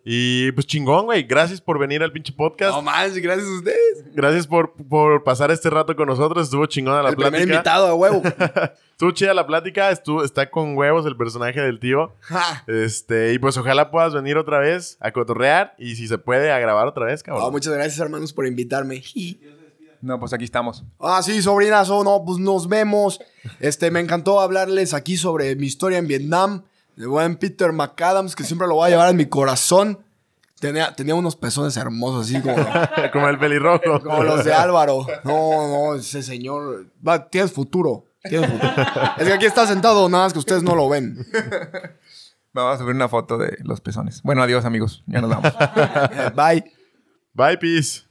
[0.07, 1.23] Y pues chingón, güey.
[1.23, 2.73] Gracias por venir al pinche podcast.
[2.75, 4.05] No más, gracias a ustedes.
[4.15, 6.45] Gracias por, por pasar este rato con nosotros.
[6.45, 7.55] Estuvo chingona la el primer plática.
[7.55, 8.23] invitado a huevo.
[8.93, 9.91] Estuvo chida la plática.
[9.91, 12.13] Estuvo, está con huevos el personaje del tío.
[12.21, 12.65] Ja.
[12.67, 15.75] Este, y pues ojalá puedas venir otra vez a cotorrear.
[15.79, 17.53] Y si se puede, a grabar otra vez, Oh, cabrón.
[17.53, 19.03] muchas gracias, hermanos, por invitarme.
[20.03, 20.85] No, pues aquí estamos.
[21.01, 23.21] Ah, sí, sobrinazo, no, pues nos vemos.
[23.59, 26.65] Este, me encantó hablarles aquí sobre mi historia en Vietnam.
[26.97, 29.99] De buen Peter McAdams, que siempre lo voy a llevar en mi corazón.
[30.61, 32.57] Tenía, tenía unos pezones hermosos, así como,
[33.13, 34.01] Como el pelirrojo.
[34.03, 35.07] como los de Álvaro.
[35.25, 36.87] No, no, ese señor.
[37.07, 38.07] Va, tienes futuro.
[38.23, 38.73] Tienes futuro.
[39.19, 41.27] Es que aquí está sentado, nada más que ustedes no lo ven.
[42.53, 44.23] Vamos a subir una foto de los pezones.
[44.23, 45.03] Bueno, adiós, amigos.
[45.07, 45.53] Ya nos vamos.
[46.37, 46.65] Bye.
[47.35, 48.04] Bye, peace.